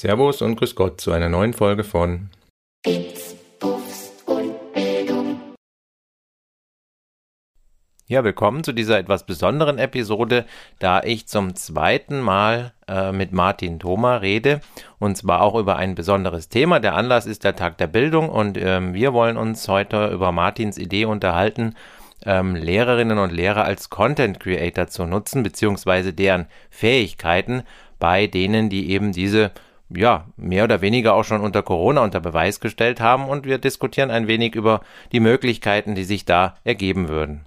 Servus 0.00 0.40
und 0.40 0.56
Grüß 0.56 0.76
Gott 0.76 0.98
zu 0.98 1.12
einer 1.12 1.28
neuen 1.28 1.52
Folge 1.52 1.84
von 1.84 2.30
Bits, 2.82 3.36
Buffs 3.58 4.14
und 4.24 4.72
Bildung. 4.72 5.38
Ja, 8.06 8.24
willkommen 8.24 8.64
zu 8.64 8.72
dieser 8.72 8.98
etwas 8.98 9.26
besonderen 9.26 9.76
Episode, 9.76 10.46
da 10.78 11.02
ich 11.02 11.28
zum 11.28 11.54
zweiten 11.54 12.18
Mal 12.18 12.72
äh, 12.88 13.12
mit 13.12 13.32
Martin 13.32 13.78
Thoma 13.78 14.16
rede 14.16 14.62
und 14.98 15.18
zwar 15.18 15.42
auch 15.42 15.54
über 15.54 15.76
ein 15.76 15.94
besonderes 15.94 16.48
Thema. 16.48 16.80
Der 16.80 16.94
Anlass 16.94 17.26
ist 17.26 17.44
der 17.44 17.54
Tag 17.54 17.76
der 17.76 17.88
Bildung 17.88 18.30
und 18.30 18.56
ähm, 18.56 18.94
wir 18.94 19.12
wollen 19.12 19.36
uns 19.36 19.68
heute 19.68 20.06
über 20.06 20.32
Martins 20.32 20.78
Idee 20.78 21.04
unterhalten, 21.04 21.74
ähm, 22.24 22.56
Lehrerinnen 22.56 23.18
und 23.18 23.32
Lehrer 23.32 23.64
als 23.64 23.90
Content 23.90 24.40
Creator 24.40 24.86
zu 24.86 25.04
nutzen, 25.04 25.42
beziehungsweise 25.42 26.14
deren 26.14 26.46
Fähigkeiten 26.70 27.64
bei 27.98 28.26
denen, 28.26 28.70
die 28.70 28.88
eben 28.92 29.12
diese 29.12 29.50
ja, 29.94 30.24
mehr 30.36 30.64
oder 30.64 30.80
weniger 30.80 31.14
auch 31.14 31.24
schon 31.24 31.40
unter 31.40 31.62
Corona 31.62 32.02
unter 32.02 32.20
Beweis 32.20 32.60
gestellt 32.60 33.00
haben 33.00 33.28
und 33.28 33.44
wir 33.44 33.58
diskutieren 33.58 34.10
ein 34.10 34.28
wenig 34.28 34.54
über 34.54 34.80
die 35.12 35.20
Möglichkeiten, 35.20 35.94
die 35.94 36.04
sich 36.04 36.24
da 36.24 36.56
ergeben 36.64 37.08
würden. 37.08 37.44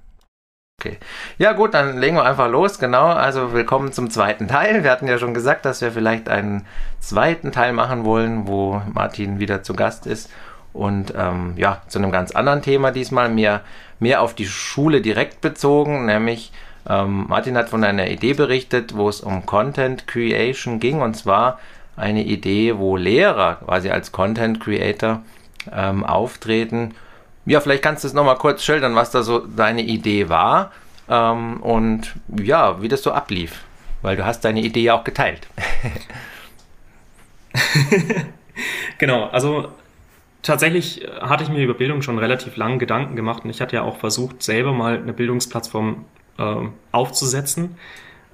Okay. 0.81 0.97
Ja 1.37 1.53
gut, 1.53 1.73
dann 1.73 1.97
legen 1.99 2.17
wir 2.17 2.25
einfach 2.25 2.49
los. 2.49 2.79
Genau, 2.79 3.05
also 3.05 3.53
willkommen 3.53 3.93
zum 3.93 4.09
zweiten 4.09 4.47
Teil. 4.47 4.83
Wir 4.83 4.91
hatten 4.91 5.07
ja 5.07 5.17
schon 5.17 5.33
gesagt, 5.33 5.65
dass 5.65 5.81
wir 5.81 5.91
vielleicht 5.91 6.27
einen 6.27 6.65
zweiten 6.99 7.51
Teil 7.53 7.71
machen 7.71 8.03
wollen, 8.03 8.47
wo 8.47 8.81
Martin 8.93 9.39
wieder 9.39 9.63
zu 9.63 9.75
Gast 9.75 10.05
ist 10.05 10.29
und 10.73 11.13
ähm, 11.15 11.53
ja, 11.55 11.83
zu 11.87 11.99
einem 11.99 12.11
ganz 12.11 12.31
anderen 12.31 12.61
Thema 12.61 12.91
diesmal, 12.91 13.29
mehr, 13.29 13.61
mehr 13.99 14.21
auf 14.21 14.33
die 14.33 14.47
Schule 14.47 15.01
direkt 15.01 15.39
bezogen, 15.39 16.05
nämlich 16.05 16.51
ähm, 16.89 17.27
Martin 17.29 17.55
hat 17.55 17.69
von 17.69 17.83
einer 17.83 18.09
Idee 18.09 18.33
berichtet, 18.33 18.97
wo 18.97 19.07
es 19.07 19.21
um 19.21 19.45
Content 19.45 20.07
Creation 20.07 20.79
ging 20.79 21.01
und 21.01 21.15
zwar 21.15 21.59
eine 21.95 22.23
Idee, 22.23 22.77
wo 22.77 22.97
Lehrer 22.97 23.55
quasi 23.65 23.89
als 23.89 24.11
Content 24.11 24.59
Creator 24.59 25.21
ähm, 25.71 26.03
auftreten. 26.03 26.95
Ja, 27.45 27.59
vielleicht 27.59 27.83
kannst 27.83 28.03
du 28.03 28.07
es 28.07 28.13
nochmal 28.13 28.37
kurz 28.37 28.63
schildern, 28.63 28.95
was 28.95 29.11
da 29.11 29.23
so 29.23 29.39
deine 29.39 29.81
Idee 29.81 30.29
war 30.29 30.71
ähm, 31.09 31.61
und 31.61 32.13
ja, 32.27 32.81
wie 32.81 32.87
das 32.87 33.03
so 33.03 33.11
ablief, 33.11 33.63
weil 34.01 34.15
du 34.15 34.25
hast 34.25 34.41
deine 34.41 34.61
Idee 34.61 34.83
ja 34.83 34.95
auch 34.95 35.03
geteilt. 35.03 35.47
genau, 38.97 39.25
also 39.25 39.67
tatsächlich 40.41 41.07
hatte 41.21 41.43
ich 41.43 41.49
mir 41.49 41.63
über 41.63 41.73
Bildung 41.73 42.01
schon 42.01 42.17
relativ 42.17 42.55
lange 42.55 42.77
Gedanken 42.77 43.15
gemacht 43.15 43.43
und 43.43 43.49
ich 43.49 43.61
hatte 43.61 43.75
ja 43.75 43.83
auch 43.83 43.97
versucht, 43.97 44.41
selber 44.41 44.71
mal 44.71 44.97
eine 44.97 45.13
Bildungsplattform 45.13 46.05
äh, 46.37 46.55
aufzusetzen. 46.91 47.77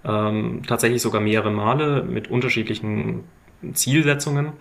Ähm, 0.06 0.62
tatsächlich 0.66 1.02
sogar 1.02 1.20
mehrere 1.20 1.52
Male 1.52 2.04
mit 2.04 2.30
unterschiedlichen 2.30 3.26
Zielsetzungen. 3.74 4.54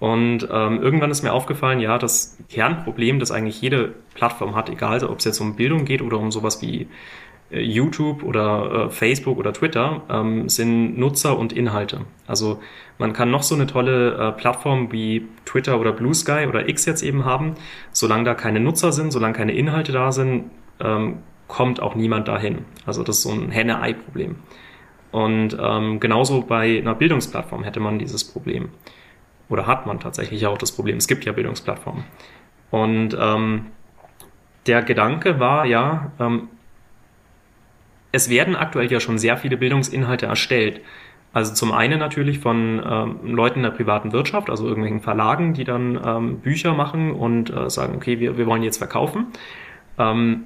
Und 0.00 0.48
ähm, 0.50 0.80
irgendwann 0.80 1.10
ist 1.10 1.22
mir 1.22 1.32
aufgefallen, 1.32 1.80
ja, 1.80 1.98
das 1.98 2.38
Kernproblem, 2.48 3.18
das 3.18 3.32
eigentlich 3.32 3.60
jede 3.60 3.94
Plattform 4.14 4.54
hat, 4.54 4.70
egal 4.70 5.02
ob 5.04 5.18
es 5.18 5.24
jetzt 5.24 5.40
um 5.40 5.56
Bildung 5.56 5.84
geht 5.84 6.02
oder 6.02 6.18
um 6.18 6.30
sowas 6.30 6.62
wie 6.62 6.86
äh, 7.50 7.60
YouTube 7.60 8.22
oder 8.22 8.86
äh, 8.86 8.90
Facebook 8.90 9.38
oder 9.38 9.52
Twitter, 9.52 10.02
ähm, 10.08 10.48
sind 10.48 10.98
Nutzer 10.98 11.36
und 11.36 11.52
Inhalte. 11.52 12.02
Also 12.28 12.60
man 12.98 13.12
kann 13.12 13.32
noch 13.32 13.42
so 13.42 13.56
eine 13.56 13.66
tolle 13.66 14.14
äh, 14.14 14.32
Plattform 14.32 14.92
wie 14.92 15.26
Twitter 15.44 15.80
oder 15.80 15.92
Blue 15.92 16.14
Sky 16.14 16.46
oder 16.48 16.68
X 16.68 16.84
jetzt 16.86 17.02
eben 17.02 17.24
haben. 17.24 17.54
Solange 17.90 18.24
da 18.24 18.34
keine 18.34 18.60
Nutzer 18.60 18.92
sind, 18.92 19.12
solange 19.12 19.34
keine 19.34 19.52
Inhalte 19.52 19.90
da 19.90 20.12
sind, 20.12 20.44
ähm, 20.78 21.18
kommt 21.48 21.80
auch 21.80 21.96
niemand 21.96 22.28
dahin. 22.28 22.66
Also 22.86 23.02
das 23.02 23.16
ist 23.16 23.22
so 23.22 23.30
ein 23.30 23.50
Henne-Ei-Problem. 23.50 24.36
Und 25.10 25.56
ähm, 25.60 26.00
genauso 26.00 26.42
bei 26.42 26.78
einer 26.78 26.94
Bildungsplattform 26.94 27.64
hätte 27.64 27.80
man 27.80 27.98
dieses 27.98 28.24
Problem. 28.24 28.70
Oder 29.48 29.66
hat 29.66 29.86
man 29.86 30.00
tatsächlich 30.00 30.46
auch 30.46 30.58
das 30.58 30.72
Problem. 30.72 30.98
Es 30.98 31.08
gibt 31.08 31.24
ja 31.24 31.32
Bildungsplattformen. 31.32 32.04
Und 32.70 33.16
ähm, 33.18 33.66
der 34.66 34.82
Gedanke 34.82 35.40
war 35.40 35.64
ja, 35.64 36.12
ähm, 36.20 36.48
es 38.12 38.28
werden 38.28 38.56
aktuell 38.56 38.90
ja 38.92 39.00
schon 39.00 39.18
sehr 39.18 39.36
viele 39.36 39.56
Bildungsinhalte 39.56 40.26
erstellt. 40.26 40.80
Also 41.32 41.54
zum 41.54 41.72
einen 41.72 41.98
natürlich 41.98 42.38
von 42.38 42.82
ähm, 42.84 43.34
Leuten 43.34 43.62
der 43.62 43.70
privaten 43.70 44.12
Wirtschaft, 44.12 44.48
also 44.50 44.66
irgendwelchen 44.66 45.00
Verlagen, 45.00 45.54
die 45.54 45.64
dann 45.64 46.00
ähm, 46.02 46.38
Bücher 46.40 46.74
machen 46.74 47.12
und 47.12 47.50
äh, 47.50 47.68
sagen, 47.68 47.96
okay, 47.96 48.18
wir, 48.18 48.38
wir 48.38 48.46
wollen 48.46 48.62
jetzt 48.62 48.78
verkaufen. 48.78 49.26
Ähm, 49.98 50.44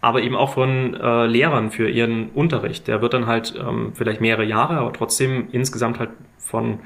aber 0.00 0.22
eben 0.22 0.34
auch 0.34 0.54
von 0.54 0.94
äh, 0.94 1.26
Lehrern 1.26 1.70
für 1.70 1.88
ihren 1.88 2.30
Unterricht. 2.30 2.88
Der 2.88 3.02
wird 3.02 3.12
dann 3.12 3.26
halt 3.26 3.54
ähm, 3.58 3.92
vielleicht 3.94 4.20
mehrere 4.20 4.44
Jahre, 4.44 4.78
aber 4.78 4.92
trotzdem 4.92 5.48
insgesamt 5.52 5.98
halt 5.98 6.10
von 6.38 6.80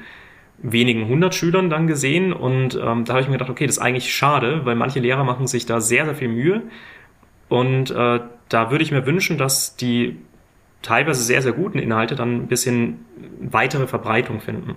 wenigen 0.57 1.07
hundert 1.07 1.35
Schülern 1.35 1.69
dann 1.69 1.87
gesehen. 1.87 2.33
Und 2.33 2.75
ähm, 2.75 3.05
da 3.05 3.13
habe 3.13 3.21
ich 3.21 3.27
mir 3.27 3.33
gedacht, 3.33 3.49
okay, 3.49 3.65
das 3.65 3.77
ist 3.77 3.81
eigentlich 3.81 4.13
schade, 4.13 4.65
weil 4.65 4.75
manche 4.75 4.99
Lehrer 4.99 5.23
machen 5.23 5.47
sich 5.47 5.65
da 5.65 5.79
sehr, 5.79 6.05
sehr 6.05 6.15
viel 6.15 6.27
Mühe. 6.27 6.63
Und 7.47 7.91
äh, 7.91 8.19
da 8.49 8.71
würde 8.71 8.83
ich 8.83 8.91
mir 8.91 9.05
wünschen, 9.05 9.37
dass 9.37 9.75
die 9.75 10.17
teilweise 10.81 11.23
sehr, 11.23 11.41
sehr 11.41 11.53
guten 11.53 11.79
Inhalte 11.79 12.15
dann 12.15 12.35
ein 12.35 12.47
bisschen 12.47 13.05
weitere 13.39 13.87
Verbreitung 13.87 14.39
finden. 14.39 14.75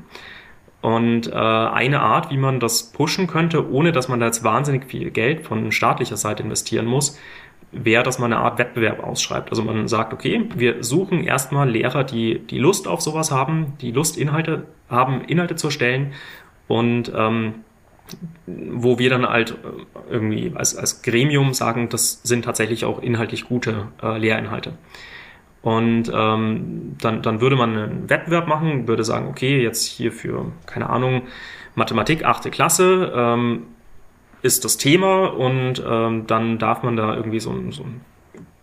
Und 0.80 1.26
äh, 1.26 1.34
eine 1.34 2.00
Art, 2.00 2.30
wie 2.30 2.36
man 2.36 2.60
das 2.60 2.92
pushen 2.92 3.26
könnte, 3.26 3.70
ohne 3.70 3.90
dass 3.90 4.08
man 4.08 4.20
da 4.20 4.26
jetzt 4.26 4.44
wahnsinnig 4.44 4.84
viel 4.84 5.10
Geld 5.10 5.44
von 5.44 5.72
staatlicher 5.72 6.16
Seite 6.16 6.44
investieren 6.44 6.86
muss, 6.86 7.18
wäre, 7.72 8.02
dass 8.02 8.18
man 8.18 8.32
eine 8.32 8.42
Art 8.42 8.58
Wettbewerb 8.58 9.02
ausschreibt. 9.02 9.50
Also 9.50 9.62
man 9.62 9.88
sagt, 9.88 10.12
okay, 10.12 10.48
wir 10.54 10.82
suchen 10.82 11.22
erstmal 11.22 11.68
Lehrer, 11.68 12.04
die 12.04 12.38
die 12.38 12.58
Lust 12.58 12.88
auf 12.88 13.00
sowas 13.00 13.30
haben, 13.30 13.74
die 13.80 13.92
Lust, 13.92 14.16
Inhalte 14.16 14.66
haben, 14.88 15.22
Inhalte 15.22 15.56
zu 15.56 15.68
erstellen 15.68 16.12
und 16.66 17.12
ähm, 17.14 17.54
wo 18.46 18.98
wir 18.98 19.10
dann 19.10 19.28
halt 19.28 19.50
äh, 19.50 20.12
irgendwie 20.12 20.52
als, 20.54 20.76
als 20.76 21.02
Gremium 21.02 21.52
sagen, 21.52 21.88
das 21.90 22.22
sind 22.22 22.44
tatsächlich 22.44 22.84
auch 22.84 23.02
inhaltlich 23.02 23.46
gute 23.46 23.88
äh, 24.02 24.16
Lehrinhalte. 24.16 24.72
Und 25.60 26.10
ähm, 26.14 26.96
dann, 27.00 27.20
dann 27.20 27.40
würde 27.40 27.56
man 27.56 27.76
einen 27.76 28.10
Wettbewerb 28.10 28.46
machen, 28.46 28.88
würde 28.88 29.04
sagen, 29.04 29.26
okay, 29.28 29.62
jetzt 29.62 29.84
hier 29.84 30.12
für, 30.12 30.52
keine 30.66 30.88
Ahnung, 30.88 31.22
Mathematik, 31.74 32.24
achte 32.24 32.50
Klasse, 32.50 33.12
ähm, 33.14 33.64
ist 34.42 34.64
das 34.64 34.76
Thema 34.76 35.26
und 35.26 35.82
ähm, 35.86 36.26
dann 36.26 36.58
darf 36.58 36.82
man 36.82 36.96
da 36.96 37.14
irgendwie 37.14 37.40
so, 37.40 37.50
so 37.70 37.82
einen 37.82 38.04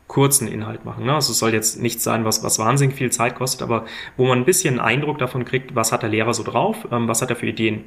kurzen 0.08 0.48
Inhalt 0.48 0.86
machen. 0.86 1.06
Ne? 1.06 1.14
Also 1.14 1.32
es 1.32 1.40
soll 1.40 1.54
jetzt 1.54 1.82
nichts 1.82 2.04
sein, 2.04 2.26
was, 2.26 2.44
was 2.44 2.60
wahnsinnig 2.60 2.96
viel 2.96 3.12
Zeit 3.12 3.36
kostet, 3.36 3.62
aber 3.62 3.86
wo 4.18 4.26
man 4.26 4.40
ein 4.40 4.46
bisschen 4.46 4.80
Eindruck 4.80 5.18
davon 5.18 5.46
kriegt, 5.46 5.76
was 5.76 5.92
hat 5.92 6.04
der 6.04 6.10
Lehrer 6.10 6.34
so 6.34 6.44
drauf, 6.44 6.88
ähm, 6.92 7.08
was 7.08 7.22
hat 7.22 7.30
er 7.30 7.36
für 7.36 7.48
Ideen. 7.48 7.86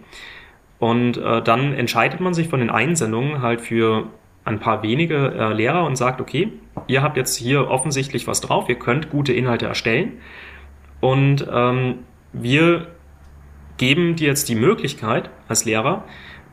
Und 0.79 1.17
äh, 1.17 1.43
dann 1.43 1.73
entscheidet 1.73 2.21
man 2.21 2.35
sich 2.35 2.49
von 2.49 2.61
den 2.61 2.71
Einsendungen 2.71 3.43
halt 3.43 3.61
für 3.61 4.09
ein 4.45 4.61
paar 4.61 4.83
wenige 4.83 5.33
äh, 5.33 5.53
Lehrer 5.53 5.85
und 5.85 5.97
sagt, 5.97 6.21
okay, 6.21 6.53
ihr 6.87 7.03
habt 7.03 7.17
jetzt 7.17 7.37
hier 7.37 7.69
offensichtlich 7.69 8.27
was 8.27 8.41
drauf, 8.41 8.69
ihr 8.69 8.79
könnt 8.79 9.11
gute 9.11 9.33
Inhalte 9.33 9.67
erstellen 9.67 10.15
und 11.01 11.47
ähm, 11.53 12.01
wir 12.33 12.89
geben 13.77 14.17
dir 14.17 14.29
jetzt 14.29 14.49
die 14.49 14.55
Möglichkeit 14.55 15.31
als 15.49 15.65
Lehrer, 15.65 16.05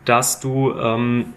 dass 0.05 0.39
du 0.39 0.73
ähm, 0.73 1.33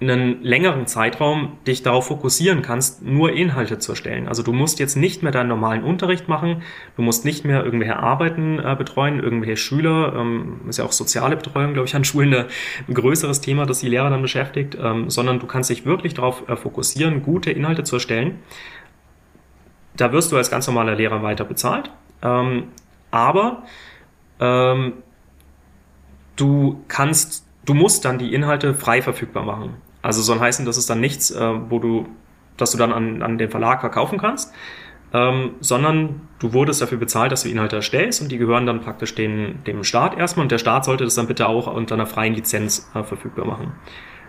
einen 0.00 0.42
längeren 0.44 0.86
Zeitraum 0.86 1.58
dich 1.66 1.82
darauf 1.82 2.06
fokussieren 2.06 2.62
kannst, 2.62 3.02
nur 3.02 3.32
Inhalte 3.32 3.78
zu 3.78 3.92
erstellen. 3.92 4.28
Also 4.28 4.44
du 4.44 4.52
musst 4.52 4.78
jetzt 4.78 4.96
nicht 4.96 5.24
mehr 5.24 5.32
deinen 5.32 5.48
normalen 5.48 5.82
Unterricht 5.82 6.28
machen, 6.28 6.62
du 6.96 7.02
musst 7.02 7.24
nicht 7.24 7.44
mehr 7.44 7.64
irgendwelche 7.64 7.96
Arbeiten 7.96 8.60
äh, 8.60 8.76
betreuen, 8.78 9.20
irgendwelche 9.20 9.56
Schüler, 9.56 10.14
ähm, 10.16 10.60
ist 10.68 10.78
ja 10.78 10.84
auch 10.84 10.92
soziale 10.92 11.36
Betreuung, 11.36 11.72
glaube 11.72 11.88
ich, 11.88 11.96
an 11.96 12.04
Schulen 12.04 12.32
eine, 12.32 12.46
ein 12.86 12.94
größeres 12.94 13.40
Thema, 13.40 13.66
das 13.66 13.80
die 13.80 13.88
Lehrer 13.88 14.10
dann 14.10 14.22
beschäftigt, 14.22 14.78
ähm, 14.80 15.10
sondern 15.10 15.40
du 15.40 15.46
kannst 15.46 15.68
dich 15.68 15.84
wirklich 15.84 16.14
darauf 16.14 16.48
äh, 16.48 16.56
fokussieren, 16.56 17.22
gute 17.22 17.50
Inhalte 17.50 17.82
zu 17.82 17.96
erstellen. 17.96 18.38
Da 19.96 20.12
wirst 20.12 20.30
du 20.30 20.36
als 20.36 20.48
ganz 20.48 20.68
normaler 20.68 20.94
Lehrer 20.94 21.24
weiter 21.24 21.44
bezahlt, 21.44 21.90
ähm, 22.22 22.68
aber 23.10 23.64
ähm, 24.38 24.92
du 26.38 26.82
kannst, 26.88 27.46
du 27.66 27.74
musst 27.74 28.04
dann 28.04 28.18
die 28.18 28.32
Inhalte 28.32 28.74
frei 28.74 29.02
verfügbar 29.02 29.44
machen. 29.44 29.74
Also 30.02 30.22
soll 30.22 30.40
heißen, 30.40 30.64
das 30.64 30.78
ist 30.78 30.88
dann 30.88 31.00
nichts, 31.00 31.30
äh, 31.30 31.54
wo 31.68 31.78
du, 31.78 32.08
dass 32.56 32.70
du 32.70 32.78
dann 32.78 32.92
an, 32.92 33.22
an 33.22 33.36
den 33.38 33.50
Verlag 33.50 33.80
verkaufen 33.80 34.18
kannst, 34.18 34.54
ähm, 35.12 35.52
sondern 35.60 36.28
du 36.38 36.52
wurdest 36.52 36.80
dafür 36.80 36.98
bezahlt, 36.98 37.32
dass 37.32 37.42
du 37.42 37.48
Inhalte 37.48 37.76
erstellst 37.76 38.22
und 38.22 38.30
die 38.30 38.38
gehören 38.38 38.66
dann 38.66 38.80
praktisch 38.80 39.14
den, 39.14 39.64
dem 39.64 39.84
Staat 39.84 40.16
erstmal 40.16 40.44
und 40.44 40.52
der 40.52 40.58
Staat 40.58 40.84
sollte 40.84 41.04
das 41.04 41.14
dann 41.14 41.26
bitte 41.26 41.48
auch 41.48 41.66
unter 41.66 41.94
einer 41.94 42.06
freien 42.06 42.34
Lizenz 42.34 42.90
äh, 42.94 43.02
verfügbar 43.02 43.46
machen. 43.46 43.72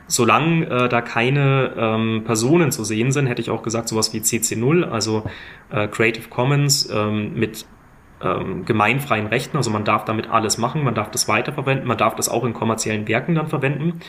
Solange 0.08 0.66
äh, 0.66 0.90
da 0.90 1.02
keine 1.02 1.74
ähm, 1.78 2.24
Personen 2.26 2.72
zu 2.72 2.84
sehen 2.84 3.12
sind, 3.12 3.28
hätte 3.28 3.42
ich 3.42 3.52
auch 3.52 3.62
gesagt, 3.62 3.90
sowas 3.90 4.12
wie 4.12 4.20
CC0, 4.20 4.84
also 4.84 5.24
äh, 5.70 5.88
Creative 5.88 6.30
Commons 6.30 6.90
ähm, 6.92 7.36
mit 7.36 7.66
ähm, 8.22 8.66
gemeinfreien 8.66 9.28
Rechten, 9.28 9.58
also 9.58 9.70
man 9.70 9.86
darf 9.86 10.06
damit 10.06 10.30
alles 10.30 10.58
machen, 10.58 10.84
man 10.84 10.96
darf 10.96 11.12
das 11.12 11.28
weiterverwenden, 11.28 11.88
man 11.88 11.98
darf 11.98 12.16
das 12.16 12.30
auch 12.30 12.44
in 12.44 12.54
kommerziellen 12.54 13.08
Werken 13.08 13.36
dann 13.36 13.48
verwenden, 13.48 14.00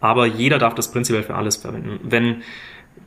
aber 0.00 0.26
jeder 0.26 0.58
darf 0.58 0.74
das 0.74 0.90
prinzipiell 0.90 1.22
für 1.22 1.34
alles 1.34 1.56
verwenden. 1.56 2.00
Wenn 2.02 2.42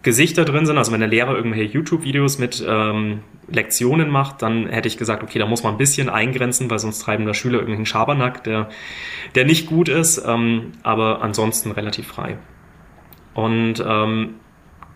Gesichter 0.02 0.44
drin 0.44 0.66
sind, 0.66 0.78
also 0.78 0.92
wenn 0.92 1.00
der 1.00 1.10
Lehrer 1.10 1.36
irgendwelche 1.36 1.74
YouTube-Videos 1.74 2.38
mit 2.38 2.64
ähm, 2.68 3.22
Lektionen 3.48 4.10
macht, 4.10 4.42
dann 4.42 4.68
hätte 4.68 4.88
ich 4.88 4.98
gesagt, 4.98 5.24
okay, 5.24 5.40
da 5.40 5.46
muss 5.46 5.64
man 5.64 5.76
ein 5.76 5.78
bisschen 5.78 6.10
eingrenzen, 6.10 6.70
weil 6.70 6.80
sonst 6.80 7.00
treiben 7.00 7.26
da 7.26 7.34
Schüler 7.34 7.60
irgendeinen 7.60 7.86
Schabernack, 7.86 8.44
der, 8.44 8.70
der 9.36 9.46
nicht 9.46 9.68
gut 9.68 9.90
ist, 9.90 10.24
ähm, 10.26 10.74
aber 10.84 11.22
ansonsten 11.22 11.72
relativ 11.72 12.08
frei. 12.08 12.38
Und 13.34 13.84
ähm, 13.86 14.36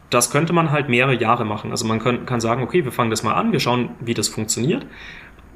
das 0.10 0.32
könnte 0.32 0.54
man 0.54 0.72
halt 0.72 0.90
mehrere 0.90 1.16
Jahre 1.16 1.46
machen. 1.46 1.72
Also 1.72 1.86
man 1.86 2.00
kann, 2.00 2.26
kann 2.26 2.40
sagen, 2.40 2.64
okay, 2.64 2.84
wir 2.84 2.92
fangen 2.92 3.10
das 3.10 3.24
mal 3.24 3.34
an, 3.34 3.52
wir 3.52 3.60
schauen, 3.60 3.90
wie 4.00 4.14
das 4.14 4.28
funktioniert. 4.28 4.86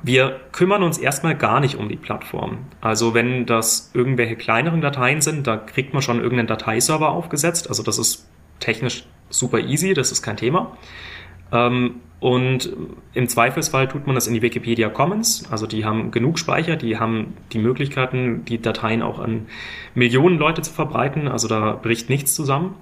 Wir 0.03 0.39
kümmern 0.51 0.83
uns 0.83 0.97
erstmal 0.97 1.35
gar 1.35 1.59
nicht 1.59 1.75
um 1.75 1.87
die 1.87 1.95
Plattform. 1.95 2.59
Also 2.81 3.13
wenn 3.13 3.45
das 3.45 3.91
irgendwelche 3.93 4.35
kleineren 4.35 4.81
Dateien 4.81 5.21
sind, 5.21 5.45
da 5.45 5.57
kriegt 5.57 5.93
man 5.93 6.01
schon 6.01 6.17
irgendeinen 6.17 6.47
Dateiserver 6.47 7.09
aufgesetzt. 7.09 7.69
Also 7.69 7.83
das 7.83 7.99
ist 7.99 8.27
technisch 8.59 9.05
super 9.29 9.59
easy, 9.59 9.93
das 9.93 10.11
ist 10.11 10.21
kein 10.21 10.37
Thema. 10.37 10.75
Ähm, 11.51 11.95
und 12.19 12.71
im 13.13 13.27
Zweifelsfall 13.27 13.87
tut 13.87 14.05
man 14.05 14.13
das 14.13 14.27
in 14.27 14.35
die 14.35 14.43
Wikipedia 14.43 14.89
Commons. 14.89 15.51
Also 15.51 15.65
die 15.65 15.85
haben 15.85 16.11
genug 16.11 16.37
Speicher, 16.37 16.75
die 16.75 16.99
haben 16.99 17.33
die 17.51 17.57
Möglichkeiten, 17.57 18.45
die 18.45 18.61
Dateien 18.61 19.01
auch 19.01 19.19
an 19.19 19.47
Millionen 19.95 20.37
Leute 20.37 20.61
zu 20.61 20.71
verbreiten. 20.71 21.27
Also 21.27 21.47
da 21.47 21.73
bricht 21.73 22.09
nichts 22.09 22.35
zusammen. 22.35 22.75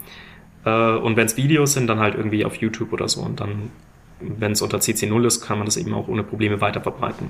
Äh, 0.65 0.69
und 0.72 1.15
wenn 1.15 1.25
es 1.25 1.38
Videos 1.38 1.74
sind, 1.74 1.88
dann 1.88 2.00
halt 2.00 2.15
irgendwie 2.15 2.44
auf 2.44 2.56
YouTube 2.56 2.92
oder 2.92 3.07
so. 3.07 3.22
Und 3.22 3.39
dann, 3.39 3.72
wenn 4.19 4.51
es 4.51 4.62
unter 4.62 4.77
CC0 4.77 5.25
ist, 5.25 5.42
kann 5.42 5.57
man 5.57 5.66
das 5.66 5.77
eben 5.77 5.94
auch 5.94 6.07
ohne 6.07 6.24
Probleme 6.24 6.62
weiter 6.62 6.81
verbreiten. 6.81 7.30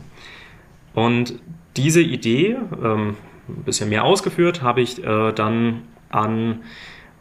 Und 0.94 1.40
diese 1.78 2.02
Idee, 2.02 2.58
ähm, 2.84 3.16
ein 3.48 3.64
bisschen 3.64 3.90
mehr 3.90 4.04
ausgeführt, 4.04 4.62
habe 4.62 4.82
ich 4.82 5.04
äh, 5.04 5.32
dann 5.32 5.84
an 6.10 6.62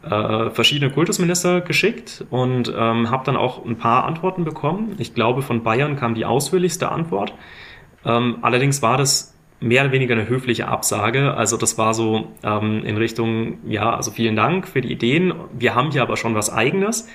äh, 0.03 0.49
verschiedene 0.49 0.91
Kultusminister 0.91 1.61
geschickt 1.61 2.25
und 2.29 2.73
ähm, 2.75 3.09
habe 3.09 3.25
dann 3.25 3.35
auch 3.35 3.65
ein 3.65 3.77
paar 3.77 4.05
Antworten 4.05 4.43
bekommen. 4.45 4.95
Ich 4.97 5.13
glaube, 5.13 5.41
von 5.41 5.63
Bayern 5.63 5.95
kam 5.95 6.15
die 6.15 6.25
ausführlichste 6.25 6.89
Antwort. 6.89 7.33
Ähm, 8.05 8.37
allerdings 8.41 8.81
war 8.81 8.97
das 8.97 9.35
mehr 9.59 9.83
oder 9.83 9.91
weniger 9.91 10.15
eine 10.15 10.29
höfliche 10.29 10.67
Absage. 10.67 11.33
Also 11.33 11.57
das 11.57 11.77
war 11.77 11.93
so 11.93 12.31
ähm, 12.43 12.83
in 12.85 12.97
Richtung, 12.97 13.57
ja, 13.67 13.93
also 13.93 14.11
vielen 14.11 14.35
Dank 14.35 14.67
für 14.67 14.81
die 14.81 14.91
Ideen. 14.91 15.33
Wir 15.57 15.75
haben 15.75 15.91
hier 15.91 16.01
aber 16.01 16.15
schon 16.15 16.33
was 16.33 16.51
eigenes 16.51 17.09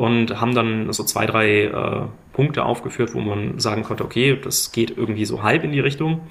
und 0.00 0.40
haben 0.40 0.54
dann 0.54 0.90
so 0.94 1.04
zwei, 1.04 1.26
drei 1.26 1.64
äh, 1.64 2.06
Punkte 2.32 2.64
aufgeführt, 2.64 3.12
wo 3.12 3.20
man 3.20 3.58
sagen 3.58 3.82
konnte, 3.82 4.02
okay, 4.02 4.34
das 4.42 4.72
geht 4.72 4.96
irgendwie 4.96 5.26
so 5.26 5.42
halb 5.42 5.62
in 5.62 5.72
die 5.72 5.80
Richtung. 5.80 6.22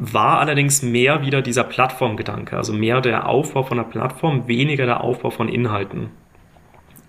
War 0.00 0.40
allerdings 0.40 0.82
mehr 0.82 1.22
wieder 1.22 1.40
dieser 1.40 1.62
Plattformgedanke, 1.62 2.56
also 2.56 2.72
mehr 2.72 3.00
der 3.00 3.28
Aufbau 3.28 3.62
von 3.62 3.76
der 3.76 3.84
Plattform, 3.84 4.48
weniger 4.48 4.86
der 4.86 5.04
Aufbau 5.04 5.30
von 5.30 5.48
Inhalten. 5.48 6.08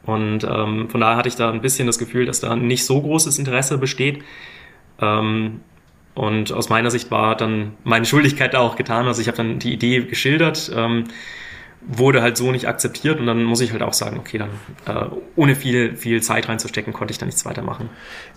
Und 0.06 0.44
ähm, 0.44 0.88
von 0.88 1.01
daher 1.01 1.18
hatte 1.18 1.30
ich 1.30 1.36
da 1.36 1.50
ein 1.50 1.62
bisschen 1.62 1.88
das 1.88 1.98
Gefühl, 1.98 2.28
dass 2.28 2.42
da 2.42 2.56
nicht 2.56 2.86
so 2.86 3.01
großes 3.01 3.39
Interesse 3.39 3.80
besteht. 3.80 4.24
Ähm, 5.00 5.62
und 6.13 6.54
aus 6.54 6.69
meiner 6.69 6.92
Sicht 6.92 7.10
war 7.10 7.36
dann 7.36 7.74
meine 7.83 8.06
Schuldigkeit 8.06 8.54
da 8.54 8.60
auch 8.60 8.75
getan. 8.75 9.07
Also 9.07 9.19
ich 9.19 9.28
habe 9.28 9.38
dann 9.38 9.57
die 9.57 9.74
Idee 9.74 10.01
geschildert, 10.04 10.72
ähm, 10.75 11.06
wurde 11.81 12.22
halt 12.22 12.38
so 12.38 12.51
nicht 12.51 12.68
akzeptiert 12.68 13.19
und 13.19 13.25
dann 13.25 13.44
muss 13.44 13.62
ich 13.62 13.72
halt 13.72 13.81
auch 13.81 13.94
sagen, 13.94 14.18
okay, 14.19 14.38
dann 14.38 14.50
äh, 14.86 15.10
ohne 15.36 15.56
viel, 15.56 15.95
viel 15.95 16.22
Zeit 16.22 16.48
reinzustecken, 16.48 16.94
konnte 16.94 17.12
ich 17.12 17.18
da 17.18 17.25
nichts 17.25 17.45
weitermachen. 17.45 17.89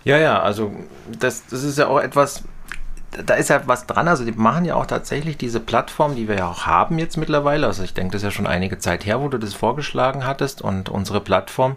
Ja, 0.05 0.19
ja, 0.19 0.41
also 0.41 0.73
das, 1.19 1.47
das 1.47 1.63
ist 1.63 1.79
ja 1.79 1.89
auch 1.89 2.01
etwas, 2.01 2.45
da 3.25 3.35
ist 3.35 3.51
ja 3.51 3.63
was 3.67 3.87
dran. 3.87 4.09
Also 4.09 4.25
die 4.25 4.33
machen 4.33 4.65
ja 4.65 4.75
auch 4.75 4.87
tatsächlich 4.87 5.37
diese 5.37 5.61
Plattform, 5.61 6.17
die 6.17 6.27
wir 6.27 6.37
ja 6.37 6.49
auch 6.49 6.67
haben 6.67 6.99
jetzt 6.99 7.17
mittlerweile. 7.17 7.67
Also 7.67 7.83
ich 7.83 7.95
denke, 7.95 8.13
das 8.13 8.23
ist 8.23 8.27
ja 8.27 8.31
schon 8.31 8.47
einige 8.47 8.79
Zeit 8.79 9.05
her, 9.05 9.21
wo 9.21 9.29
du 9.29 9.39
das 9.39 9.55
vorgeschlagen 9.55 10.27
hattest 10.27 10.63
und 10.63 10.89
unsere 10.89 11.21
Plattform 11.21 11.77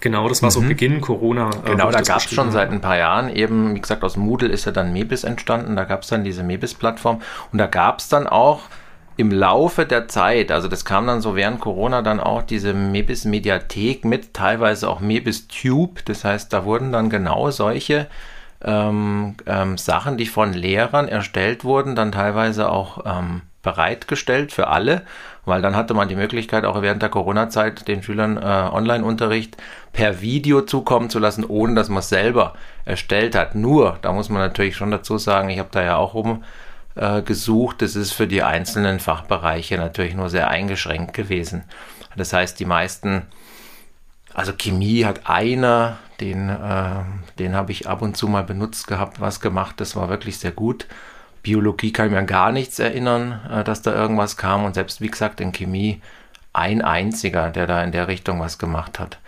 Genau, 0.00 0.28
das 0.28 0.42
war 0.42 0.50
so 0.50 0.60
mhm. 0.60 0.68
Beginn 0.68 1.00
Corona. 1.00 1.50
Äh, 1.64 1.70
genau, 1.70 1.90
da 1.90 2.02
gab 2.02 2.18
es 2.18 2.32
schon 2.32 2.52
seit 2.52 2.70
ein 2.70 2.80
paar 2.80 2.96
Jahren 2.96 3.28
eben, 3.30 3.74
wie 3.74 3.80
gesagt, 3.80 4.04
aus 4.04 4.16
Moodle 4.16 4.48
ist 4.48 4.64
ja 4.64 4.72
dann 4.72 4.92
Mebis 4.92 5.24
entstanden, 5.24 5.74
da 5.74 5.84
gab 5.84 6.02
es 6.02 6.08
dann 6.08 6.22
diese 6.22 6.44
Mebis-Plattform 6.44 7.20
und 7.52 7.58
da 7.58 7.66
gab 7.66 7.98
es 7.98 8.08
dann 8.08 8.26
auch 8.26 8.60
im 9.18 9.32
Laufe 9.32 9.84
der 9.84 10.06
Zeit, 10.06 10.52
also 10.52 10.68
das 10.68 10.84
kam 10.84 11.08
dann 11.08 11.20
so 11.20 11.34
während 11.34 11.60
Corona 11.60 12.02
dann 12.02 12.20
auch 12.20 12.42
diese 12.42 12.72
Mebis 12.72 13.24
Mediathek 13.24 14.04
mit, 14.04 14.32
teilweise 14.32 14.88
auch 14.88 15.00
Mebis 15.00 15.48
Tube, 15.48 16.04
das 16.04 16.24
heißt, 16.24 16.52
da 16.52 16.64
wurden 16.64 16.92
dann 16.92 17.10
genau 17.10 17.50
solche 17.50 18.06
ähm, 18.64 19.34
ähm, 19.44 19.76
Sachen, 19.76 20.18
die 20.18 20.26
von 20.26 20.52
Lehrern 20.52 21.08
erstellt 21.08 21.64
wurden, 21.64 21.96
dann 21.96 22.12
teilweise 22.12 22.70
auch 22.70 23.04
ähm, 23.06 23.42
bereitgestellt 23.62 24.52
für 24.52 24.68
alle, 24.68 25.02
weil 25.44 25.62
dann 25.62 25.74
hatte 25.74 25.94
man 25.94 26.08
die 26.08 26.14
Möglichkeit, 26.14 26.64
auch 26.64 26.80
während 26.80 27.02
der 27.02 27.08
Corona-Zeit 27.08 27.88
den 27.88 28.04
Schülern 28.04 28.36
äh, 28.36 28.40
Online-Unterricht 28.40 29.56
per 29.92 30.20
Video 30.20 30.62
zukommen 30.62 31.10
zu 31.10 31.18
lassen, 31.18 31.44
ohne 31.44 31.74
dass 31.74 31.88
man 31.88 31.98
es 31.98 32.08
selber 32.08 32.54
erstellt 32.84 33.34
hat. 33.34 33.56
Nur, 33.56 33.98
da 34.00 34.12
muss 34.12 34.28
man 34.28 34.42
natürlich 34.42 34.76
schon 34.76 34.92
dazu 34.92 35.18
sagen, 35.18 35.48
ich 35.48 35.58
habe 35.58 35.70
da 35.72 35.82
ja 35.82 35.96
auch 35.96 36.14
rum 36.14 36.44
äh, 36.98 37.22
gesucht, 37.22 37.82
das 37.82 37.96
ist 37.96 38.12
für 38.12 38.26
die 38.26 38.42
einzelnen 38.42 39.00
Fachbereiche 39.00 39.76
natürlich 39.78 40.14
nur 40.14 40.30
sehr 40.30 40.48
eingeschränkt 40.48 41.14
gewesen. 41.14 41.64
Das 42.16 42.32
heißt, 42.32 42.58
die 42.58 42.64
meisten, 42.64 43.22
also 44.34 44.52
Chemie 44.52 45.04
hat 45.04 45.28
einer, 45.28 45.98
den, 46.20 46.48
äh, 46.48 47.02
den 47.38 47.54
habe 47.54 47.72
ich 47.72 47.88
ab 47.88 48.02
und 48.02 48.16
zu 48.16 48.28
mal 48.28 48.44
benutzt 48.44 48.86
gehabt, 48.86 49.20
was 49.20 49.40
gemacht, 49.40 49.80
das 49.80 49.96
war 49.96 50.08
wirklich 50.08 50.38
sehr 50.38 50.52
gut. 50.52 50.86
Biologie 51.42 51.92
kann 51.92 52.06
ich 52.06 52.12
mir 52.12 52.18
an 52.18 52.26
gar 52.26 52.52
nichts 52.52 52.78
erinnern, 52.78 53.40
äh, 53.50 53.64
dass 53.64 53.82
da 53.82 53.94
irgendwas 53.94 54.36
kam. 54.36 54.64
Und 54.64 54.74
selbst, 54.74 55.00
wie 55.00 55.08
gesagt, 55.08 55.40
in 55.40 55.52
Chemie 55.52 56.02
ein 56.52 56.82
einziger, 56.82 57.50
der 57.50 57.66
da 57.66 57.82
in 57.82 57.92
der 57.92 58.08
Richtung 58.08 58.40
was 58.40 58.58
gemacht 58.58 58.98
hat. 58.98 59.18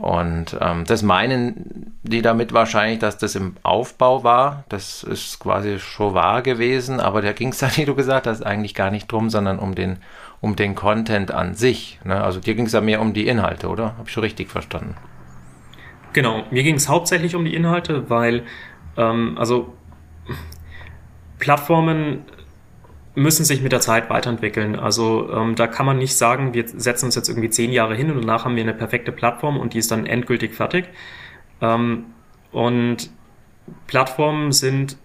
Und 0.00 0.56
ähm, 0.60 0.84
das 0.84 1.02
meinen 1.02 1.88
die 2.02 2.22
damit 2.22 2.52
wahrscheinlich, 2.52 2.98
dass 2.98 3.18
das 3.18 3.34
im 3.34 3.56
Aufbau 3.62 4.24
war. 4.24 4.64
Das 4.68 5.02
ist 5.02 5.38
quasi 5.40 5.78
schon 5.78 6.14
wahr 6.14 6.42
gewesen, 6.42 7.00
aber 7.00 7.22
da 7.22 7.32
ging 7.32 7.48
es 7.50 7.60
ja, 7.60 7.68
wie 7.76 7.84
du 7.84 7.94
gesagt 7.94 8.26
hast, 8.26 8.44
eigentlich 8.44 8.74
gar 8.74 8.90
nicht 8.90 9.10
drum, 9.10 9.30
sondern 9.30 9.58
um 9.58 9.74
den, 9.74 9.98
um 10.40 10.56
den 10.56 10.74
Content 10.74 11.30
an 11.30 11.54
sich. 11.54 11.98
Ne? 12.04 12.22
Also 12.22 12.40
dir 12.40 12.54
ging 12.54 12.66
es 12.66 12.72
ja 12.72 12.80
mehr 12.80 13.00
um 13.00 13.12
die 13.12 13.26
Inhalte, 13.26 13.68
oder? 13.68 13.96
Habe 13.98 14.04
ich 14.06 14.12
schon 14.12 14.22
richtig 14.22 14.50
verstanden? 14.50 14.94
Genau, 16.12 16.44
mir 16.50 16.62
ging 16.62 16.76
es 16.76 16.88
hauptsächlich 16.88 17.34
um 17.34 17.44
die 17.44 17.54
Inhalte, 17.54 18.08
weil, 18.08 18.44
ähm, 18.96 19.36
also 19.38 19.74
Plattformen 21.38 22.24
müssen 23.18 23.44
sich 23.44 23.62
mit 23.62 23.72
der 23.72 23.80
Zeit 23.80 24.10
weiterentwickeln. 24.10 24.76
Also 24.76 25.30
ähm, 25.32 25.54
da 25.54 25.66
kann 25.66 25.86
man 25.86 25.98
nicht 25.98 26.16
sagen, 26.16 26.54
wir 26.54 26.66
setzen 26.66 27.06
uns 27.06 27.14
jetzt 27.16 27.28
irgendwie 27.28 27.50
zehn 27.50 27.72
Jahre 27.72 27.94
hin 27.94 28.10
und 28.10 28.20
danach 28.20 28.44
haben 28.44 28.56
wir 28.56 28.62
eine 28.62 28.74
perfekte 28.74 29.12
Plattform 29.12 29.58
und 29.58 29.74
die 29.74 29.78
ist 29.78 29.90
dann 29.90 30.06
endgültig 30.06 30.54
fertig. 30.54 30.86
Ähm, 31.60 32.06
und 32.52 33.10
Plattformen 33.86 34.52
sind 34.52 34.96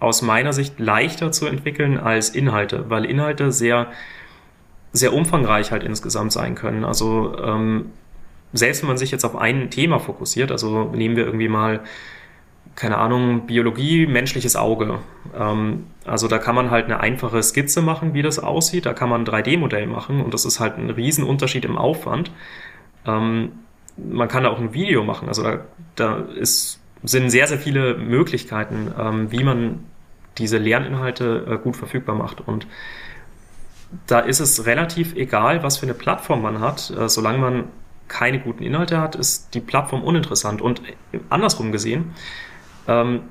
aus 0.00 0.22
meiner 0.22 0.52
Sicht 0.52 0.80
leichter 0.80 1.30
zu 1.30 1.46
entwickeln 1.46 1.98
als 1.98 2.30
Inhalte, 2.30 2.88
weil 2.88 3.04
Inhalte 3.04 3.52
sehr, 3.52 3.88
sehr 4.92 5.12
umfangreich 5.12 5.70
halt 5.70 5.84
insgesamt 5.84 6.32
sein 6.32 6.54
können. 6.54 6.84
Also 6.84 7.36
ähm, 7.38 7.90
selbst 8.54 8.82
wenn 8.82 8.88
man 8.88 8.98
sich 8.98 9.10
jetzt 9.10 9.24
auf 9.24 9.36
ein 9.36 9.70
Thema 9.70 10.00
fokussiert, 10.00 10.50
also 10.50 10.84
nehmen 10.84 11.16
wir 11.16 11.26
irgendwie 11.26 11.48
mal 11.48 11.80
keine 12.80 12.96
Ahnung, 12.96 13.46
Biologie, 13.46 14.06
menschliches 14.06 14.56
Auge. 14.56 15.00
Ähm, 15.38 15.84
also 16.06 16.28
da 16.28 16.38
kann 16.38 16.54
man 16.54 16.70
halt 16.70 16.86
eine 16.86 16.98
einfache 17.00 17.42
Skizze 17.42 17.82
machen, 17.82 18.14
wie 18.14 18.22
das 18.22 18.38
aussieht. 18.38 18.86
Da 18.86 18.94
kann 18.94 19.10
man 19.10 19.20
ein 19.20 19.26
3D-Modell 19.26 19.86
machen 19.86 20.22
und 20.22 20.32
das 20.32 20.46
ist 20.46 20.60
halt 20.60 20.78
ein 20.78 20.88
Riesenunterschied 20.88 21.66
im 21.66 21.76
Aufwand. 21.76 22.32
Ähm, 23.06 23.52
man 23.98 24.28
kann 24.28 24.44
da 24.44 24.48
auch 24.48 24.58
ein 24.58 24.72
Video 24.72 25.04
machen. 25.04 25.28
Also 25.28 25.42
da, 25.42 25.58
da 25.94 26.16
ist, 26.20 26.80
sind 27.02 27.28
sehr, 27.28 27.46
sehr 27.48 27.58
viele 27.58 27.98
Möglichkeiten, 27.98 28.90
ähm, 28.98 29.30
wie 29.30 29.44
man 29.44 29.80
diese 30.38 30.56
Lerninhalte 30.56 31.46
äh, 31.50 31.58
gut 31.58 31.76
verfügbar 31.76 32.14
macht. 32.14 32.40
Und 32.48 32.66
da 34.06 34.20
ist 34.20 34.40
es 34.40 34.64
relativ 34.64 35.14
egal, 35.16 35.62
was 35.62 35.76
für 35.76 35.84
eine 35.84 35.92
Plattform 35.92 36.40
man 36.40 36.60
hat. 36.60 36.90
Äh, 36.98 37.10
solange 37.10 37.38
man 37.40 37.64
keine 38.08 38.40
guten 38.40 38.62
Inhalte 38.62 38.98
hat, 38.98 39.16
ist 39.16 39.52
die 39.52 39.60
Plattform 39.60 40.02
uninteressant. 40.02 40.62
Und 40.62 40.80
andersrum 41.28 41.72
gesehen, 41.72 42.14
ähm, 42.88 43.22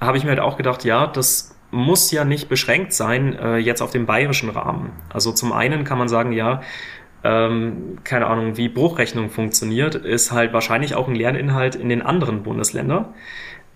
habe 0.00 0.16
ich 0.16 0.24
mir 0.24 0.30
halt 0.30 0.40
auch 0.40 0.56
gedacht, 0.56 0.84
ja, 0.84 1.06
das 1.06 1.56
muss 1.70 2.10
ja 2.10 2.24
nicht 2.24 2.48
beschränkt 2.48 2.92
sein 2.92 3.36
äh, 3.36 3.56
jetzt 3.56 3.82
auf 3.82 3.90
den 3.90 4.06
bayerischen 4.06 4.50
Rahmen. 4.50 4.92
Also 5.12 5.32
zum 5.32 5.52
einen 5.52 5.84
kann 5.84 5.98
man 5.98 6.08
sagen, 6.08 6.32
ja, 6.32 6.62
ähm, 7.24 7.98
keine 8.04 8.26
Ahnung, 8.26 8.56
wie 8.56 8.68
Bruchrechnung 8.68 9.30
funktioniert, 9.30 9.94
ist 9.94 10.30
halt 10.30 10.52
wahrscheinlich 10.52 10.94
auch 10.94 11.08
ein 11.08 11.14
Lerninhalt 11.14 11.74
in 11.74 11.88
den 11.88 12.02
anderen 12.02 12.42
Bundesländern. 12.42 13.06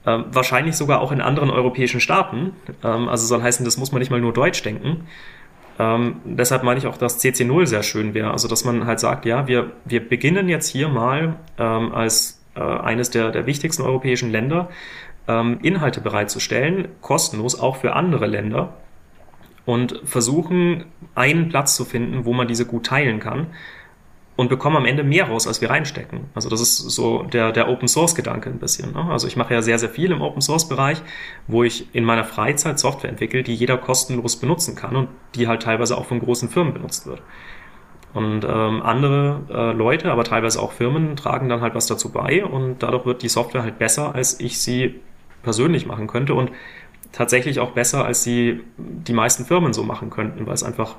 Ähm, 0.06 0.26
wahrscheinlich 0.30 0.76
sogar 0.76 1.00
auch 1.00 1.12
in 1.12 1.20
anderen 1.20 1.50
europäischen 1.50 2.00
Staaten. 2.00 2.52
Ähm, 2.84 3.08
also 3.08 3.26
soll 3.26 3.42
heißen, 3.42 3.64
das 3.64 3.78
muss 3.78 3.90
man 3.90 4.00
nicht 4.00 4.10
mal 4.10 4.20
nur 4.20 4.32
Deutsch 4.32 4.62
denken. 4.62 5.06
Ähm, 5.78 6.20
deshalb 6.24 6.62
meine 6.62 6.78
ich 6.78 6.86
auch, 6.86 6.96
dass 6.96 7.22
CC0 7.22 7.66
sehr 7.66 7.82
schön 7.82 8.14
wäre. 8.14 8.30
Also 8.30 8.48
dass 8.48 8.64
man 8.64 8.86
halt 8.86 9.00
sagt, 9.00 9.24
ja, 9.24 9.48
wir, 9.48 9.72
wir 9.84 10.06
beginnen 10.06 10.48
jetzt 10.48 10.68
hier 10.68 10.88
mal 10.88 11.36
ähm, 11.58 11.92
als 11.92 12.37
äh, 12.58 12.80
eines 12.80 13.10
der, 13.10 13.30
der 13.30 13.46
wichtigsten 13.46 13.82
europäischen 13.82 14.30
Länder, 14.30 14.68
ähm, 15.28 15.58
Inhalte 15.62 16.00
bereitzustellen, 16.00 16.88
kostenlos 17.00 17.58
auch 17.58 17.76
für 17.76 17.94
andere 17.94 18.26
Länder 18.26 18.74
und 19.66 20.00
versuchen, 20.04 20.86
einen 21.14 21.50
Platz 21.50 21.76
zu 21.76 21.84
finden, 21.84 22.24
wo 22.24 22.32
man 22.32 22.48
diese 22.48 22.64
gut 22.66 22.86
teilen 22.86 23.20
kann. 23.20 23.48
und 24.38 24.48
bekommen 24.48 24.76
am 24.76 24.86
Ende 24.86 25.02
mehr 25.02 25.24
raus, 25.24 25.48
als 25.48 25.60
wir 25.60 25.68
reinstecken. 25.68 26.20
Also 26.32 26.48
das 26.48 26.60
ist 26.60 26.78
so 26.78 27.24
der, 27.24 27.50
der 27.50 27.68
Open 27.68 27.88
Source 27.88 28.14
Gedanke 28.14 28.48
ein 28.48 28.60
bisschen. 28.60 28.92
Ne? 28.92 29.04
Also 29.10 29.26
ich 29.26 29.36
mache 29.36 29.52
ja 29.52 29.62
sehr, 29.62 29.80
sehr 29.80 29.88
viel 29.88 30.12
im 30.12 30.22
Open 30.22 30.40
Source 30.40 30.68
Bereich, 30.68 31.02
wo 31.48 31.64
ich 31.64 31.92
in 31.92 32.04
meiner 32.04 32.22
Freizeit 32.22 32.78
Software 32.78 33.10
entwickle, 33.10 33.42
die 33.42 33.56
jeder 33.56 33.76
kostenlos 33.78 34.36
benutzen 34.36 34.76
kann 34.76 34.94
und 34.94 35.08
die 35.34 35.48
halt 35.48 35.62
teilweise 35.62 35.98
auch 35.98 36.06
von 36.06 36.20
großen 36.20 36.48
Firmen 36.50 36.72
benutzt 36.72 37.04
wird. 37.08 37.20
Und 38.14 38.44
ähm, 38.44 38.82
andere 38.82 39.42
äh, 39.50 39.72
Leute, 39.72 40.10
aber 40.10 40.24
teilweise 40.24 40.60
auch 40.60 40.72
Firmen, 40.72 41.14
tragen 41.14 41.48
dann 41.48 41.60
halt 41.60 41.74
was 41.74 41.86
dazu 41.86 42.10
bei 42.10 42.44
und 42.44 42.82
dadurch 42.82 43.04
wird 43.04 43.22
die 43.22 43.28
Software 43.28 43.62
halt 43.62 43.78
besser, 43.78 44.14
als 44.14 44.40
ich 44.40 44.60
sie 44.60 45.00
persönlich 45.42 45.86
machen 45.86 46.06
könnte 46.06 46.34
und 46.34 46.50
tatsächlich 47.12 47.60
auch 47.60 47.72
besser, 47.72 48.04
als 48.04 48.22
sie 48.22 48.60
die 48.76 49.12
meisten 49.12 49.44
Firmen 49.44 49.72
so 49.72 49.82
machen 49.82 50.10
könnten, 50.10 50.46
weil 50.46 50.54
es 50.54 50.62
einfach 50.62 50.96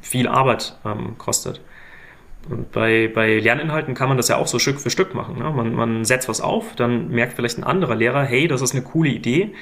viel 0.00 0.28
Arbeit 0.28 0.76
ähm, 0.84 1.16
kostet. 1.18 1.60
Und 2.48 2.72
bei, 2.72 3.10
bei 3.12 3.38
Lerninhalten 3.38 3.94
kann 3.94 4.08
man 4.08 4.16
das 4.16 4.28
ja 4.28 4.36
auch 4.36 4.48
so 4.48 4.58
Stück 4.58 4.80
für 4.80 4.90
Stück 4.90 5.14
machen. 5.14 5.38
Ne? 5.38 5.50
Man, 5.50 5.74
man 5.74 6.04
setzt 6.04 6.28
was 6.28 6.40
auf, 6.40 6.74
dann 6.74 7.08
merkt 7.08 7.34
vielleicht 7.34 7.58
ein 7.58 7.64
anderer 7.64 7.94
Lehrer, 7.94 8.24
hey, 8.24 8.48
das 8.48 8.62
ist 8.62 8.74
eine 8.74 8.82
coole 8.82 9.10
Idee, 9.10 9.54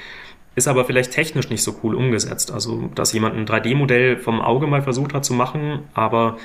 ist 0.55 0.67
aber 0.67 0.85
vielleicht 0.85 1.11
technisch 1.11 1.49
nicht 1.49 1.63
so 1.63 1.75
cool 1.83 1.95
umgesetzt. 1.95 2.51
Also, 2.51 2.89
dass 2.95 3.13
jemand 3.13 3.35
ein 3.35 3.45
3D-Modell 3.45 4.17
vom 4.17 4.41
Auge 4.41 4.67
mal 4.67 4.81
versucht 4.81 5.13
hat 5.13 5.23
zu 5.23 5.33
machen, 5.33 5.83
aber 5.93 6.37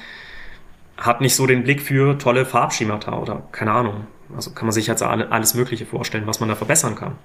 hat 0.97 1.21
nicht 1.21 1.35
so 1.35 1.47
den 1.47 1.63
Blick 1.63 1.83
für 1.83 2.19
tolle 2.19 2.47
Farbschemata 2.47 3.19
oder 3.19 3.43
keine 3.53 3.73
Ahnung. 3.73 4.07
Also 4.35 4.51
kann 4.53 4.67
man 4.67 4.73
sich 4.73 4.87
jetzt 4.87 5.03
alles 5.03 5.55
Mögliche 5.55 5.87
vorstellen, 5.87 6.27
was 6.27 6.41
man 6.41 6.49
da 6.49 6.55
verbessern 6.55 6.95
kann. 6.95 7.17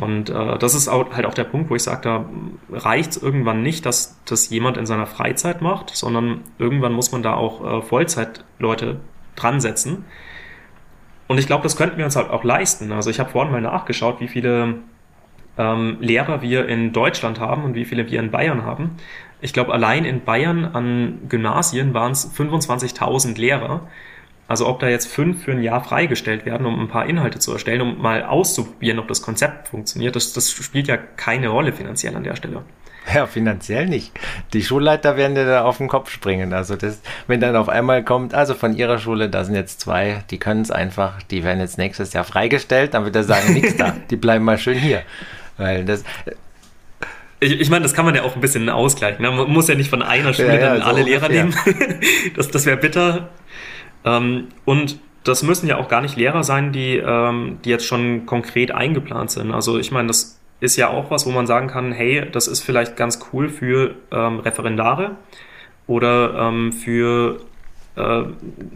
Und 0.00 0.30
äh, 0.30 0.58
das 0.58 0.74
ist 0.74 0.88
auch, 0.88 1.12
halt 1.12 1.26
auch 1.26 1.34
der 1.34 1.44
Punkt, 1.44 1.70
wo 1.70 1.74
ich 1.74 1.82
sage, 1.82 2.00
da 2.02 2.24
reicht 2.70 3.12
es 3.12 3.22
irgendwann 3.22 3.62
nicht, 3.62 3.86
dass 3.86 4.20
das 4.24 4.50
jemand 4.50 4.76
in 4.76 4.86
seiner 4.86 5.06
Freizeit 5.06 5.62
macht, 5.62 5.90
sondern 5.90 6.42
irgendwann 6.58 6.92
muss 6.92 7.12
man 7.12 7.22
da 7.22 7.34
auch 7.34 7.64
äh, 7.64 7.82
Vollzeitleute 7.82 9.00
dran 9.36 9.60
setzen. 9.60 10.04
Und 11.28 11.38
ich 11.38 11.46
glaube, 11.46 11.62
das 11.62 11.76
könnten 11.76 11.96
wir 11.96 12.04
uns 12.04 12.16
halt 12.16 12.30
auch 12.30 12.44
leisten. 12.44 12.92
Also 12.92 13.10
ich 13.10 13.20
habe 13.20 13.30
vorhin 13.30 13.52
mal 13.52 13.60
nachgeschaut, 13.60 14.20
wie 14.20 14.28
viele 14.28 14.74
ähm, 15.60 15.98
Lehrer 16.00 16.40
wir 16.40 16.66
in 16.66 16.92
Deutschland 16.92 17.38
haben 17.38 17.64
und 17.64 17.74
wie 17.74 17.84
viele 17.84 18.10
wir 18.10 18.18
in 18.18 18.30
Bayern 18.30 18.64
haben. 18.64 18.96
Ich 19.42 19.52
glaube, 19.52 19.72
allein 19.72 20.04
in 20.04 20.24
Bayern 20.24 20.64
an 20.64 21.20
Gymnasien 21.28 21.94
waren 21.94 22.12
es 22.12 22.34
25.000 22.34 23.38
Lehrer. 23.38 23.88
Also 24.48 24.66
ob 24.66 24.80
da 24.80 24.88
jetzt 24.88 25.06
fünf 25.06 25.44
für 25.44 25.52
ein 25.52 25.62
Jahr 25.62 25.84
freigestellt 25.84 26.44
werden, 26.44 26.66
um 26.66 26.80
ein 26.80 26.88
paar 26.88 27.06
Inhalte 27.06 27.38
zu 27.38 27.52
erstellen, 27.52 27.82
um 27.82 28.02
mal 28.02 28.24
auszuprobieren, 28.24 28.98
ob 28.98 29.06
das 29.06 29.22
Konzept 29.22 29.68
funktioniert, 29.68 30.16
das, 30.16 30.32
das 30.32 30.50
spielt 30.50 30.88
ja 30.88 30.96
keine 30.96 31.48
Rolle 31.48 31.72
finanziell 31.72 32.16
an 32.16 32.24
der 32.24 32.34
Stelle. 32.34 32.64
Ja, 33.14 33.26
finanziell 33.26 33.86
nicht. 33.86 34.12
Die 34.52 34.62
Schulleiter 34.62 35.16
werden 35.16 35.34
dir 35.34 35.46
da 35.46 35.64
auf 35.64 35.78
den 35.78 35.88
Kopf 35.88 36.10
springen. 36.10 36.52
Also 36.52 36.76
das, 36.76 37.00
wenn 37.26 37.40
dann 37.40 37.56
auf 37.56 37.68
einmal 37.68 38.04
kommt, 38.04 38.34
also 38.34 38.54
von 38.54 38.74
ihrer 38.74 38.98
Schule, 38.98 39.28
da 39.28 39.44
sind 39.44 39.54
jetzt 39.54 39.80
zwei, 39.80 40.22
die 40.30 40.38
können 40.38 40.62
es 40.62 40.70
einfach, 40.70 41.22
die 41.22 41.44
werden 41.44 41.60
jetzt 41.60 41.78
nächstes 41.78 42.12
Jahr 42.12 42.24
freigestellt, 42.24 42.94
dann 42.94 43.04
wird 43.04 43.16
er 43.16 43.24
sagen, 43.24 43.54
nichts 43.54 43.76
da, 43.76 43.94
die 44.10 44.16
bleiben 44.16 44.44
mal 44.44 44.58
schön 44.58 44.78
hier. 44.78 45.02
Weil 45.60 45.84
das, 45.84 46.04
ich, 47.38 47.60
ich 47.60 47.70
meine, 47.70 47.82
das 47.82 47.94
kann 47.94 48.04
man 48.04 48.14
ja 48.14 48.22
auch 48.22 48.34
ein 48.34 48.40
bisschen 48.40 48.68
ausgleichen. 48.68 49.22
Ne? 49.22 49.30
Man 49.30 49.50
muss 49.50 49.68
ja 49.68 49.74
nicht 49.74 49.90
von 49.90 50.02
einer 50.02 50.32
Schule 50.32 50.48
ja, 50.48 50.54
ja, 50.54 50.74
dann 50.74 50.82
so 50.82 50.88
alle. 50.88 51.02
Lehrer 51.02 51.28
nehmen. 51.28 51.54
das 52.36 52.50
das 52.50 52.66
wäre 52.66 52.76
bitter. 52.76 53.28
Ähm, 54.04 54.48
und 54.64 54.98
das 55.24 55.42
müssen 55.42 55.66
ja 55.66 55.76
auch 55.76 55.88
gar 55.88 56.00
nicht 56.00 56.16
Lehrer 56.16 56.44
sein, 56.44 56.72
die, 56.72 56.96
ähm, 56.96 57.58
die 57.64 57.70
jetzt 57.70 57.86
schon 57.86 58.26
konkret 58.26 58.70
eingeplant 58.70 59.30
sind. 59.30 59.52
Also 59.52 59.78
ich 59.78 59.90
meine, 59.90 60.08
das 60.08 60.40
ist 60.60 60.76
ja 60.76 60.88
auch 60.88 61.10
was, 61.10 61.26
wo 61.26 61.30
man 61.30 61.46
sagen 61.46 61.68
kann, 61.68 61.92
hey, 61.92 62.26
das 62.30 62.46
ist 62.46 62.60
vielleicht 62.60 62.96
ganz 62.96 63.20
cool 63.32 63.48
für 63.48 63.94
ähm, 64.10 64.40
Referendare 64.40 65.16
oder 65.86 66.48
ähm, 66.48 66.72
für 66.72 67.40
äh, 67.96 68.22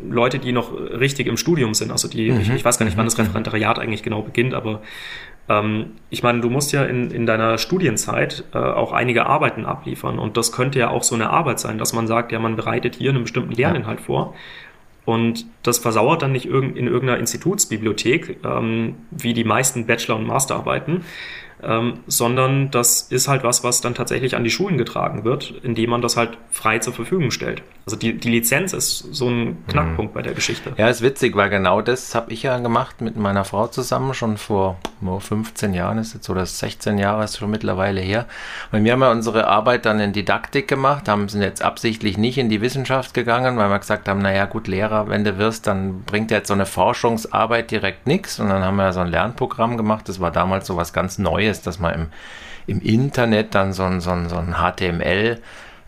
Leute, 0.08 0.38
die 0.38 0.52
noch 0.52 0.72
richtig 0.72 1.26
im 1.26 1.36
Studium 1.36 1.74
sind. 1.74 1.90
Also 1.90 2.08
die, 2.08 2.30
mhm. 2.30 2.40
ich, 2.40 2.50
ich, 2.50 2.64
weiß 2.64 2.78
gar 2.78 2.84
nicht, 2.86 2.96
wann 2.96 3.06
das 3.06 3.16
mhm. 3.16 3.24
Referendariat 3.24 3.78
eigentlich 3.78 4.02
genau 4.02 4.22
beginnt, 4.22 4.54
aber 4.54 4.80
ähm, 5.48 5.92
ich 6.10 6.22
meine, 6.22 6.40
du 6.40 6.50
musst 6.50 6.72
ja 6.72 6.84
in, 6.84 7.10
in 7.10 7.26
deiner 7.26 7.58
Studienzeit 7.58 8.44
äh, 8.54 8.58
auch 8.58 8.92
einige 8.92 9.26
Arbeiten 9.26 9.66
abliefern. 9.66 10.18
Und 10.18 10.36
das 10.36 10.52
könnte 10.52 10.78
ja 10.78 10.90
auch 10.90 11.02
so 11.02 11.14
eine 11.14 11.30
Arbeit 11.30 11.60
sein, 11.60 11.78
dass 11.78 11.92
man 11.92 12.06
sagt, 12.06 12.32
ja, 12.32 12.38
man 12.38 12.56
bereitet 12.56 12.96
hier 12.96 13.10
einen 13.10 13.22
bestimmten 13.22 13.52
Lerninhalt 13.52 14.00
ja. 14.00 14.06
vor. 14.06 14.34
Und 15.04 15.44
das 15.62 15.78
versauert 15.78 16.22
dann 16.22 16.32
nicht 16.32 16.46
in 16.46 16.86
irgendeiner 16.86 17.18
Institutsbibliothek, 17.18 18.38
ähm, 18.42 18.94
wie 19.10 19.34
die 19.34 19.44
meisten 19.44 19.86
Bachelor- 19.86 20.16
und 20.16 20.26
Masterarbeiten, 20.26 21.04
ähm, 21.66 22.00
sondern 22.06 22.70
das 22.70 23.02
ist 23.02 23.28
halt 23.28 23.44
was, 23.44 23.64
was 23.64 23.80
dann 23.80 23.94
tatsächlich 23.94 24.36
an 24.36 24.44
die 24.44 24.50
Schulen 24.50 24.78
getragen 24.78 25.24
wird, 25.24 25.54
indem 25.62 25.90
man 25.90 26.02
das 26.02 26.16
halt 26.16 26.38
frei 26.50 26.78
zur 26.78 26.92
Verfügung 26.92 27.30
stellt. 27.30 27.62
Also 27.86 27.98
die, 27.98 28.16
die 28.16 28.30
Lizenz 28.30 28.72
ist 28.72 28.98
so 29.12 29.28
ein 29.28 29.62
Knackpunkt 29.68 30.12
mhm. 30.12 30.14
bei 30.14 30.22
der 30.22 30.32
Geschichte. 30.32 30.72
Ja, 30.78 30.88
ist 30.88 31.02
witzig, 31.02 31.36
weil 31.36 31.50
genau 31.50 31.82
das 31.82 32.14
habe 32.14 32.32
ich 32.32 32.42
ja 32.42 32.58
gemacht 32.58 33.02
mit 33.02 33.16
meiner 33.16 33.44
Frau 33.44 33.66
zusammen, 33.66 34.14
schon 34.14 34.38
vor 34.38 34.78
oh, 35.04 35.18
15 35.18 35.74
Jahren 35.74 35.98
ist 35.98 36.14
jetzt 36.14 36.30
oder 36.30 36.46
16 36.46 36.96
Jahre 36.96 37.24
ist 37.24 37.36
schon 37.36 37.50
mittlerweile 37.50 38.00
her. 38.00 38.26
Und 38.72 38.84
wir 38.84 38.92
haben 38.92 39.02
ja 39.02 39.10
unsere 39.10 39.48
Arbeit 39.48 39.84
dann 39.84 40.00
in 40.00 40.14
Didaktik 40.14 40.66
gemacht, 40.66 41.08
haben 41.08 41.28
sind 41.28 41.42
jetzt 41.42 41.62
absichtlich 41.62 42.16
nicht 42.16 42.38
in 42.38 42.48
die 42.48 42.62
Wissenschaft 42.62 43.12
gegangen, 43.12 43.58
weil 43.58 43.68
wir 43.68 43.78
gesagt 43.78 44.08
haben, 44.08 44.20
naja 44.20 44.46
gut, 44.46 44.66
Lehrer, 44.66 45.08
wenn 45.08 45.24
du 45.24 45.36
wirst, 45.36 45.66
dann 45.66 46.04
bringt 46.04 46.30
jetzt 46.30 46.48
so 46.48 46.54
eine 46.54 46.66
Forschungsarbeit 46.66 47.70
direkt 47.70 48.06
nichts. 48.06 48.40
Und 48.40 48.48
dann 48.48 48.64
haben 48.64 48.76
wir 48.76 48.92
so 48.94 49.00
ein 49.00 49.08
Lernprogramm 49.08 49.76
gemacht, 49.76 50.08
das 50.08 50.20
war 50.20 50.30
damals 50.30 50.66
so 50.66 50.76
was 50.76 50.92
ganz 50.94 51.18
Neues 51.18 51.53
ist, 51.54 51.66
dass 51.66 51.78
man 51.78 51.94
im, 51.94 52.06
im 52.66 52.80
Internet 52.80 53.54
dann 53.54 53.72
so 53.72 53.84
ein, 53.84 54.00
so 54.00 54.10
ein, 54.10 54.28
so 54.28 54.36
ein 54.36 54.54
HTML 54.54 55.40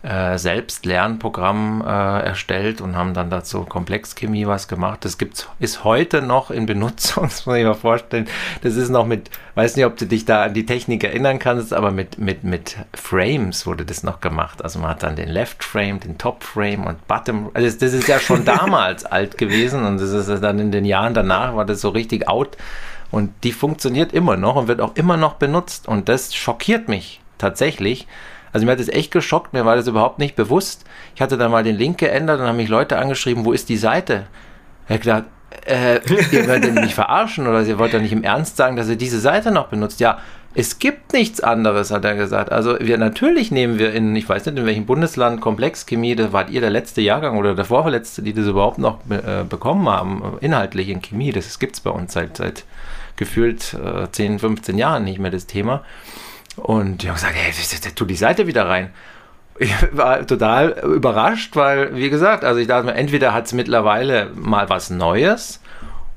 äh, 0.03 0.37
Selbstlernprogramm 0.37 1.83
äh, 1.85 2.25
erstellt 2.25 2.81
und 2.81 2.95
haben 2.95 3.13
dann 3.13 3.29
dazu 3.29 3.63
Komplexchemie 3.63 4.45
was 4.45 4.67
gemacht. 4.67 5.03
Das 5.03 5.17
gibt's, 5.17 5.49
ist 5.59 5.83
heute 5.83 6.21
noch 6.21 6.51
in 6.51 6.65
Benutzung, 6.65 7.23
das 7.27 7.45
muss 7.45 7.57
ich 7.57 7.63
mir 7.63 7.73
vorstellen. 7.73 8.27
Das 8.61 8.75
ist 8.75 8.89
noch 8.89 9.05
mit, 9.05 9.29
weiß 9.55 9.75
nicht, 9.75 9.85
ob 9.85 9.97
du 9.97 10.05
dich 10.05 10.25
da 10.25 10.43
an 10.43 10.53
die 10.53 10.65
Technik 10.65 11.03
erinnern 11.03 11.39
kannst, 11.39 11.73
aber 11.73 11.91
mit, 11.91 12.19
mit, 12.19 12.43
mit 12.43 12.77
Frames 12.93 13.65
wurde 13.65 13.85
das 13.85 14.03
noch 14.03 14.21
gemacht. 14.21 14.63
Also 14.63 14.79
man 14.79 14.91
hat 14.91 15.03
dann 15.03 15.15
den 15.15 15.29
Left 15.29 15.63
Frame, 15.63 15.99
den 15.99 16.17
Top 16.17 16.43
Frame 16.43 16.85
und 16.85 17.05
Bottom. 17.07 17.49
Also 17.53 17.67
das, 17.67 17.77
das 17.77 17.93
ist 17.93 18.07
ja 18.07 18.19
schon 18.19 18.45
damals 18.45 19.03
alt 19.03 19.37
gewesen 19.37 19.83
und 19.83 19.99
das 19.99 20.11
ist 20.11 20.41
dann 20.41 20.59
in 20.59 20.71
den 20.71 20.85
Jahren 20.85 21.15
danach 21.15 21.55
war 21.55 21.65
das 21.65 21.81
so 21.81 21.89
richtig 21.89 22.29
out 22.29 22.55
und 23.11 23.31
die 23.43 23.51
funktioniert 23.51 24.13
immer 24.13 24.37
noch 24.37 24.55
und 24.55 24.67
wird 24.67 24.81
auch 24.81 24.95
immer 24.95 25.17
noch 25.17 25.35
benutzt. 25.35 25.87
Und 25.87 26.09
das 26.09 26.35
schockiert 26.35 26.87
mich 26.89 27.21
tatsächlich. 27.37 28.07
Also 28.53 28.65
mir 28.65 28.71
hat 28.71 28.79
es 28.79 28.89
echt 28.89 29.11
geschockt, 29.11 29.53
mir 29.53 29.65
war 29.65 29.75
das 29.75 29.87
überhaupt 29.87 30.19
nicht 30.19 30.35
bewusst. 30.35 30.85
Ich 31.15 31.21
hatte 31.21 31.37
dann 31.37 31.51
mal 31.51 31.63
den 31.63 31.77
Link 31.77 31.97
geändert 31.97 32.39
und 32.39 32.47
haben 32.47 32.57
mich 32.57 32.69
Leute 32.69 32.97
angeschrieben, 32.97 33.45
wo 33.45 33.51
ist 33.51 33.69
die 33.69 33.77
Seite? 33.77 34.27
Ich 34.85 34.91
habe 34.91 34.99
gedacht, 34.99 35.23
äh, 35.65 35.99
ihr 36.31 36.47
wollt 36.47 36.73
mich 36.73 36.95
verarschen 36.95 37.47
oder 37.47 37.61
ihr 37.61 37.77
wollt 37.77 37.93
doch 37.93 38.01
nicht 38.01 38.13
im 38.13 38.23
Ernst 38.23 38.57
sagen, 38.57 38.75
dass 38.75 38.89
ihr 38.89 38.95
diese 38.95 39.19
Seite 39.19 39.51
noch 39.51 39.67
benutzt. 39.67 39.99
Ja, 39.99 40.19
es 40.53 40.79
gibt 40.79 41.13
nichts 41.13 41.39
anderes, 41.41 41.91
hat 41.91 42.03
er 42.03 42.15
gesagt. 42.15 42.51
Also 42.51 42.77
wir 42.79 42.97
natürlich 42.97 43.51
nehmen 43.51 43.77
wir 43.77 43.93
in, 43.93 44.15
ich 44.15 44.27
weiß 44.27 44.45
nicht 44.45 44.57
in 44.57 44.65
welchem 44.65 44.85
Bundesland, 44.85 45.39
Komplexchemie, 45.39 46.15
da 46.15 46.33
wart 46.33 46.49
ihr 46.49 46.61
der 46.61 46.69
letzte 46.69 47.01
Jahrgang 47.01 47.37
oder 47.37 47.53
der 47.53 47.65
vorverletzte, 47.65 48.23
die 48.23 48.33
das 48.33 48.47
überhaupt 48.47 48.79
noch 48.79 48.99
äh, 49.09 49.43
bekommen 49.47 49.87
haben, 49.87 50.37
inhaltlich 50.41 50.89
in 50.89 51.01
Chemie. 51.01 51.31
Das 51.31 51.59
gibt 51.59 51.75
es 51.75 51.81
bei 51.81 51.91
uns 51.91 52.13
seit, 52.13 52.37
seit 52.37 52.65
gefühlt 53.17 53.73
äh, 53.73 54.09
10, 54.09 54.39
15 54.39 54.77
Jahren 54.77 55.03
nicht 55.03 55.19
mehr 55.19 55.31
das 55.31 55.47
Thema. 55.47 55.83
Und 56.55 57.03
ich 57.03 57.09
habe 57.09 57.19
gesagt, 57.19 57.35
hey, 57.35 57.93
tu 57.93 58.05
die 58.05 58.15
Seite 58.15 58.47
wieder 58.47 58.67
rein. 58.67 58.91
Ich 59.59 59.73
war 59.91 60.25
total 60.25 60.69
überrascht, 60.83 61.55
weil, 61.55 61.95
wie 61.95 62.09
gesagt, 62.09 62.43
also 62.43 62.59
ich 62.59 62.67
dachte 62.67 62.85
mir, 62.85 62.95
entweder 62.95 63.33
hat 63.33 63.47
es 63.47 63.53
mittlerweile 63.53 64.31
mal 64.35 64.69
was 64.69 64.89
Neues 64.89 65.61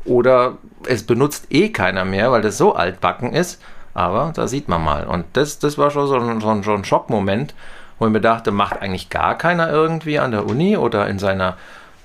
oder 0.04 0.58
es 0.86 1.04
benutzt 1.04 1.46
eh 1.50 1.70
keiner 1.70 2.04
mehr, 2.04 2.30
weil 2.32 2.42
das 2.42 2.58
so 2.58 2.74
altbacken 2.74 3.32
ist. 3.32 3.62
Aber 3.94 4.32
da 4.34 4.46
sieht 4.46 4.68
man 4.68 4.84
mal. 4.84 5.04
Und 5.04 5.24
das, 5.32 5.58
das 5.58 5.76
war 5.78 5.90
schon 5.90 6.06
so 6.06 6.16
ein, 6.16 6.40
so 6.40 6.48
ein, 6.48 6.62
so 6.62 6.72
ein 6.72 6.84
Schockmoment, 6.84 7.54
wo 7.98 8.06
ich 8.06 8.12
mir 8.12 8.20
dachte, 8.20 8.50
macht 8.50 8.80
eigentlich 8.80 9.10
gar 9.10 9.36
keiner 9.36 9.70
irgendwie 9.70 10.18
an 10.18 10.30
der 10.30 10.46
Uni 10.46 10.76
oder 10.76 11.06
in 11.08 11.18
seiner 11.18 11.56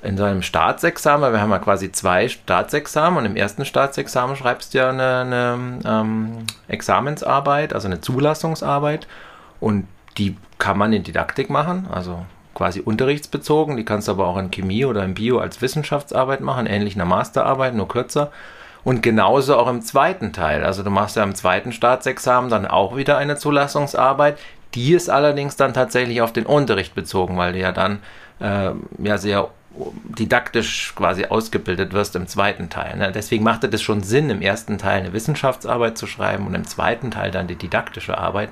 in 0.05 0.17
seinem 0.17 0.41
Staatsexamen, 0.41 1.33
wir 1.33 1.41
haben 1.41 1.51
ja 1.51 1.59
quasi 1.59 1.91
zwei 1.91 2.27
Staatsexamen 2.27 3.19
und 3.19 3.25
im 3.25 3.35
ersten 3.35 3.65
Staatsexamen 3.65 4.35
schreibst 4.35 4.73
du 4.73 4.77
ja 4.77 4.89
eine, 4.89 5.19
eine 5.21 5.79
ähm, 5.85 6.37
Examensarbeit, 6.67 7.73
also 7.73 7.87
eine 7.87 8.01
Zulassungsarbeit 8.01 9.07
und 9.59 9.87
die 10.17 10.37
kann 10.59 10.77
man 10.77 10.93
in 10.93 11.03
Didaktik 11.03 11.49
machen, 11.49 11.87
also 11.91 12.25
quasi 12.53 12.79
unterrichtsbezogen, 12.79 13.77
die 13.77 13.85
kannst 13.85 14.07
du 14.07 14.13
aber 14.13 14.27
auch 14.27 14.37
in 14.37 14.49
Chemie 14.49 14.85
oder 14.85 15.03
in 15.03 15.13
Bio 15.13 15.39
als 15.39 15.61
Wissenschaftsarbeit 15.61 16.41
machen, 16.41 16.65
ähnlich 16.65 16.95
einer 16.95 17.05
Masterarbeit, 17.05 17.75
nur 17.75 17.87
kürzer. 17.87 18.31
Und 18.83 19.01
genauso 19.01 19.57
auch 19.57 19.67
im 19.67 19.81
zweiten 19.81 20.31
Teil. 20.31 20.63
Also 20.63 20.83
du 20.83 20.91
machst 20.91 21.15
ja 21.15 21.23
im 21.23 21.33
zweiten 21.33 21.71
Staatsexamen 21.71 22.51
dann 22.51 22.67
auch 22.67 22.95
wieder 22.95 23.17
eine 23.17 23.35
Zulassungsarbeit. 23.35 24.37
Die 24.75 24.93
ist 24.93 25.09
allerdings 25.09 25.55
dann 25.55 25.73
tatsächlich 25.73 26.21
auf 26.21 26.31
den 26.31 26.45
Unterricht 26.45 26.93
bezogen, 26.93 27.35
weil 27.35 27.53
du 27.53 27.59
ja 27.59 27.71
dann 27.71 27.99
äh, 28.39 28.71
ja 28.99 29.17
sehr 29.17 29.49
didaktisch 30.03 30.93
quasi 30.95 31.25
ausgebildet 31.25 31.93
wirst 31.93 32.15
im 32.15 32.27
zweiten 32.27 32.69
Teil. 32.69 32.97
Ne? 32.97 33.11
Deswegen 33.11 33.43
machte 33.43 33.69
das 33.69 33.81
schon 33.81 34.03
Sinn, 34.03 34.29
im 34.29 34.41
ersten 34.41 34.77
Teil 34.77 34.99
eine 34.99 35.13
Wissenschaftsarbeit 35.13 35.97
zu 35.97 36.07
schreiben 36.07 36.47
und 36.47 36.55
im 36.55 36.65
zweiten 36.65 37.11
Teil 37.11 37.31
dann 37.31 37.47
die 37.47 37.55
didaktische 37.55 38.17
Arbeit. 38.17 38.49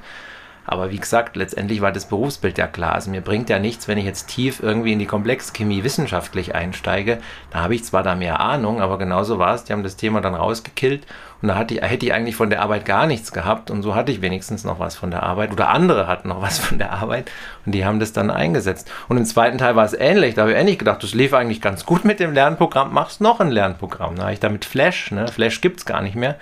Aber 0.66 0.92
wie 0.92 1.00
gesagt, 1.00 1.36
letztendlich 1.36 1.82
war 1.82 1.92
das 1.92 2.08
Berufsbild 2.08 2.58
ja 2.58 2.68
klar. 2.68 2.94
Also 2.94 3.12
mir 3.12 3.22
bringt 3.22 3.50
ja 3.50 3.60
nichts, 3.60 3.88
wenn 3.88 3.98
ich 3.98 4.06
jetzt 4.06 4.28
tief 4.28 4.62
irgendwie 4.62 4.94
in 4.94 5.00
die 5.00 5.06
Komplexchemie 5.06 5.84
wissenschaftlich 5.84 6.56
einsteige. 6.56 7.20
Da 7.52 7.62
habe 7.62 7.76
ich 7.76 7.84
zwar 7.84 8.04
da 8.04 8.16
mehr 8.16 8.40
Ahnung, 8.40 8.82
aber 8.82 8.98
genauso 8.98 9.40
war 9.40 9.56
es. 9.56 9.66
Die 9.66 9.74
haben 9.74 9.84
das 9.84 9.98
Thema 9.98 10.22
dann 10.22 10.36
rausgekillt 10.36 11.06
und 11.42 11.50
da 11.50 11.66
ich, 11.70 11.82
hätte 11.82 12.06
ich 12.06 12.14
eigentlich 12.14 12.38
von 12.38 12.50
der 12.50 12.62
Arbeit 12.62 12.86
gar 12.86 13.06
nichts 13.06 13.34
gehabt 13.34 13.70
und 13.70 13.84
so 13.84 13.96
hatte 13.96 14.14
ich 14.14 14.22
wenigstens 14.22 14.64
noch 14.64 14.80
was 14.80 14.96
von 14.96 15.12
der 15.12 15.24
Arbeit 15.24 15.52
oder 15.52 15.68
andere 15.70 16.08
hatten 16.08 16.30
noch 16.30 16.42
was 16.42 16.58
von 16.58 16.78
der 16.78 16.94
Arbeit 16.94 17.30
und 17.66 17.74
die 17.74 17.86
haben 17.86 18.00
das 18.00 18.14
dann 18.14 18.32
eingesetzt. 18.32 18.90
Und 19.10 19.18
im 19.18 19.26
zweiten 19.26 19.58
Teil 19.58 19.76
war 19.76 19.84
es 19.84 19.94
ähnlich. 19.94 20.36
Da 20.36 20.44
habe 20.44 20.54
ich 20.54 20.58
ähnlich 20.58 20.80
gedacht, 20.80 21.04
das 21.04 21.14
lief 21.14 21.34
eigentlich 21.34 21.60
ganz 21.60 21.86
gut 21.86 22.06
mit 22.06 22.22
dem 22.22 22.32
Lernprogramm, 22.32 22.94
machst 22.94 23.20
noch 23.20 23.42
ein 23.42 23.52
Lernprogramm. 23.52 24.16
Da 24.16 24.24
habe 24.24 24.34
ich 24.34 24.40
da 24.40 24.48
mit 24.48 24.64
Flash, 24.64 25.12
ne? 25.12 25.28
Flash 25.28 25.60
gibt 25.60 25.80
es 25.80 25.86
gar 25.86 26.02
nicht 26.02 26.16
mehr, 26.16 26.38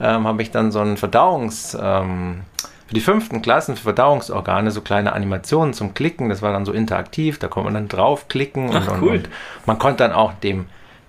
ähm, 0.00 0.26
habe 0.26 0.40
ich 0.40 0.50
dann 0.50 0.72
so 0.72 0.80
ein 0.80 0.96
Verdauungs... 0.96 1.76
Ähm, 1.78 2.40
für 2.86 2.94
die 2.94 3.00
fünften 3.00 3.42
Klassen, 3.42 3.76
für 3.76 3.82
Verdauungsorgane, 3.82 4.70
so 4.70 4.80
kleine 4.80 5.12
Animationen 5.12 5.74
zum 5.74 5.94
Klicken. 5.94 6.28
Das 6.28 6.40
war 6.40 6.52
dann 6.52 6.64
so 6.64 6.72
interaktiv, 6.72 7.38
da 7.38 7.48
konnte 7.48 7.64
man 7.64 7.74
dann 7.74 7.88
draufklicken 7.88 8.70
Ach, 8.72 8.88
und, 8.92 9.02
cool. 9.02 9.08
und, 9.08 9.16
und 9.24 9.66
man 9.66 9.78
konnte 9.78 10.04
dann 10.04 10.12
auch 10.12 10.32
dem, 10.34 10.66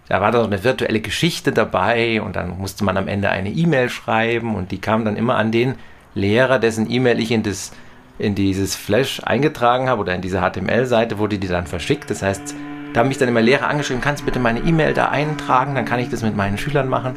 da 0.09 0.21
war 0.21 0.31
da 0.31 0.39
so 0.39 0.47
eine 0.47 0.63
virtuelle 0.63 1.01
Geschichte 1.01 1.51
dabei 1.51 2.21
und 2.21 2.35
dann 2.35 2.57
musste 2.57 2.83
man 2.83 2.97
am 2.97 3.07
Ende 3.07 3.29
eine 3.29 3.49
E-Mail 3.49 3.89
schreiben 3.89 4.55
und 4.55 4.71
die 4.71 4.79
kam 4.79 5.05
dann 5.05 5.15
immer 5.15 5.35
an 5.35 5.51
den 5.51 5.75
Lehrer, 6.15 6.57
dessen 6.57 6.89
E-Mail 6.89 7.19
ich 7.19 7.31
in 7.31 7.43
das 7.43 7.71
in 8.19 8.33
dieses 8.33 8.75
Flash 8.75 9.21
eingetragen 9.23 9.89
habe 9.89 10.01
oder 10.01 10.15
in 10.15 10.21
diese 10.21 10.41
HTML-Seite 10.41 11.19
wurde 11.19 11.37
die 11.37 11.47
dann 11.47 11.67
verschickt. 11.67 12.09
Das 12.09 12.23
heißt, 12.23 12.55
da 12.93 13.01
haben 13.01 13.09
mich 13.09 13.19
dann 13.19 13.29
immer 13.29 13.41
Lehrer 13.41 13.67
angeschrieben, 13.67 14.01
kannst 14.01 14.23
du 14.23 14.25
bitte 14.25 14.39
meine 14.39 14.61
E-Mail 14.61 14.95
da 14.95 15.09
eintragen, 15.09 15.75
dann 15.75 15.85
kann 15.85 15.99
ich 15.99 16.09
das 16.09 16.23
mit 16.23 16.35
meinen 16.35 16.57
Schülern 16.57 16.87
machen. 16.87 17.15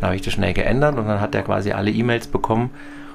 Dann 0.00 0.06
habe 0.08 0.16
ich 0.16 0.22
das 0.22 0.32
schnell 0.32 0.54
geändert 0.54 0.96
und 0.96 1.06
dann 1.06 1.20
hat 1.20 1.34
er 1.34 1.42
quasi 1.42 1.72
alle 1.72 1.90
E-Mails 1.90 2.28
bekommen 2.28 2.70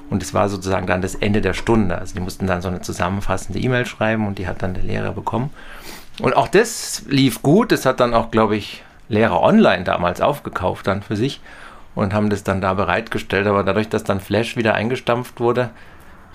und 0.09 0.21
es 0.21 0.33
war 0.33 0.49
sozusagen 0.49 0.87
dann 0.87 1.01
das 1.01 1.15
Ende 1.15 1.41
der 1.41 1.53
Stunde. 1.53 1.97
Also 1.97 2.15
die 2.15 2.21
mussten 2.21 2.47
dann 2.47 2.61
so 2.61 2.67
eine 2.67 2.81
zusammenfassende 2.81 3.59
E-Mail 3.59 3.85
schreiben 3.85 4.27
und 4.27 4.37
die 4.37 4.47
hat 4.47 4.61
dann 4.61 4.73
der 4.73 4.83
Lehrer 4.83 5.11
bekommen. 5.11 5.49
Und 6.19 6.35
auch 6.35 6.47
das 6.47 7.03
lief 7.07 7.41
gut. 7.41 7.71
Das 7.71 7.85
hat 7.85 7.99
dann 7.99 8.13
auch, 8.13 8.29
glaube 8.29 8.55
ich, 8.55 8.83
Lehrer 9.09 9.41
online 9.41 9.83
damals 9.83 10.21
aufgekauft 10.21 10.87
dann 10.87 11.01
für 11.01 11.15
sich 11.15 11.41
und 11.95 12.13
haben 12.13 12.29
das 12.29 12.43
dann 12.43 12.61
da 12.61 12.73
bereitgestellt. 12.73 13.47
Aber 13.47 13.63
dadurch, 13.63 13.89
dass 13.89 14.03
dann 14.03 14.19
Flash 14.19 14.55
wieder 14.55 14.75
eingestampft 14.75 15.39
wurde, 15.39 15.71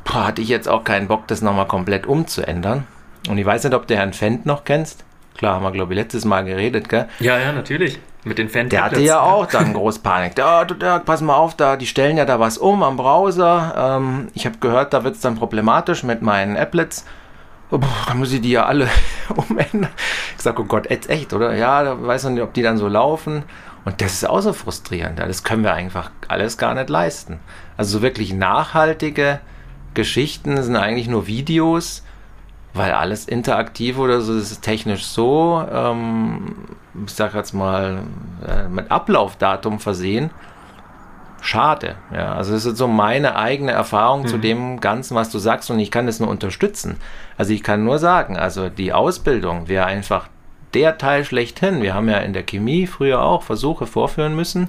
boah, 0.04 0.26
hatte 0.26 0.42
ich 0.42 0.48
jetzt 0.48 0.68
auch 0.68 0.84
keinen 0.84 1.08
Bock, 1.08 1.26
das 1.28 1.42
nochmal 1.42 1.66
komplett 1.66 2.06
umzuändern. 2.06 2.84
Und 3.28 3.38
ich 3.38 3.46
weiß 3.46 3.64
nicht, 3.64 3.74
ob 3.74 3.86
du 3.86 3.96
Herrn 3.96 4.12
Fendt 4.12 4.46
noch 4.46 4.64
kennst. 4.64 5.04
Klar, 5.36 5.54
haben 5.54 5.62
wir, 5.62 5.72
glaube 5.72 5.92
ich, 5.92 5.98
letztes 5.98 6.24
Mal 6.24 6.44
geredet, 6.44 6.88
gell? 6.88 7.08
Ja, 7.20 7.38
ja, 7.38 7.52
natürlich. 7.52 8.00
Mit 8.28 8.38
den 8.38 8.50
fan 8.50 8.68
Der 8.68 8.84
hatte 8.84 9.00
ja 9.00 9.20
auch 9.20 9.46
dann 9.46 9.72
groß 9.72 10.00
Panik. 10.00 10.34
Du, 10.36 10.74
Dirk, 10.74 11.06
pass 11.06 11.22
mal 11.22 11.34
auf, 11.34 11.56
da, 11.56 11.76
die 11.76 11.86
stellen 11.86 12.18
ja 12.18 12.26
da 12.26 12.38
was 12.38 12.58
um 12.58 12.82
am 12.82 12.98
Browser. 12.98 13.74
Ähm, 13.76 14.28
ich 14.34 14.44
habe 14.44 14.58
gehört, 14.58 14.92
da 14.92 15.02
wird 15.02 15.14
es 15.16 15.22
dann 15.22 15.36
problematisch 15.36 16.04
mit 16.04 16.20
meinen 16.20 16.56
Applets. 16.56 17.06
Oh, 17.70 17.80
da 18.06 18.14
muss 18.14 18.32
ich 18.32 18.42
die 18.42 18.50
ja 18.50 18.66
alle 18.66 18.88
umändern. 19.34 19.90
Ich 20.36 20.42
sage, 20.42 20.60
oh 20.60 20.64
Gott, 20.66 20.90
jetzt 20.90 21.08
echt, 21.08 21.32
oder? 21.32 21.54
Ja, 21.54 21.82
da 21.82 22.06
weiß 22.06 22.24
man 22.24 22.34
nicht, 22.34 22.42
ob 22.42 22.52
die 22.52 22.62
dann 22.62 22.76
so 22.76 22.86
laufen. 22.86 23.44
Und 23.86 24.02
das 24.02 24.12
ist 24.12 24.28
auch 24.28 24.40
so 24.40 24.52
frustrierend. 24.52 25.18
Das 25.18 25.44
können 25.44 25.64
wir 25.64 25.72
einfach 25.72 26.10
alles 26.28 26.58
gar 26.58 26.74
nicht 26.74 26.90
leisten. 26.90 27.40
Also 27.78 27.98
so 27.98 28.02
wirklich 28.02 28.34
nachhaltige 28.34 29.40
Geschichten 29.94 30.62
sind 30.62 30.76
eigentlich 30.76 31.08
nur 31.08 31.26
Videos, 31.26 32.04
weil 32.74 32.92
alles 32.92 33.26
interaktiv 33.26 33.96
oder 33.96 34.20
so, 34.20 34.38
das 34.38 34.50
ist 34.50 34.62
technisch 34.62 35.06
so, 35.06 35.64
ähm, 35.72 36.54
ich 37.06 37.12
sag 37.12 37.34
jetzt 37.34 37.52
mal, 37.52 38.02
äh, 38.46 38.68
mit 38.68 38.90
Ablaufdatum 38.90 39.78
versehen. 39.78 40.30
Schade. 41.40 41.96
Ja, 42.12 42.34
also 42.34 42.52
das 42.52 42.64
ist 42.64 42.76
so 42.76 42.88
meine 42.88 43.36
eigene 43.36 43.70
Erfahrung 43.70 44.26
zu 44.26 44.38
dem 44.38 44.80
Ganzen, 44.80 45.14
was 45.14 45.30
du 45.30 45.38
sagst 45.38 45.70
und 45.70 45.78
ich 45.78 45.90
kann 45.90 46.06
das 46.06 46.18
nur 46.18 46.28
unterstützen. 46.28 46.96
Also 47.36 47.52
ich 47.52 47.62
kann 47.62 47.84
nur 47.84 47.98
sagen, 47.98 48.36
also 48.36 48.68
die 48.68 48.92
Ausbildung 48.92 49.68
wäre 49.68 49.86
einfach 49.86 50.28
der 50.74 50.98
Teil 50.98 51.24
schlechthin. 51.24 51.80
Wir 51.80 51.94
haben 51.94 52.08
ja 52.08 52.18
in 52.18 52.32
der 52.32 52.42
Chemie 52.42 52.86
früher 52.86 53.22
auch 53.22 53.42
Versuche 53.42 53.86
vorführen 53.86 54.34
müssen 54.34 54.68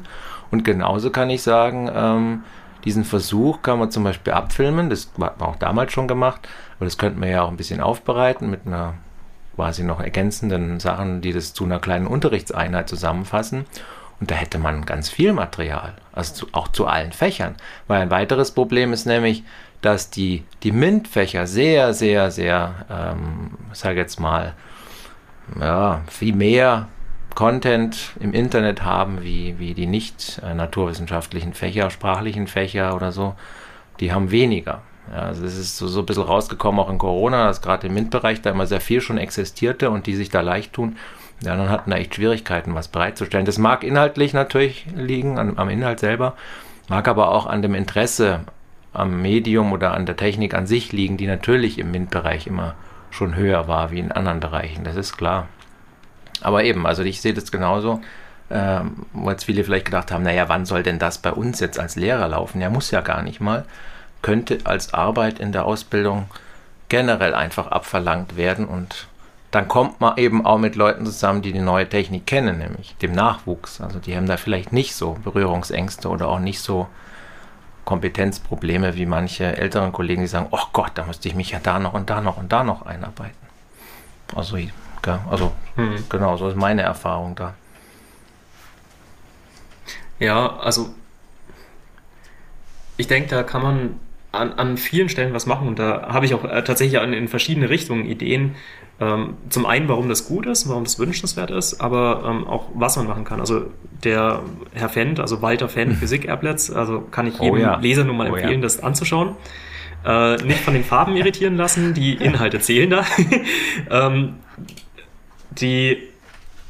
und 0.51 0.63
genauso 0.63 1.09
kann 1.09 1.30
ich 1.30 1.41
sagen, 1.41 1.89
ähm, 1.93 2.43
diesen 2.86 3.03
Versuch 3.03 3.62
kann 3.62 3.80
man 3.80 3.91
zum 3.91 4.03
Beispiel 4.03 4.34
abfilmen, 4.34 4.89
das 4.89 5.12
hat 5.19 5.39
man 5.39 5.49
auch 5.49 5.58
damals 5.58 5.91
schon 5.91 6.08
gemacht, 6.08 6.47
aber 6.77 6.86
das 6.86 6.97
könnten 6.97 7.21
wir 7.21 7.30
ja 7.30 7.41
auch 7.41 7.49
ein 7.49 7.58
bisschen 7.58 7.82
aufbereiten 7.82 8.49
mit 8.49 8.65
einer 8.65 8.93
quasi 9.60 9.84
noch 9.84 10.00
ergänzenden 10.00 10.80
Sachen, 10.80 11.19
die 11.19 11.34
das 11.34 11.54
zu 11.54 11.65
einer 11.65 11.80
kleinen 11.80 12.08
Unterrichtseinheit 12.08 12.88
zusammenfassen. 12.88 13.65
Und 14.22 14.32
da 14.32 14.36
hätte 14.36 14.58
man 14.58 14.86
ganz 14.86 15.10
viel 15.10 15.34
Material, 15.34 15.95
also 16.13 16.34
zu, 16.34 16.48
auch 16.54 16.69
zu 16.69 16.88
allen 16.88 17.12
Fächern. 17.12 17.56
Weil 17.86 18.02
ein 18.02 18.10
weiteres 18.10 18.52
Problem 18.52 18.93
ist 18.93 19.06
nämlich, 19.06 19.43
dass 19.82 20.12
die, 20.12 20.45
die 20.63 20.72
MINT-Fächer 20.72 21.45
sehr, 21.45 21.93
sehr, 21.93 22.32
sehr, 22.32 22.86
ähm, 22.89 23.58
ich 23.74 23.84
jetzt 23.84 24.22
mal, 24.22 24.54
ja, 25.60 26.04
viel 26.08 26.36
mehr 26.36 26.88
Content 27.36 28.12
im 28.22 28.32
Internet 28.32 28.84
haben, 28.84 29.22
wie, 29.24 29.60
wie 29.60 29.74
die 29.74 29.88
nicht 29.88 30.41
äh, 30.41 30.54
naturwissenschaftlichen 30.54 31.54
Fächer, 31.54 31.89
sprachlichen 31.89 32.48
Fächer 32.48 32.95
oder 32.95 33.12
so. 33.12 33.36
Die 34.00 34.13
haben 34.13 34.32
weniger. 34.32 34.84
Ja, 35.12 35.24
also 35.24 35.43
es 35.43 35.58
ist 35.58 35.78
so, 35.78 35.88
so 35.88 36.02
ein 36.02 36.06
bisschen 36.06 36.24
rausgekommen, 36.24 36.80
auch 36.80 36.89
in 36.89 36.98
Corona, 36.98 37.48
dass 37.48 37.62
gerade 37.62 37.88
im 37.88 37.93
MINT-Bereich 37.93 38.41
da 38.41 38.52
immer 38.52 38.67
sehr 38.67 38.82
viel 38.82 39.02
schon 39.02 39.17
existierte 39.17 39.89
und 39.89 40.06
die 40.06 40.15
sich 40.15 40.30
da 40.30 40.41
leicht 40.41 40.74
tun. 40.74 40.98
Ja, 41.41 41.56
dann 41.56 41.69
hatten 41.69 41.89
da 41.89 41.98
echt 41.98 42.15
Schwierigkeiten, 42.15 42.76
was 42.76 42.89
bereitzustellen. 42.89 43.45
Das 43.45 43.58
mag 43.58 43.84
inhaltlich 43.84 44.34
natürlich 44.34 44.86
liegen, 44.95 45.39
an, 45.39 45.58
am 45.58 45.69
Inhalt 45.69 46.00
selber, 46.00 46.36
mag 46.89 47.08
aber 47.08 47.32
auch 47.32 47.45
an 47.45 47.62
dem 47.62 47.76
Interesse 47.76 48.41
am 48.93 49.22
Medium 49.22 49.72
oder 49.72 49.93
an 49.93 50.06
der 50.06 50.17
Technik 50.17 50.54
an 50.54 50.67
sich 50.67 50.91
liegen, 50.91 51.17
die 51.17 51.28
natürlich 51.28 51.80
im 51.80 51.91
MINT-Bereich 51.91 52.48
immer 52.48 52.76
schon 53.10 53.36
höher 53.36 53.67
war 53.67 53.91
wie 53.91 54.00
in 54.00 54.12
anderen 54.12 54.39
Bereichen. 54.39 54.84
Das 54.84 54.95
ist 54.95 55.17
klar. 55.17 55.48
Aber 56.41 56.63
eben, 56.63 56.86
also 56.86 57.04
ich 57.04 57.22
sehe 57.22 57.34
das 57.34 57.52
genauso, 57.52 58.02
ähm, 58.52 59.06
wo 59.13 59.30
jetzt 59.30 59.45
viele 59.45 59.63
vielleicht 59.63 59.86
gedacht 59.86 60.12
haben, 60.12 60.24
naja, 60.24 60.50
wann 60.50 60.65
soll 60.65 60.84
denn 60.84 61.00
das 61.00 61.17
bei 61.17 61.32
uns 61.32 61.60
jetzt 61.60 61.80
als 61.80 61.95
Lehrer 61.95 62.28
laufen? 62.28 62.62
Ja, 62.62 62.69
muss 62.69 62.91
ja 62.91 63.02
gar 63.02 63.22
nicht 63.22 63.39
mal. 63.39 63.65
Könnte 64.21 64.60
als 64.65 64.93
Arbeit 64.93 65.39
in 65.39 65.51
der 65.51 65.65
Ausbildung 65.65 66.29
generell 66.89 67.34
einfach 67.34 67.67
abverlangt 67.67 68.36
werden 68.36 68.65
und 68.65 69.08
dann 69.51 69.67
kommt 69.67 69.99
man 69.99 70.17
eben 70.17 70.45
auch 70.45 70.60
mit 70.60 70.75
Leuten 70.75 71.05
zusammen, 71.05 71.41
die 71.41 71.51
die 71.51 71.60
neue 71.60 71.89
Technik 71.89 72.27
kennen, 72.27 72.60
nämlich 72.60 72.95
dem 72.97 73.13
Nachwuchs. 73.13 73.82
Also 73.82 73.97
die 73.99 74.15
haben 74.15 74.27
da 74.27 74.38
vielleicht 74.38 74.71
nicht 74.71 74.95
so 74.95 75.17
Berührungsängste 75.23 76.08
oder 76.10 76.27
auch 76.27 76.39
nicht 76.39 76.62
so 76.62 76.88
Kompetenzprobleme 77.86 78.95
wie 78.95 79.08
manche 79.08 79.58
älteren 79.58 79.91
Kollegen, 79.91 80.21
die 80.21 80.27
sagen, 80.27 80.47
oh 80.51 80.65
Gott, 80.73 80.91
da 80.93 81.05
müsste 81.05 81.27
ich 81.27 81.34
mich 81.34 81.49
ja 81.49 81.60
da 81.60 81.79
noch 81.79 81.93
und 81.93 82.12
da 82.12 82.21
noch 82.21 82.38
und 82.38 82.51
da 82.51 82.63
noch 82.63 82.84
einarbeiten. 82.86 83.36
Also, 84.36 84.58
also 85.32 85.51
Hm. 85.75 86.03
genau, 86.08 86.38
so 86.38 86.49
ist 86.49 86.55
meine 86.55 86.84
Erfahrung 86.84 87.36
da. 87.36 87.55
Ja, 90.19 90.58
also 90.58 90.93
ich 92.97 93.08
denke, 93.08 93.29
da 93.29 93.41
kann 93.41 93.63
man 93.63 93.99
an, 94.31 94.53
an 94.53 94.77
vielen 94.77 95.09
Stellen 95.09 95.33
was 95.33 95.45
machen 95.45 95.67
und 95.67 95.79
da 95.79 96.09
habe 96.09 96.25
ich 96.25 96.33
auch 96.33 96.43
äh, 96.43 96.63
tatsächlich 96.63 97.01
in, 97.01 97.13
in 97.13 97.27
verschiedene 97.27 97.69
Richtungen 97.69 98.05
Ideen. 98.05 98.55
Ähm, 99.01 99.35
zum 99.49 99.65
einen, 99.65 99.87
warum 99.87 100.09
das 100.09 100.27
gut 100.27 100.45
ist, 100.45 100.67
warum 100.67 100.83
das 100.83 100.99
wünschenswert 100.99 101.51
ist, 101.51 101.79
aber 101.79 102.23
ähm, 102.27 102.45
auch 102.47 102.67
was 102.73 102.97
man 102.97 103.07
machen 103.07 103.23
kann. 103.23 103.39
Also 103.39 103.67
der 104.03 104.41
Herr 104.73 104.89
Fendt, 104.89 105.19
also 105.19 105.41
Walter 105.41 105.69
Fendt, 105.69 105.95
Physik-Applets, 105.99 106.69
also 106.69 107.01
kann 107.01 107.25
ich 107.25 107.39
Oh 107.39 107.45
jedem 107.45 107.59
ja. 107.61 107.79
Leser 107.79 108.03
nur 108.03 108.13
mal 108.13 108.29
Oh 108.29 108.35
ja. 108.35 108.41
empfehlen, 108.41 108.61
das 108.61 108.83
anzuschauen. 108.83 109.35
Äh, 110.05 110.35
nicht 110.43 110.59
von 110.59 110.73
den 110.73 110.83
Farben 110.83 111.15
irritieren 111.15 111.55
lassen, 111.55 111.93
die 111.93 112.13
Inhalte 112.19 112.59
zählen 112.59 112.89
da. 112.89 113.05
ähm, 113.89 114.35
die, 115.51 115.97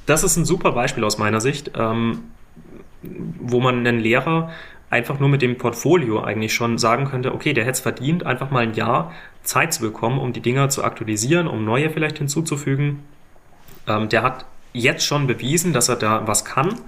das 0.05 0.23
ist 0.23 0.37
ein 0.37 0.45
super 0.45 0.71
Beispiel 0.71 1.03
aus 1.03 1.17
meiner 1.17 1.41
Sicht, 1.41 1.71
ähm, 1.75 2.25
wo 3.01 3.59
man 3.59 3.79
einen 3.79 3.99
Lehrer 3.99 4.51
einfach 4.89 5.19
nur 5.19 5.30
mit 5.30 5.41
dem 5.41 5.58
Portfolio 5.58 6.21
eigentlich 6.21 6.54
schon 6.54 6.78
sagen 6.78 7.06
könnte, 7.06 7.34
okay, 7.34 7.54
der 7.54 7.63
hätte 7.63 7.73
es 7.73 7.80
verdient, 7.80 8.25
einfach 8.25 8.49
mal 8.49 8.63
ein 8.63 8.73
Jahr 8.73 9.13
Zeit 9.43 9.73
zu 9.73 9.82
bekommen, 9.82 10.19
um 10.19 10.34
die 10.34 10.41
Dinger 10.41 10.69
zu 10.69 10.84
aktualisieren, 10.84 11.47
um 11.47 11.63
neue 11.63 11.89
vielleicht 11.89 12.17
hinzuzufügen. 12.17 13.04
Ähm, 13.88 14.10
der 14.10 14.23
hat 14.23 14.45
jetzt 14.73 15.06
schon 15.06 15.28
bewiesen, 15.28 15.73
dass 15.73 15.89
er 15.89 15.95
da 15.95 16.28
was 16.28 16.45
kann, 16.45 16.80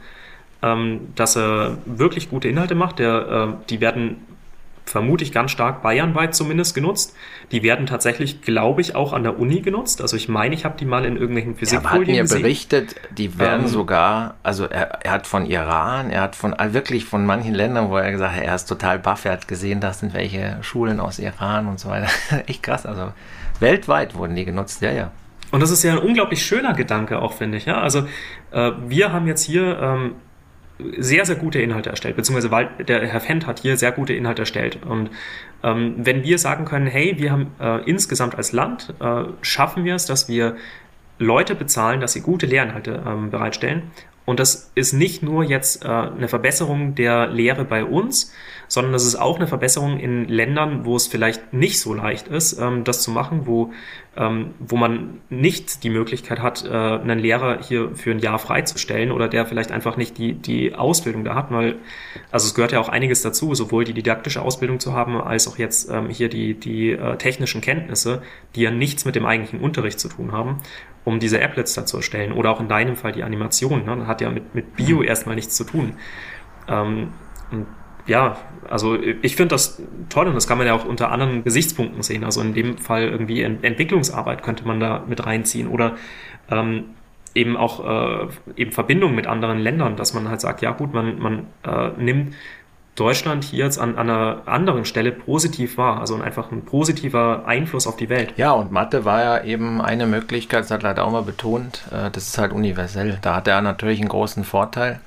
ähm, 0.61 1.09
dass 1.15 1.35
er 1.35 1.77
wirklich 1.85 2.29
gute 2.29 2.47
Inhalte 2.47 2.75
macht. 2.75 2.99
Der, 2.99 3.57
äh, 3.59 3.65
die 3.69 3.81
werden 3.81 4.25
vermute 4.85 5.23
ich 5.23 5.31
ganz 5.31 5.51
stark 5.51 5.81
bayernweit 5.81 6.35
zumindest 6.35 6.75
genutzt. 6.75 7.15
Die 7.51 7.63
werden 7.63 7.85
tatsächlich, 7.85 8.41
glaube 8.41 8.81
ich, 8.81 8.95
auch 8.95 9.13
an 9.13 9.23
der 9.23 9.39
Uni 9.39 9.61
genutzt. 9.61 10.01
Also 10.01 10.17
ich 10.17 10.27
meine, 10.29 10.55
ich 10.55 10.65
habe 10.65 10.77
die 10.77 10.85
mal 10.85 11.05
in 11.05 11.15
irgendwelchen 11.17 11.51
Er 11.51 11.53
hat 11.53 11.59
Physikfolien 11.59 12.15
mir 12.15 12.21
gesehen. 12.23 12.41
berichtet, 12.41 12.95
die 13.17 13.37
werden 13.39 13.63
Ähm. 13.63 13.67
sogar, 13.67 14.35
also 14.43 14.65
er, 14.65 15.03
er 15.03 15.11
hat 15.11 15.27
von 15.27 15.45
Iran, 15.45 16.09
er 16.09 16.21
hat 16.21 16.35
von 16.35 16.53
äh, 16.53 16.73
wirklich 16.73 17.05
von 17.05 17.25
manchen 17.25 17.53
Ländern, 17.53 17.89
wo 17.89 17.97
er 17.97 18.11
gesagt 18.11 18.35
hat, 18.35 18.43
er 18.43 18.55
ist 18.55 18.65
total 18.65 18.99
baff, 18.99 19.25
er 19.25 19.33
hat 19.33 19.47
gesehen, 19.47 19.79
das 19.79 19.99
sind 19.99 20.13
welche 20.13 20.57
Schulen 20.61 20.99
aus 20.99 21.19
Iran 21.19 21.67
und 21.67 21.79
so 21.79 21.89
weiter. 21.89 22.07
Echt 22.47 22.63
krass, 22.63 22.85
also 22.85 23.13
weltweit 23.59 24.15
wurden 24.15 24.35
die 24.35 24.45
genutzt, 24.45 24.81
ja, 24.81 24.91
ja. 24.91 25.11
Und 25.51 25.59
das 25.61 25.69
ist 25.69 25.83
ja 25.83 25.91
ein 25.91 25.99
unglaublich 25.99 26.45
schöner 26.45 26.73
Gedanke 26.73 27.19
auch, 27.21 27.33
finde 27.33 27.57
ich. 27.57 27.65
Ja? 27.65 27.81
Also 27.81 28.07
äh, 28.51 28.71
wir 28.87 29.11
haben 29.11 29.27
jetzt 29.27 29.43
hier 29.43 29.77
ähm, 29.81 30.15
sehr, 30.97 31.25
sehr 31.25 31.35
gute 31.35 31.61
Inhalte 31.61 31.89
erstellt, 31.89 32.15
beziehungsweise 32.15 32.51
weil 32.51 32.69
der 32.87 33.05
Herr 33.07 33.19
Fendt 33.19 33.47
hat 33.47 33.59
hier 33.59 33.77
sehr 33.77 33.91
gute 33.91 34.13
Inhalte 34.13 34.43
erstellt. 34.43 34.79
Und 34.85 35.09
ähm, 35.63 35.95
wenn 35.97 36.23
wir 36.23 36.37
sagen 36.37 36.65
können, 36.65 36.87
hey, 36.87 37.15
wir 37.17 37.31
haben 37.31 37.51
äh, 37.59 37.83
insgesamt 37.89 38.35
als 38.35 38.51
Land, 38.51 38.93
äh, 38.99 39.23
schaffen 39.41 39.83
wir 39.85 39.95
es, 39.95 40.05
dass 40.05 40.27
wir 40.27 40.55
Leute 41.17 41.55
bezahlen, 41.55 42.01
dass 42.01 42.13
sie 42.13 42.21
gute 42.21 42.45
Lehrinhalte 42.45 43.03
ähm, 43.05 43.29
bereitstellen. 43.29 43.83
Und 44.25 44.39
das 44.39 44.71
ist 44.75 44.93
nicht 44.93 45.23
nur 45.23 45.43
jetzt 45.43 45.83
äh, 45.83 45.87
eine 45.87 46.27
Verbesserung 46.27 46.95
der 46.95 47.27
Lehre 47.27 47.65
bei 47.65 47.83
uns, 47.83 48.33
sondern 48.71 48.93
das 48.93 49.05
ist 49.05 49.17
auch 49.17 49.35
eine 49.35 49.47
Verbesserung 49.47 49.99
in 49.99 50.29
Ländern, 50.29 50.85
wo 50.85 50.95
es 50.95 51.05
vielleicht 51.05 51.51
nicht 51.51 51.81
so 51.81 51.93
leicht 51.93 52.29
ist, 52.29 52.57
ähm, 52.57 52.85
das 52.85 53.01
zu 53.01 53.11
machen, 53.11 53.41
wo, 53.45 53.73
ähm, 54.15 54.51
wo 54.59 54.77
man 54.77 55.19
nicht 55.29 55.83
die 55.83 55.89
Möglichkeit 55.89 56.39
hat, 56.39 56.63
äh, 56.63 56.69
einen 56.69 57.19
Lehrer 57.19 57.59
hier 57.61 57.93
für 57.95 58.11
ein 58.11 58.19
Jahr 58.19 58.39
freizustellen 58.39 59.11
oder 59.11 59.27
der 59.27 59.45
vielleicht 59.45 59.73
einfach 59.73 59.97
nicht 59.97 60.17
die, 60.17 60.35
die 60.35 60.73
Ausbildung 60.73 61.25
da 61.25 61.35
hat, 61.35 61.51
weil, 61.51 61.79
also 62.31 62.47
es 62.47 62.55
gehört 62.55 62.71
ja 62.71 62.79
auch 62.79 62.87
einiges 62.87 63.21
dazu, 63.21 63.53
sowohl 63.55 63.83
die 63.83 63.93
didaktische 63.93 64.41
Ausbildung 64.41 64.79
zu 64.79 64.93
haben, 64.93 65.19
als 65.19 65.49
auch 65.49 65.57
jetzt 65.57 65.89
ähm, 65.89 66.07
hier 66.07 66.29
die, 66.29 66.53
die 66.53 66.91
äh, 66.91 67.17
technischen 67.17 67.59
Kenntnisse, 67.59 68.21
die 68.55 68.61
ja 68.61 68.71
nichts 68.71 69.03
mit 69.03 69.17
dem 69.17 69.25
eigentlichen 69.25 69.59
Unterricht 69.59 69.99
zu 69.99 70.07
tun 70.07 70.31
haben 70.31 70.61
um 71.03 71.19
diese 71.19 71.43
Applets 71.43 71.73
da 71.73 71.83
zu 71.83 71.97
erstellen. 71.97 72.31
Oder 72.31 72.51
auch 72.51 72.59
in 72.59 72.67
deinem 72.67 72.95
Fall 72.95 73.11
die 73.11 73.23
Animation. 73.23 73.85
Ne? 73.85 73.97
Das 73.97 74.07
hat 74.07 74.21
ja 74.21 74.29
mit, 74.29 74.53
mit 74.53 74.75
Bio 74.75 74.97
mhm. 74.97 75.05
erstmal 75.05 75.33
nichts 75.33 75.55
zu 75.55 75.63
tun. 75.63 75.93
Ähm, 76.67 77.07
ja, 78.07 78.37
also 78.69 78.97
ich 78.99 79.35
finde 79.35 79.55
das 79.55 79.81
toll 80.09 80.27
und 80.27 80.35
das 80.35 80.47
kann 80.47 80.57
man 80.57 80.67
ja 80.67 80.73
auch 80.73 80.85
unter 80.85 81.11
anderen 81.11 81.43
Gesichtspunkten 81.43 82.03
sehen. 82.03 82.23
Also 82.23 82.41
in 82.41 82.53
dem 82.53 82.77
Fall 82.77 83.03
irgendwie 83.03 83.41
Entwicklungsarbeit 83.41 84.43
könnte 84.43 84.65
man 84.65 84.79
da 84.79 85.03
mit 85.07 85.25
reinziehen 85.25 85.67
oder 85.67 85.95
ähm, 86.49 86.85
eben 87.33 87.57
auch 87.57 87.85
äh, 87.85 88.27
eben 88.55 88.71
Verbindungen 88.71 89.15
mit 89.15 89.27
anderen 89.27 89.59
Ländern, 89.59 89.95
dass 89.95 90.13
man 90.13 90.29
halt 90.29 90.41
sagt, 90.41 90.61
ja 90.61 90.71
gut, 90.71 90.93
man, 90.93 91.19
man 91.19 91.47
äh, 91.63 91.89
nimmt 91.97 92.35
Deutschland 92.95 93.45
hier 93.45 93.65
jetzt 93.65 93.79
an, 93.79 93.95
an, 93.97 94.09
einer 94.09 94.41
anderen 94.47 94.83
Stelle 94.83 95.13
positiv 95.13 95.77
wahr, 95.77 96.01
also 96.01 96.15
einfach 96.21 96.51
ein 96.51 96.65
positiver 96.65 97.45
Einfluss 97.45 97.87
auf 97.87 97.95
die 97.95 98.09
Welt. 98.09 98.33
Ja, 98.35 98.51
und 98.51 98.71
Mathe 98.71 99.05
war 99.05 99.23
ja 99.23 99.43
eben 99.43 99.81
eine 99.81 100.07
Möglichkeit, 100.07 100.65
das 100.65 100.71
hat 100.71 100.83
leider 100.83 101.05
auch 101.05 101.11
mal 101.11 101.23
betont, 101.23 101.83
äh, 101.91 102.11
das 102.11 102.27
ist 102.27 102.37
halt 102.37 102.51
universell. 102.51 103.17
Da 103.21 103.35
hat 103.35 103.47
er 103.47 103.61
natürlich 103.61 103.99
einen 103.99 104.09
großen 104.09 104.43
Vorteil, 104.43 104.99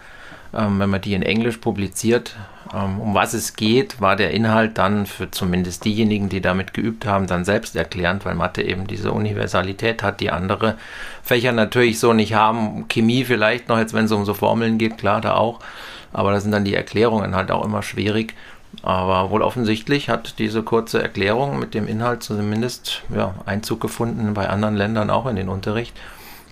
ähm, 0.54 0.78
wenn 0.78 0.88
man 0.88 1.02
die 1.02 1.12
in 1.12 1.22
Englisch 1.22 1.58
publiziert. 1.58 2.36
Ähm, 2.74 3.00
um 3.00 3.14
was 3.14 3.34
es 3.34 3.54
geht, 3.54 4.00
war 4.00 4.16
der 4.16 4.32
Inhalt 4.32 4.78
dann 4.78 5.06
für 5.06 5.30
zumindest 5.30 5.84
diejenigen, 5.84 6.28
die 6.28 6.40
damit 6.40 6.74
geübt 6.74 7.06
haben, 7.06 7.26
dann 7.26 7.44
selbst 7.44 7.76
erklärend, 7.76 8.24
weil 8.24 8.34
Mathe 8.34 8.62
eben 8.62 8.86
diese 8.86 9.12
Universalität 9.12 10.02
hat, 10.02 10.20
die 10.20 10.30
andere 10.30 10.76
Fächer 11.22 11.52
natürlich 11.52 12.00
so 12.00 12.12
nicht 12.12 12.34
haben. 12.34 12.86
Chemie 12.88 13.24
vielleicht 13.24 13.68
noch, 13.68 13.78
jetzt 13.78 13.94
wenn 13.94 14.06
es 14.06 14.12
um 14.12 14.24
so 14.24 14.34
Formeln 14.34 14.78
geht, 14.78 14.98
klar, 14.98 15.20
da 15.20 15.34
auch. 15.34 15.60
Aber 16.12 16.32
da 16.32 16.40
sind 16.40 16.52
dann 16.52 16.64
die 16.64 16.74
Erklärungen 16.74 17.34
halt 17.34 17.50
auch 17.50 17.64
immer 17.64 17.82
schwierig. 17.82 18.34
Aber 18.82 19.30
wohl 19.30 19.42
offensichtlich 19.42 20.08
hat 20.08 20.38
diese 20.38 20.62
kurze 20.62 21.00
Erklärung 21.00 21.58
mit 21.60 21.74
dem 21.74 21.86
Inhalt 21.86 22.22
zumindest 22.22 23.02
ja, 23.14 23.34
Einzug 23.46 23.80
gefunden 23.80 24.34
bei 24.34 24.48
anderen 24.48 24.74
Ländern 24.74 25.10
auch 25.10 25.26
in 25.26 25.36
den 25.36 25.48
Unterricht. 25.48 25.94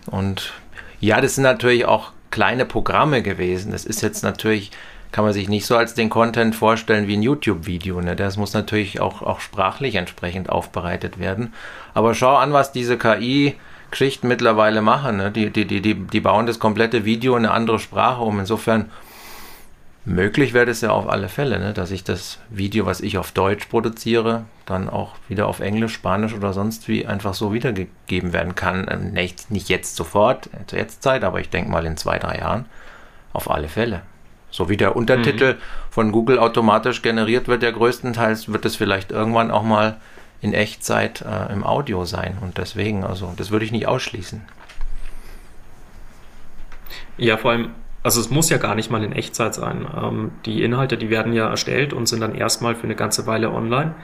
Und 0.07 0.53
ja, 1.01 1.21
das 1.21 1.35
sind 1.35 1.45
natürlich 1.45 1.85
auch 1.85 2.13
kleine 2.31 2.65
Programme 2.65 3.23
gewesen. 3.23 3.73
Das 3.73 3.85
ist 3.85 4.03
jetzt 4.03 4.23
natürlich, 4.23 4.71
kann 5.13 5.25
man 5.25 5.33
sich 5.33 5.49
nicht 5.49 5.67
so 5.67 5.77
als 5.77 5.95
den 5.95 6.11
Content 6.11 6.55
vorstellen 6.55 7.07
wie 7.07 7.17
ein 7.17 7.23
YouTube-Video. 7.23 8.01
Ne? 8.01 8.17
Das 8.17 8.37
muss 8.37 8.55
natürlich 8.55 9.01
auch, 9.01 9.23
auch 9.23 9.41
sprachlich 9.41 9.95
entsprechend 9.95 10.49
aufbereitet 10.49 11.19
werden. 11.19 11.53
Aber 11.95 12.15
schau 12.15 12.37
an, 12.37 12.53
was 12.53 12.73
diese 12.73 12.99
KI 12.99 13.55
Geschichten 13.91 14.27
mittlerweile 14.27 14.81
machen. 14.81 15.19
Ne? 15.19 15.31
Die, 15.31 15.51
die, 15.51 15.67
die, 15.67 15.83
die, 15.83 15.95
die 15.95 16.21
bauen 16.21 16.47
das 16.47 16.59
komplette 16.59 17.05
Video 17.05 17.37
in 17.37 17.45
eine 17.45 17.55
andere 17.55 17.79
Sprache 17.79 18.23
um. 18.23 18.41
Insofern 18.41 18.91
Möglich 20.05 20.53
wäre 20.53 20.69
es 20.69 20.81
ja 20.81 20.91
auf 20.91 21.09
alle 21.09 21.29
Fälle, 21.29 21.61
ne, 21.61 21.73
dass 21.73 21.93
ich 21.93 22.03
das 22.03 22.41
Video, 22.51 22.87
was 22.87 23.01
ich 23.01 23.19
auf 23.19 23.31
Deutsch 23.31 23.67
produziere, 23.67 24.47
dann 24.67 24.91
auch 24.91 25.15
wieder 25.29 25.47
auf 25.47 25.61
Englisch, 25.61 25.93
Spanisch 25.93 26.35
oder 26.35 26.53
sonst 26.53 26.89
wie 26.89 27.07
einfach 27.07 27.35
so 27.35 27.53
wiedergegeben 27.53 28.33
werden 28.33 28.57
kann. 28.57 28.89
Ähm, 28.91 29.13
nicht, 29.13 29.53
nicht 29.53 29.69
jetzt 29.69 29.95
sofort, 29.95 30.51
zur 30.67 30.81
Jetztzeit, 30.81 31.23
aber 31.23 31.39
ich 31.39 31.51
denke 31.51 31.71
mal 31.71 31.87
in 31.87 31.97
zwei, 31.97 32.19
drei 32.19 32.39
Jahren. 32.39 32.67
Auf 33.33 33.49
alle 33.49 33.69
Fälle. 33.69 34.03
So 34.53 34.69
wie 34.69 34.77
der 34.77 34.95
Untertitel 34.95 35.55
mhm. 35.55 35.59
von 35.91 36.13
Google 36.13 36.39
automatisch 36.39 37.03
generiert 37.03 37.49
wird, 37.49 37.63
der 37.63 37.73
größtenteils 37.73 38.53
wird 38.53 38.65
es 38.65 38.77
vielleicht 38.77 39.11
irgendwann 39.11 39.51
auch 39.51 39.65
mal 39.65 39.97
in 40.41 40.55
Echtzeit 40.55 41.23
äh, 41.23 41.53
im 41.53 41.65
Audio 41.65 42.05
sein. 42.05 42.39
Und 42.41 42.59
deswegen, 42.59 43.03
also 43.03 43.33
das 43.37 43.51
würde 43.51 43.65
ich 43.65 43.73
nicht 43.73 43.89
ausschließen. 43.89 44.43
Ja, 47.17 47.37
vor 47.37 47.51
allem 47.51 47.71
also 48.03 48.21
es 48.21 48.31
muss 48.31 48.51
ja 48.51 48.59
gar 48.59 48.75
nicht 48.75 48.91
mal 48.91 49.03
in 49.05 49.13
Echtzeit 49.13 49.55
sein. 49.55 49.87
Ähm, 49.97 50.33
die 50.45 50.63
Inhalte, 50.63 50.97
die 50.97 51.11
werden 51.11 51.33
ja 51.33 51.49
erstellt 51.49 51.93
und 51.93 52.07
sind 52.07 52.21
dann 52.21 52.35
erstmal 52.35 52.75
für 52.75 52.85
eine 52.85 52.97
ganze 52.97 53.27
Weile 53.27 53.53
online. 53.53 53.95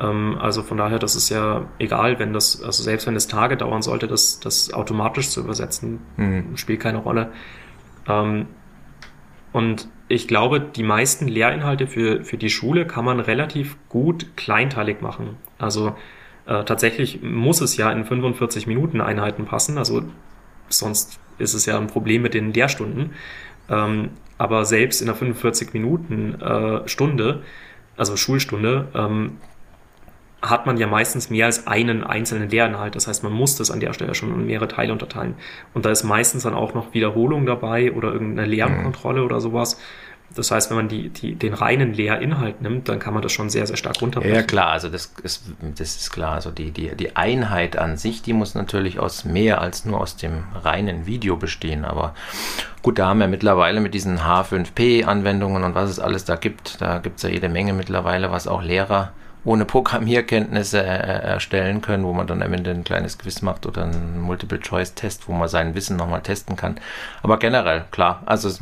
Ähm, 0.00 0.38
also 0.40 0.62
von 0.62 0.78
daher, 0.78 0.98
das 0.98 1.16
ist 1.16 1.28
ja 1.28 1.66
egal, 1.78 2.18
wenn 2.18 2.32
das, 2.32 2.62
also 2.62 2.82
selbst 2.82 3.06
wenn 3.06 3.16
es 3.16 3.28
Tage 3.28 3.56
dauern 3.56 3.82
sollte, 3.82 4.08
das, 4.08 4.40
das 4.40 4.72
automatisch 4.72 5.28
zu 5.28 5.40
übersetzen, 5.40 6.00
mhm. 6.16 6.56
spielt 6.56 6.80
keine 6.80 6.98
Rolle. 6.98 7.30
Ähm, 8.08 8.46
und 9.52 9.88
ich 10.12 10.28
glaube, 10.28 10.60
die 10.60 10.82
meisten 10.82 11.26
Lehrinhalte 11.26 11.86
für, 11.86 12.22
für 12.22 12.36
die 12.36 12.50
Schule 12.50 12.86
kann 12.86 13.02
man 13.02 13.18
relativ 13.18 13.78
gut 13.88 14.36
kleinteilig 14.36 15.00
machen. 15.00 15.38
Also 15.58 15.96
äh, 16.44 16.64
tatsächlich 16.64 17.22
muss 17.22 17.62
es 17.62 17.78
ja 17.78 17.90
in 17.90 18.04
45 18.04 18.66
Minuten 18.66 19.00
Einheiten 19.00 19.46
passen. 19.46 19.78
Also 19.78 20.02
sonst 20.68 21.18
ist 21.38 21.54
es 21.54 21.64
ja 21.64 21.78
ein 21.78 21.86
Problem 21.86 22.20
mit 22.20 22.34
den 22.34 22.52
Lehrstunden. 22.52 23.12
Ähm, 23.70 24.10
aber 24.36 24.66
selbst 24.66 25.00
in 25.00 25.08
einer 25.08 25.16
45 25.16 25.72
Minuten 25.72 26.38
äh, 26.42 26.86
Stunde, 26.86 27.42
also 27.96 28.14
Schulstunde, 28.18 28.88
ähm, 28.94 29.38
hat 30.42 30.66
man 30.66 30.76
ja 30.76 30.88
meistens 30.88 31.30
mehr 31.30 31.46
als 31.46 31.66
einen 31.68 32.02
einzelnen 32.02 32.50
Lehrinhalt. 32.50 32.96
Das 32.96 33.06
heißt, 33.06 33.22
man 33.22 33.32
muss 33.32 33.56
das 33.56 33.70
an 33.70 33.78
der 33.78 33.92
Stelle 33.92 34.14
schon 34.14 34.34
in 34.34 34.46
mehrere 34.46 34.68
Teile 34.68 34.92
unterteilen. 34.92 35.36
Und 35.72 35.84
da 35.84 35.90
ist 35.90 36.02
meistens 36.02 36.42
dann 36.42 36.54
auch 36.54 36.74
noch 36.74 36.92
Wiederholung 36.94 37.46
dabei 37.46 37.92
oder 37.92 38.12
irgendeine 38.12 38.48
Lernkontrolle 38.48 39.20
mhm. 39.20 39.26
oder 39.26 39.40
sowas. 39.40 39.78
Das 40.34 40.50
heißt, 40.50 40.70
wenn 40.70 40.76
man 40.76 40.88
die, 40.88 41.10
die, 41.10 41.34
den 41.34 41.54
reinen 41.54 41.92
Lehrinhalt 41.92 42.62
nimmt, 42.62 42.88
dann 42.88 42.98
kann 42.98 43.12
man 43.12 43.22
das 43.22 43.32
schon 43.32 43.50
sehr, 43.50 43.66
sehr 43.66 43.76
stark 43.76 44.00
runterbrechen. 44.00 44.34
Ja, 44.34 44.42
klar, 44.42 44.68
also 44.68 44.88
das 44.88 45.12
ist, 45.22 45.44
das 45.60 45.96
ist 45.96 46.10
klar. 46.10 46.32
Also 46.32 46.50
die, 46.50 46.70
die, 46.70 46.94
die 46.96 47.16
Einheit 47.16 47.76
an 47.76 47.96
sich, 47.96 48.22
die 48.22 48.32
muss 48.32 48.54
natürlich 48.54 48.98
aus 48.98 49.24
mehr 49.24 49.60
als 49.60 49.84
nur 49.84 50.00
aus 50.00 50.16
dem 50.16 50.44
reinen 50.54 51.06
Video 51.06 51.36
bestehen. 51.36 51.84
Aber 51.84 52.14
gut, 52.82 52.98
da 52.98 53.08
haben 53.08 53.20
wir 53.20 53.28
mittlerweile 53.28 53.80
mit 53.80 53.94
diesen 53.94 54.20
H5P-Anwendungen 54.20 55.64
und 55.64 55.74
was 55.74 55.90
es 55.90 56.00
alles 56.00 56.24
da 56.24 56.36
gibt, 56.36 56.80
da 56.80 56.98
gibt 56.98 57.18
es 57.18 57.22
ja 57.22 57.28
jede 57.28 57.48
Menge 57.48 57.74
mittlerweile, 57.74 58.30
was 58.30 58.48
auch 58.48 58.62
Lehrer 58.62 59.12
ohne 59.44 59.64
Programmierkenntnisse 59.64 60.80
erstellen 60.80 61.80
können, 61.80 62.04
wo 62.04 62.12
man 62.12 62.28
dann 62.28 62.42
am 62.42 62.52
Ende 62.52 62.70
ein 62.70 62.84
kleines 62.84 63.18
Quiz 63.18 63.42
macht 63.42 63.66
oder 63.66 63.84
einen 63.84 64.20
Multiple-Choice-Test, 64.20 65.28
wo 65.28 65.32
man 65.32 65.48
sein 65.48 65.74
Wissen 65.74 65.96
nochmal 65.96 66.22
testen 66.22 66.54
kann. 66.54 66.76
Aber 67.22 67.38
generell, 67.38 67.84
klar, 67.90 68.22
also 68.24 68.48
es, 68.48 68.60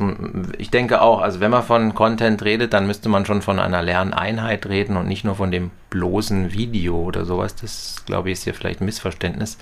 ich 0.57 0.71
denke 0.71 1.01
auch, 1.01 1.21
also 1.21 1.39
wenn 1.39 1.51
man 1.51 1.61
von 1.61 1.93
Content 1.93 2.43
redet, 2.43 2.73
dann 2.73 2.87
müsste 2.87 3.09
man 3.09 3.25
schon 3.25 3.43
von 3.43 3.59
einer 3.59 3.83
Lerneinheit 3.83 4.65
reden 4.65 4.97
und 4.97 5.07
nicht 5.07 5.23
nur 5.23 5.35
von 5.35 5.51
dem 5.51 5.69
bloßen 5.91 6.51
Video 6.51 6.97
oder 6.97 7.25
sowas. 7.25 7.55
Das, 7.55 8.03
glaube 8.07 8.29
ich, 8.29 8.33
ist 8.33 8.43
hier 8.45 8.55
vielleicht 8.55 8.81
ein 8.81 8.85
Missverständnis. 8.85 9.59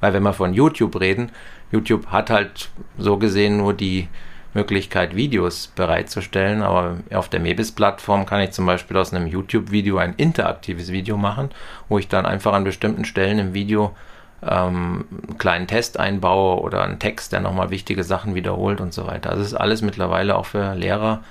Weil 0.00 0.12
wenn 0.12 0.22
wir 0.22 0.34
von 0.34 0.52
YouTube 0.52 1.00
reden, 1.00 1.32
YouTube 1.72 2.08
hat 2.08 2.30
halt 2.30 2.68
so 2.98 3.16
gesehen 3.16 3.56
nur 3.56 3.72
die 3.72 4.08
Möglichkeit, 4.54 5.14
Videos 5.14 5.68
bereitzustellen, 5.68 6.62
aber 6.62 6.96
auf 7.12 7.28
der 7.28 7.40
Mebis-Plattform 7.40 8.26
kann 8.26 8.40
ich 8.40 8.50
zum 8.52 8.66
Beispiel 8.66 8.96
aus 8.96 9.12
einem 9.12 9.26
YouTube-Video 9.26 9.98
ein 9.98 10.14
interaktives 10.16 10.90
Video 10.90 11.16
machen, 11.16 11.50
wo 11.88 11.98
ich 11.98 12.08
dann 12.08 12.26
einfach 12.26 12.54
an 12.54 12.64
bestimmten 12.64 13.04
Stellen 13.04 13.38
im 13.38 13.54
Video 13.54 13.94
ähm, 14.42 15.04
einen 15.10 15.38
kleinen 15.38 15.66
Test 15.66 15.98
einbaue 15.98 16.60
oder 16.62 16.82
einen 16.82 16.98
Text, 16.98 17.32
der 17.32 17.40
nochmal 17.40 17.70
wichtige 17.70 18.04
Sachen 18.04 18.34
wiederholt 18.34 18.80
und 18.80 18.94
so 18.94 19.06
weiter. 19.06 19.30
Also 19.30 19.42
ist 19.42 19.54
alles 19.54 19.82
mittlerweile 19.82 20.36
auch 20.36 20.46
für 20.46 20.74
Lehrer 20.74 21.22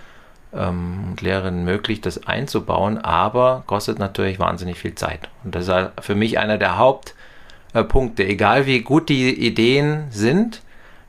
ähm, 0.53 1.10
und 1.10 1.21
Lehrerinnen 1.21 1.63
möglich, 1.63 2.01
das 2.01 2.27
einzubauen, 2.27 2.97
aber 2.97 3.63
kostet 3.65 3.99
natürlich 3.99 4.39
wahnsinnig 4.39 4.77
viel 4.77 4.95
Zeit. 4.95 5.30
Und 5.43 5.56
das 5.56 5.67
ist 5.67 5.75
für 6.01 6.15
mich 6.15 6.38
einer 6.38 6.58
der 6.58 6.77
Hauptpunkte. 6.77 8.25
Egal 8.25 8.65
wie 8.65 8.82
gut 8.82 9.10
die 9.10 9.34
Ideen 9.34 10.08
sind, 10.12 10.62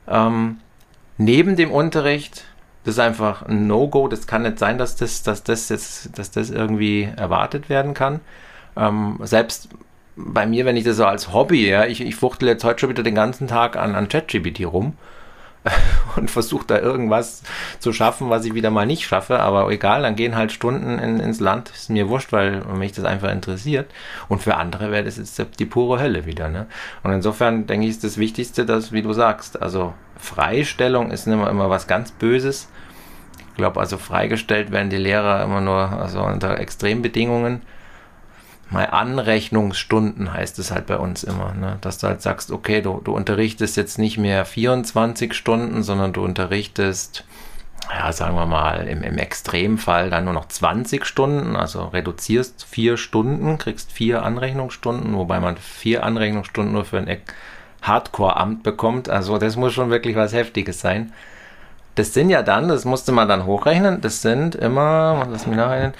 ähm, 0.07 0.59
neben 1.19 1.55
dem 1.55 1.71
Unterricht, 1.71 2.45
das 2.83 2.95
ist 2.95 2.99
einfach 2.99 3.43
ein 3.43 3.67
No-Go. 3.67 4.07
Das 4.07 4.25
kann 4.25 4.41
nicht 4.41 4.57
sein, 4.57 4.79
dass 4.79 4.95
das, 4.95 5.21
dass 5.21 5.43
das 5.43 5.69
jetzt, 5.69 6.17
dass 6.17 6.31
das 6.31 6.49
irgendwie 6.49 7.09
erwartet 7.15 7.69
werden 7.69 7.93
kann. 7.93 8.21
Ähm, 8.75 9.19
selbst 9.21 9.69
bei 10.15 10.47
mir, 10.47 10.65
wenn 10.65 10.77
ich 10.77 10.85
das 10.85 10.97
so 10.97 11.05
als 11.05 11.31
Hobby, 11.33 11.69
ja, 11.69 11.85
ich, 11.85 12.01
ich 12.01 12.15
fuchtel 12.15 12.47
jetzt 12.47 12.63
heute 12.63 12.79
schon 12.79 12.89
wieder 12.89 13.03
den 13.03 13.15
ganzen 13.15 13.47
Tag 13.47 13.75
an, 13.75 13.95
an 13.95 14.07
ChatGPT 14.07 14.65
rum 14.65 14.93
und 16.15 16.31
versuche 16.31 16.65
da 16.65 16.79
irgendwas 16.79 17.43
zu 17.79 17.91
schaffen, 17.93 18.29
was 18.29 18.45
ich 18.45 18.53
wieder 18.53 18.69
mal 18.69 18.85
nicht 18.85 19.05
schaffe. 19.05 19.39
Aber 19.39 19.69
egal, 19.69 20.03
dann 20.03 20.15
gehen 20.15 20.35
halt 20.35 20.51
Stunden 20.51 20.99
in, 20.99 21.19
ins 21.19 21.39
Land. 21.39 21.69
Ist 21.69 21.89
mir 21.89 22.09
wurscht, 22.09 22.31
weil 22.31 22.61
mich 22.65 22.93
das 22.93 23.05
einfach 23.05 23.31
interessiert. 23.31 23.91
Und 24.27 24.41
für 24.41 24.55
andere 24.55 24.91
wäre 24.91 25.03
das 25.03 25.17
jetzt 25.17 25.41
die 25.59 25.65
pure 25.65 25.99
Hölle 25.99 26.25
wieder. 26.25 26.49
Ne? 26.49 26.67
Und 27.03 27.11
insofern 27.11 27.67
denke 27.67 27.85
ich, 27.85 27.91
ist 27.91 28.03
das 28.03 28.17
Wichtigste, 28.17 28.65
dass, 28.65 28.91
wie 28.91 29.01
du 29.01 29.13
sagst, 29.13 29.61
also 29.61 29.93
Freistellung 30.17 31.11
ist 31.11 31.27
immer, 31.27 31.49
immer 31.49 31.69
was 31.69 31.87
ganz 31.87 32.11
Böses. 32.11 32.69
glaube, 33.55 33.79
also 33.79 33.97
freigestellt 33.97 34.71
werden 34.71 34.89
die 34.89 34.97
Lehrer 34.97 35.43
immer 35.43 35.61
nur 35.61 35.77
also 35.77 36.21
unter 36.21 36.59
Extrembedingungen. 36.59 37.61
Mal 38.71 38.85
Anrechnungsstunden 38.85 40.31
heißt 40.31 40.59
es 40.59 40.69
halt 40.69 40.85
bei 40.85 40.97
uns 40.97 41.23
immer, 41.23 41.53
ne? 41.53 41.79
dass 41.81 41.97
du 41.97 42.07
halt 42.07 42.21
sagst, 42.21 42.51
okay, 42.51 42.81
du, 42.81 43.01
du 43.03 43.13
unterrichtest 43.13 43.77
jetzt 43.77 43.97
nicht 43.97 44.19
mehr 44.19 44.45
24 44.45 45.33
Stunden, 45.33 45.81
sondern 45.81 46.13
du 46.13 46.23
unterrichtest, 46.23 47.25
ja, 47.91 48.11
sagen 48.11 48.35
wir 48.35 48.45
mal, 48.45 48.87
im, 48.87 49.01
im 49.01 49.17
Extremfall 49.17 50.11
dann 50.11 50.25
nur 50.25 50.33
noch 50.33 50.47
20 50.47 51.03
Stunden, 51.05 51.55
also 51.55 51.85
reduzierst 51.85 52.63
vier 52.63 52.97
Stunden, 52.97 53.57
kriegst 53.57 53.91
vier 53.91 54.21
Anrechnungsstunden, 54.21 55.17
wobei 55.17 55.39
man 55.39 55.57
vier 55.57 56.03
Anrechnungsstunden 56.03 56.71
nur 56.71 56.85
für 56.85 56.99
ein 56.99 57.17
Hardcore-Amt 57.81 58.61
bekommt. 58.61 59.09
Also 59.09 59.39
das 59.39 59.55
muss 59.55 59.73
schon 59.73 59.89
wirklich 59.89 60.15
was 60.15 60.33
Heftiges 60.33 60.79
sein. 60.79 61.11
Das 61.95 62.13
sind 62.13 62.29
ja 62.29 62.43
dann, 62.43 62.67
das 62.67 62.85
musste 62.85 63.11
man 63.11 63.27
dann 63.27 63.45
hochrechnen, 63.45 63.99
das 64.01 64.21
sind 64.21 64.53
immer, 64.53 65.27
lass 65.31 65.47
mich 65.47 65.57
nachrechnen, 65.57 65.93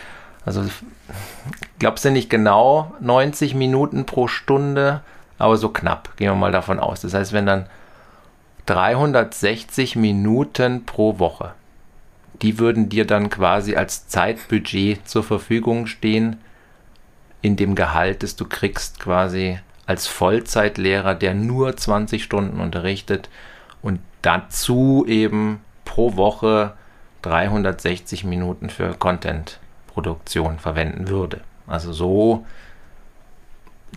also 0.50 0.62
es 0.62 2.02
sind 2.02 2.14
nicht 2.14 2.32
genau 2.32 2.96
90 3.02 3.54
Minuten 3.54 4.06
pro 4.06 4.28
Stunde, 4.28 5.02
aber 5.38 5.58
so 5.58 5.70
knapp, 5.70 6.18
gehen 6.18 6.30
wir 6.30 6.36
mal 6.36 6.52
davon 6.52 6.80
aus. 6.80 7.02
Das 7.02 7.14
heißt, 7.14 7.34
wenn 7.34 7.46
dann 7.46 7.68
360 8.66 9.96
Minuten 9.96 10.86
pro 10.88 11.20
Woche, 11.20 11.54
die 12.42 12.58
würden 12.58 12.90
dir 12.90 13.06
dann 13.06 13.30
quasi 13.30 13.76
als 13.76 14.08
Zeitbudget 14.08 15.08
zur 15.08 15.24
Verfügung 15.24 15.86
stehen, 15.86 16.38
in 17.44 17.56
dem 17.56 17.76
Gehalt, 17.76 18.24
das 18.24 18.36
du 18.36 18.46
kriegst, 18.46 19.00
quasi 19.00 19.60
als 19.86 20.08
Vollzeitlehrer, 20.08 21.14
der 21.14 21.36
nur 21.36 21.78
20 21.78 22.24
Stunden 22.24 22.60
unterrichtet 22.60 23.30
und 23.84 24.00
dazu 24.24 25.06
eben 25.08 25.62
pro 25.86 26.16
Woche 26.16 26.74
360 27.22 28.24
Minuten 28.24 28.72
für 28.72 28.96
Content 28.96 29.59
Produktion 30.00 30.60
verwenden 30.60 31.10
würde. 31.10 31.42
Also 31.68 31.92
so 31.92 32.46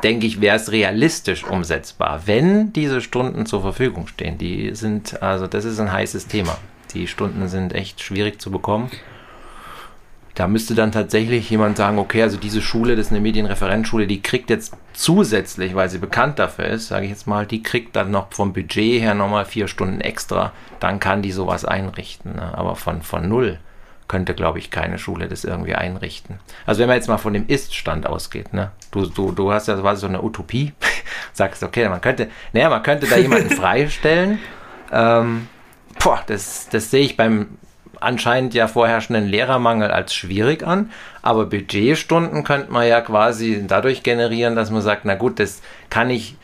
denke 0.02 0.26
ich, 0.26 0.40
wäre 0.40 0.56
es 0.56 0.72
realistisch 0.72 1.44
umsetzbar, 1.44 2.22
wenn 2.26 2.72
diese 2.72 3.00
Stunden 3.00 3.46
zur 3.46 3.62
Verfügung 3.62 4.08
stehen. 4.08 4.36
Die 4.36 4.74
sind, 4.74 5.22
also 5.22 5.46
das 5.46 5.64
ist 5.64 5.78
ein 5.78 5.92
heißes 5.92 6.26
Thema. 6.26 6.58
Die 6.92 7.06
Stunden 7.06 7.46
sind 7.48 7.72
echt 7.72 8.00
schwierig 8.00 8.40
zu 8.40 8.50
bekommen. 8.50 8.90
Da 10.34 10.48
müsste 10.48 10.74
dann 10.74 10.92
tatsächlich 10.92 11.50
jemand 11.50 11.76
sagen, 11.76 11.98
okay, 11.98 12.22
also 12.22 12.38
diese 12.38 12.62
Schule, 12.62 12.96
das 12.96 13.06
ist 13.06 13.12
eine 13.12 13.20
Medienreferenzschule, 13.20 14.06
die 14.06 14.22
kriegt 14.22 14.48
jetzt 14.50 14.74
zusätzlich, 14.94 15.74
weil 15.74 15.90
sie 15.90 15.98
bekannt 15.98 16.38
dafür 16.38 16.64
ist, 16.64 16.88
sage 16.88 17.04
ich 17.04 17.10
jetzt 17.10 17.26
mal, 17.26 17.46
die 17.46 17.62
kriegt 17.62 17.94
dann 17.94 18.10
noch 18.10 18.32
vom 18.32 18.54
Budget 18.54 19.02
her 19.02 19.14
nochmal 19.14 19.44
vier 19.44 19.68
Stunden 19.68 20.00
extra, 20.00 20.52
dann 20.80 21.00
kann 21.00 21.20
die 21.20 21.32
sowas 21.32 21.66
einrichten. 21.66 22.36
Ne? 22.36 22.56
Aber 22.56 22.76
von, 22.76 23.02
von 23.02 23.28
null 23.28 23.58
könnte, 24.12 24.34
glaube 24.34 24.58
ich, 24.58 24.70
keine 24.70 24.98
Schule 24.98 25.26
das 25.26 25.42
irgendwie 25.42 25.74
einrichten. 25.74 26.38
Also 26.66 26.80
wenn 26.80 26.88
man 26.88 26.96
jetzt 26.96 27.08
mal 27.08 27.16
von 27.16 27.32
dem 27.32 27.46
Ist-Stand 27.46 28.06
ausgeht, 28.06 28.52
ne? 28.52 28.70
Du, 28.90 29.06
du, 29.06 29.32
du 29.32 29.50
hast 29.50 29.68
ja 29.68 29.76
quasi 29.76 30.02
so 30.02 30.06
eine 30.06 30.22
Utopie, 30.22 30.74
sagst, 31.32 31.62
okay, 31.62 31.88
man 31.88 32.02
könnte, 32.02 32.28
naja, 32.52 32.68
man 32.68 32.82
könnte 32.82 33.06
da 33.06 33.16
jemanden 33.16 33.48
freistellen. 33.56 34.38
Ähm, 34.92 35.48
boah, 35.98 36.22
das, 36.26 36.68
das 36.68 36.90
sehe 36.90 37.00
ich 37.00 37.16
beim 37.16 37.56
anscheinend 38.00 38.52
ja 38.52 38.68
vorherrschenden 38.68 39.28
Lehrermangel 39.28 39.90
als 39.90 40.12
schwierig 40.12 40.62
an, 40.62 40.90
aber 41.22 41.46
Budgetstunden 41.46 42.44
könnte 42.44 42.70
man 42.70 42.86
ja 42.86 43.00
quasi 43.00 43.64
dadurch 43.66 44.02
generieren, 44.02 44.56
dass 44.56 44.70
man 44.70 44.82
sagt, 44.82 45.06
na 45.06 45.14
gut, 45.14 45.40
das 45.40 45.62
kann 45.88 46.10
ich 46.10 46.36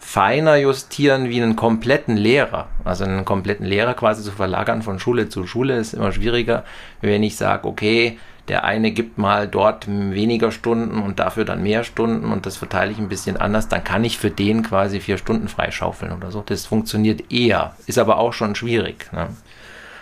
feiner 0.00 0.56
justieren 0.56 1.28
wie 1.28 1.40
einen 1.40 1.54
kompletten 1.54 2.16
Lehrer. 2.16 2.68
Also 2.84 3.04
einen 3.04 3.24
kompletten 3.24 3.66
Lehrer 3.66 3.94
quasi 3.94 4.24
zu 4.24 4.32
verlagern 4.32 4.82
von 4.82 4.98
Schule 4.98 5.28
zu 5.28 5.46
Schule 5.46 5.76
ist 5.78 5.92
immer 5.92 6.10
schwieriger, 6.10 6.64
wenn 7.00 7.22
ich 7.22 7.36
sage, 7.36 7.68
okay, 7.68 8.18
der 8.48 8.64
eine 8.64 8.90
gibt 8.90 9.18
mal 9.18 9.46
dort 9.46 9.86
weniger 9.86 10.50
Stunden 10.50 11.02
und 11.02 11.20
dafür 11.20 11.44
dann 11.44 11.62
mehr 11.62 11.84
Stunden 11.84 12.32
und 12.32 12.46
das 12.46 12.56
verteile 12.56 12.90
ich 12.90 12.98
ein 12.98 13.08
bisschen 13.08 13.36
anders, 13.36 13.68
dann 13.68 13.84
kann 13.84 14.02
ich 14.02 14.18
für 14.18 14.30
den 14.30 14.64
quasi 14.64 14.98
vier 14.98 15.18
Stunden 15.18 15.46
freischaufeln 15.46 16.12
oder 16.12 16.32
so. 16.32 16.42
Das 16.44 16.66
funktioniert 16.66 17.30
eher, 17.30 17.76
ist 17.86 17.98
aber 17.98 18.18
auch 18.18 18.32
schon 18.32 18.56
schwierig. 18.56 19.06
Ne? 19.12 19.28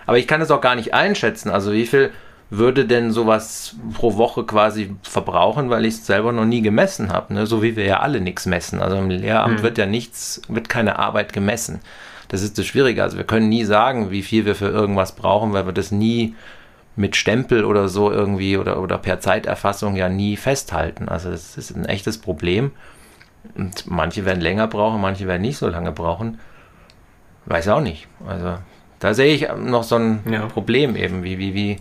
Aber 0.06 0.16
ich 0.16 0.26
kann 0.26 0.40
es 0.40 0.50
auch 0.50 0.62
gar 0.62 0.76
nicht 0.76 0.94
einschätzen. 0.94 1.50
Also 1.50 1.72
wie 1.72 1.84
viel 1.84 2.10
würde 2.50 2.86
denn 2.86 3.10
sowas 3.10 3.76
pro 3.94 4.16
Woche 4.16 4.44
quasi 4.44 4.94
verbrauchen, 5.02 5.68
weil 5.68 5.84
ich 5.84 5.94
es 5.94 6.06
selber 6.06 6.32
noch 6.32 6.46
nie 6.46 6.62
gemessen 6.62 7.12
habe. 7.12 7.34
Ne? 7.34 7.46
So 7.46 7.62
wie 7.62 7.76
wir 7.76 7.84
ja 7.84 8.00
alle 8.00 8.20
nichts 8.20 8.46
messen. 8.46 8.80
Also 8.80 8.96
im 8.96 9.10
Lehramt 9.10 9.58
mhm. 9.58 9.62
wird 9.62 9.76
ja 9.76 9.86
nichts, 9.86 10.40
wird 10.48 10.68
keine 10.68 10.98
Arbeit 10.98 11.32
gemessen. 11.32 11.80
Das 12.28 12.42
ist 12.42 12.58
das 12.58 12.66
Schwierige. 12.66 13.02
Also 13.02 13.18
wir 13.18 13.24
können 13.24 13.48
nie 13.48 13.64
sagen, 13.64 14.10
wie 14.10 14.22
viel 14.22 14.46
wir 14.46 14.54
für 14.54 14.68
irgendwas 14.68 15.12
brauchen, 15.12 15.52
weil 15.52 15.66
wir 15.66 15.72
das 15.72 15.90
nie 15.90 16.34
mit 16.96 17.16
Stempel 17.16 17.64
oder 17.64 17.88
so 17.88 18.10
irgendwie 18.10 18.56
oder, 18.56 18.80
oder 18.80 18.98
per 18.98 19.20
Zeiterfassung 19.20 19.94
ja 19.94 20.08
nie 20.08 20.36
festhalten. 20.36 21.08
Also 21.08 21.30
das 21.30 21.56
ist 21.56 21.76
ein 21.76 21.84
echtes 21.84 22.18
Problem. 22.18 22.72
Und 23.54 23.86
manche 23.86 24.24
werden 24.24 24.40
länger 24.40 24.66
brauchen, 24.66 25.00
manche 25.00 25.26
werden 25.26 25.42
nicht 25.42 25.58
so 25.58 25.68
lange 25.68 25.92
brauchen. 25.92 26.40
Weiß 27.46 27.68
auch 27.68 27.80
nicht. 27.80 28.08
Also 28.26 28.58
da 28.98 29.14
sehe 29.14 29.34
ich 29.34 29.48
noch 29.56 29.84
so 29.84 29.96
ein 29.96 30.20
ja. 30.30 30.46
Problem 30.46 30.96
eben, 30.96 31.22
wie, 31.22 31.38
wie, 31.38 31.54
wie 31.54 31.78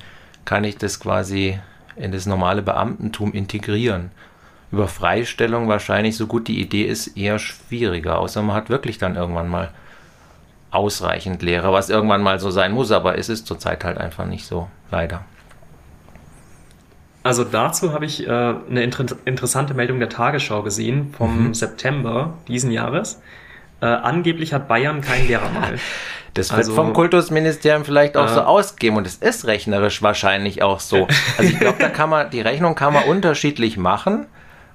kann 0.47 0.63
ich 0.63 0.77
das 0.77 1.01
quasi 1.01 1.59
in 1.97 2.13
das 2.13 2.25
normale 2.25 2.61
Beamtentum 2.61 3.33
integrieren. 3.33 4.11
Über 4.71 4.87
Freistellung 4.87 5.67
wahrscheinlich, 5.67 6.15
so 6.15 6.25
gut 6.25 6.47
die 6.47 6.61
Idee 6.61 6.83
ist, 6.83 7.17
eher 7.17 7.37
schwieriger, 7.37 8.17
außer 8.17 8.41
man 8.41 8.55
hat 8.55 8.69
wirklich 8.69 8.97
dann 8.97 9.17
irgendwann 9.17 9.49
mal 9.49 9.71
ausreichend 10.71 11.41
Lehrer, 11.41 11.73
was 11.73 11.89
irgendwann 11.89 12.23
mal 12.23 12.39
so 12.39 12.49
sein 12.49 12.71
muss, 12.71 12.91
aber 12.91 13.17
es 13.17 13.27
ist 13.27 13.45
zurzeit 13.45 13.83
halt 13.83 13.97
einfach 13.97 14.25
nicht 14.25 14.45
so, 14.45 14.69
leider. 14.89 15.25
Also 17.23 17.43
dazu 17.43 17.91
habe 17.91 18.05
ich 18.05 18.25
äh, 18.25 18.29
eine 18.29 18.83
inter 18.83 19.05
interessante 19.25 19.73
Meldung 19.73 19.99
der 19.99 20.07
Tagesschau 20.07 20.63
gesehen 20.63 21.13
vom 21.17 21.47
mhm. 21.47 21.53
September 21.53 22.35
diesen 22.47 22.71
Jahres. 22.71 23.21
Äh, 23.81 23.85
angeblich 23.85 24.53
hat 24.53 24.69
Bayern 24.69 25.01
keinen 25.01 25.27
Lehrermangel. 25.27 25.77
Das 26.37 26.51
wird 26.51 26.59
also, 26.59 26.73
vom 26.73 26.93
Kultusministerium 26.93 27.85
vielleicht 27.85 28.17
auch 28.17 28.25
äh, 28.25 28.33
so 28.33 28.41
ausgeben 28.41 28.97
und 28.97 29.07
es 29.07 29.15
ist 29.15 29.45
rechnerisch 29.45 30.01
wahrscheinlich 30.01 30.63
auch 30.63 30.79
so. 30.79 31.07
Also 31.37 31.51
ich 31.51 31.59
glaube, 31.59 31.77
da 31.79 31.89
kann 31.89 32.09
man, 32.09 32.29
die 32.29 32.41
Rechnung 32.41 32.75
kann 32.75 32.93
man 32.93 33.03
unterschiedlich 33.03 33.77
machen. 33.77 34.27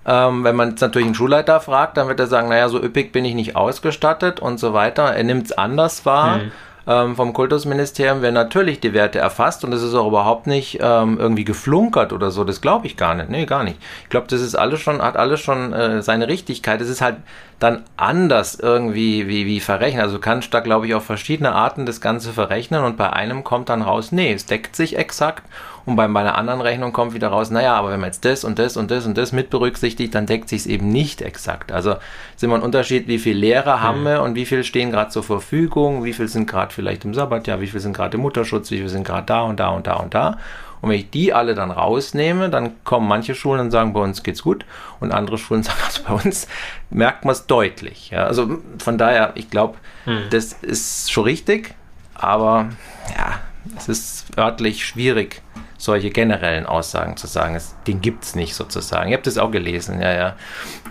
Ähm, 0.04 0.42
wenn 0.42 0.56
man 0.56 0.70
jetzt 0.70 0.80
natürlich 0.80 1.06
einen 1.06 1.14
Schulleiter 1.14 1.60
fragt, 1.60 1.96
dann 1.96 2.08
wird 2.08 2.18
er 2.18 2.26
sagen, 2.26 2.48
naja, 2.48 2.68
so 2.68 2.82
üppig 2.82 3.12
bin 3.12 3.24
ich 3.24 3.34
nicht 3.34 3.54
ausgestattet 3.54 4.40
und 4.40 4.58
so 4.58 4.72
weiter. 4.72 5.04
Er 5.14 5.22
nimmt 5.22 5.46
es 5.46 5.52
anders 5.52 6.04
wahr. 6.04 6.38
Mhm 6.38 6.52
ähm, 6.86 7.16
vom 7.16 7.32
Kultusministerium 7.32 8.22
werden 8.22 8.34
natürlich 8.34 8.80
die 8.80 8.92
Werte 8.92 9.18
erfasst 9.18 9.64
und 9.64 9.72
es 9.72 9.82
ist 9.82 9.94
auch 9.94 10.08
überhaupt 10.08 10.46
nicht 10.46 10.78
ähm, 10.80 11.18
irgendwie 11.18 11.44
geflunkert 11.44 12.12
oder 12.12 12.30
so. 12.30 12.44
Das 12.44 12.60
glaube 12.60 12.86
ich 12.86 12.96
gar 12.96 13.14
nicht. 13.14 13.30
Nee, 13.30 13.46
gar 13.46 13.64
nicht. 13.64 13.78
Ich 14.02 14.08
glaube, 14.08 14.26
das 14.28 14.40
ist 14.40 14.54
alles 14.54 14.80
schon, 14.80 15.00
hat 15.00 15.16
alles 15.16 15.40
schon 15.40 15.72
äh, 15.72 16.02
seine 16.02 16.28
Richtigkeit. 16.28 16.80
Es 16.80 16.88
ist 16.88 17.00
halt 17.00 17.16
dann 17.58 17.84
anders 17.96 18.56
irgendwie 18.56 19.28
wie, 19.28 19.46
wie 19.46 19.60
verrechnen. 19.60 20.02
Also 20.02 20.16
du 20.16 20.20
kannst 20.20 20.52
da, 20.52 20.60
glaube 20.60 20.86
ich, 20.86 20.94
auf 20.94 21.04
verschiedene 21.04 21.52
Arten 21.52 21.86
das 21.86 22.00
Ganze 22.00 22.32
verrechnen 22.32 22.82
und 22.82 22.96
bei 22.96 23.12
einem 23.12 23.44
kommt 23.44 23.68
dann 23.68 23.82
raus, 23.82 24.10
nee, 24.10 24.32
es 24.32 24.46
deckt 24.46 24.74
sich 24.74 24.96
exakt 24.96 25.44
und 25.84 25.96
bei 25.96 26.06
meiner 26.08 26.36
anderen 26.36 26.60
Rechnung 26.60 26.92
kommt 26.92 27.14
wieder 27.14 27.28
raus, 27.28 27.50
naja, 27.50 27.74
aber 27.74 27.90
wenn 27.90 28.00
man 28.00 28.08
jetzt 28.08 28.24
das 28.24 28.44
und 28.44 28.58
das 28.58 28.76
und 28.76 28.90
das 28.90 29.06
und 29.06 29.18
das 29.18 29.32
mit 29.32 29.50
berücksichtigt, 29.50 30.14
dann 30.14 30.26
deckt 30.26 30.48
sich 30.48 30.60
es 30.60 30.66
eben 30.66 30.88
nicht 30.88 31.22
exakt. 31.22 31.72
Also 31.72 31.96
ist 32.34 32.44
immer 32.44 32.54
ein 32.54 32.62
Unterschied, 32.62 33.08
wie 33.08 33.18
viele 33.18 33.40
Lehrer 33.40 33.80
haben 33.80 34.00
mhm. 34.00 34.06
wir 34.06 34.22
und 34.22 34.34
wie 34.34 34.46
viel 34.46 34.64
stehen 34.64 34.90
gerade 34.90 35.10
zur 35.10 35.24
Verfügung, 35.24 36.04
wie 36.04 36.12
viel 36.12 36.28
sind 36.28 36.48
gerade 36.48 36.72
vielleicht 36.72 37.04
im 37.04 37.14
Sabbatjahr, 37.14 37.60
wie 37.60 37.66
viel 37.66 37.80
sind 37.80 37.96
gerade 37.96 38.16
im 38.16 38.22
Mutterschutz, 38.22 38.70
wie 38.70 38.78
viel 38.78 38.88
sind 38.88 39.04
gerade 39.04 39.26
da 39.26 39.42
und 39.42 39.58
da 39.58 39.70
und 39.70 39.86
da 39.86 39.94
und 39.94 40.14
da. 40.14 40.38
Und 40.82 40.90
wenn 40.90 40.98
ich 40.98 41.10
die 41.10 41.32
alle 41.32 41.54
dann 41.54 41.70
rausnehme, 41.70 42.50
dann 42.50 42.82
kommen 42.82 43.06
manche 43.06 43.36
Schulen 43.36 43.60
und 43.60 43.70
sagen, 43.70 43.92
bei 43.92 44.00
uns 44.00 44.24
geht's 44.24 44.42
gut. 44.42 44.64
Und 44.98 45.12
andere 45.12 45.38
Schulen 45.38 45.62
sagen, 45.62 45.78
also 45.84 46.02
bei 46.02 46.14
uns 46.14 46.48
merkt 46.90 47.24
man 47.24 47.32
es 47.32 47.46
deutlich. 47.46 48.10
Ja, 48.10 48.24
also 48.26 48.58
von 48.78 48.98
daher, 48.98 49.32
ich 49.36 49.48
glaube, 49.48 49.78
hm. 50.04 50.24
das 50.30 50.52
ist 50.52 51.12
schon 51.12 51.24
richtig. 51.24 51.74
Aber 52.14 52.70
ja, 53.16 53.40
es 53.76 53.88
ist 53.88 54.26
örtlich 54.36 54.84
schwierig, 54.84 55.40
solche 55.82 56.10
generellen 56.10 56.64
Aussagen 56.64 57.16
zu 57.16 57.26
sagen. 57.26 57.56
Es, 57.56 57.74
den 57.88 58.00
gibt 58.00 58.22
es 58.22 58.36
nicht 58.36 58.54
sozusagen. 58.54 59.10
Ihr 59.10 59.16
habt 59.16 59.26
das 59.26 59.36
auch 59.36 59.50
gelesen, 59.50 60.00
ja, 60.00 60.12
ja. 60.14 60.36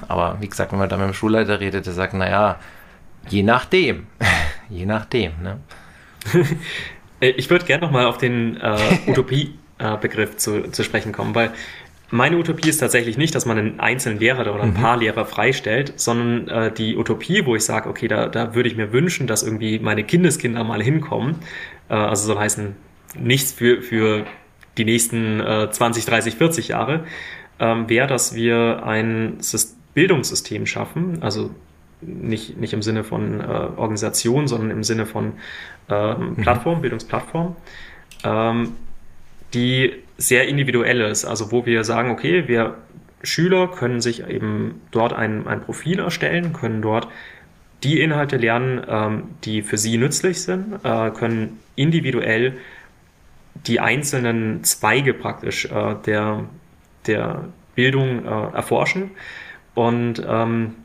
Aber 0.09 0.35
wie 0.41 0.49
gesagt, 0.49 0.73
wenn 0.73 0.79
man 0.79 0.89
da 0.89 0.97
mit 0.97 1.07
dem 1.07 1.13
Schulleiter 1.13 1.61
redet, 1.61 1.85
der 1.85 1.93
sagt, 1.93 2.13
naja, 2.13 2.59
je 3.29 3.41
nachdem. 3.41 4.07
je 4.69 4.85
nachdem, 4.85 5.31
ne? 5.41 5.59
ich 7.21 7.49
würde 7.49 7.65
gerne 7.65 7.85
nochmal 7.85 8.05
auf 8.05 8.17
den 8.17 8.59
äh, 8.59 8.77
Utopie-Begriff 9.07 10.33
äh, 10.33 10.37
zu, 10.37 10.71
zu 10.71 10.83
sprechen 10.83 11.13
kommen, 11.13 11.35
weil 11.35 11.51
meine 12.09 12.35
Utopie 12.35 12.67
ist 12.67 12.79
tatsächlich 12.79 13.17
nicht, 13.17 13.33
dass 13.33 13.45
man 13.45 13.57
einen 13.57 13.79
einzelnen 13.79 14.19
Lehrer 14.19 14.41
oder 14.53 14.63
ein 14.63 14.71
mhm. 14.71 14.73
paar 14.73 14.97
Lehrer 14.97 15.23
freistellt, 15.23 15.93
sondern 15.95 16.49
äh, 16.49 16.69
die 16.69 16.97
Utopie, 16.97 17.45
wo 17.45 17.55
ich 17.55 17.63
sage, 17.63 17.87
okay, 17.87 18.09
da, 18.09 18.27
da 18.27 18.53
würde 18.55 18.67
ich 18.67 18.75
mir 18.75 18.91
wünschen, 18.91 19.25
dass 19.25 19.41
irgendwie 19.41 19.79
meine 19.79 20.03
Kindeskinder 20.03 20.65
mal 20.65 20.83
hinkommen. 20.83 21.35
Äh, 21.87 21.93
also 21.93 22.27
soll 22.27 22.39
heißen, 22.39 22.75
nichts 23.17 23.53
für, 23.53 23.81
für 23.81 24.25
die 24.77 24.85
nächsten 24.85 25.39
äh, 25.39 25.69
20, 25.69 26.05
30, 26.05 26.35
40 26.35 26.67
Jahre, 26.69 27.05
ähm, 27.59 27.89
wäre, 27.89 28.07
dass 28.07 28.35
wir 28.35 28.83
ein 28.85 29.37
Bildungssystem 29.93 30.65
schaffen, 30.65 31.21
also 31.21 31.51
nicht, 32.01 32.57
nicht 32.57 32.73
im 32.73 32.81
Sinne 32.81 33.03
von 33.03 33.41
äh, 33.41 33.43
Organisation, 33.43 34.47
sondern 34.47 34.71
im 34.71 34.83
Sinne 34.83 35.05
von 35.05 35.33
ähm, 35.89 36.29
mhm. 36.29 36.35
Plattform, 36.37 36.81
Bildungsplattform, 36.81 37.55
ähm, 38.23 38.73
die 39.53 39.93
sehr 40.17 40.47
individuell 40.47 41.01
ist. 41.01 41.25
Also 41.25 41.51
wo 41.51 41.65
wir 41.65 41.83
sagen, 41.83 42.09
okay, 42.09 42.47
wir 42.47 42.75
Schüler 43.23 43.67
können 43.67 44.01
sich 44.01 44.27
eben 44.27 44.81
dort 44.91 45.13
ein, 45.13 45.47
ein 45.47 45.61
Profil 45.61 45.99
erstellen, 45.99 46.53
können 46.53 46.81
dort 46.81 47.07
die 47.83 48.01
Inhalte 48.01 48.37
lernen, 48.37 48.81
ähm, 48.87 49.23
die 49.43 49.61
für 49.61 49.77
sie 49.77 49.97
nützlich 49.97 50.41
sind, 50.41 50.79
äh, 50.83 51.11
können 51.11 51.59
individuell 51.75 52.53
die 53.55 53.79
einzelnen 53.79 54.63
Zweige 54.63 55.13
praktisch 55.13 55.65
äh, 55.65 55.95
der, 56.05 56.45
der 57.07 57.45
Bildung 57.75 58.25
äh, 58.25 58.55
erforschen 58.55 59.11
und 59.75 60.21
ähm, 60.27 60.75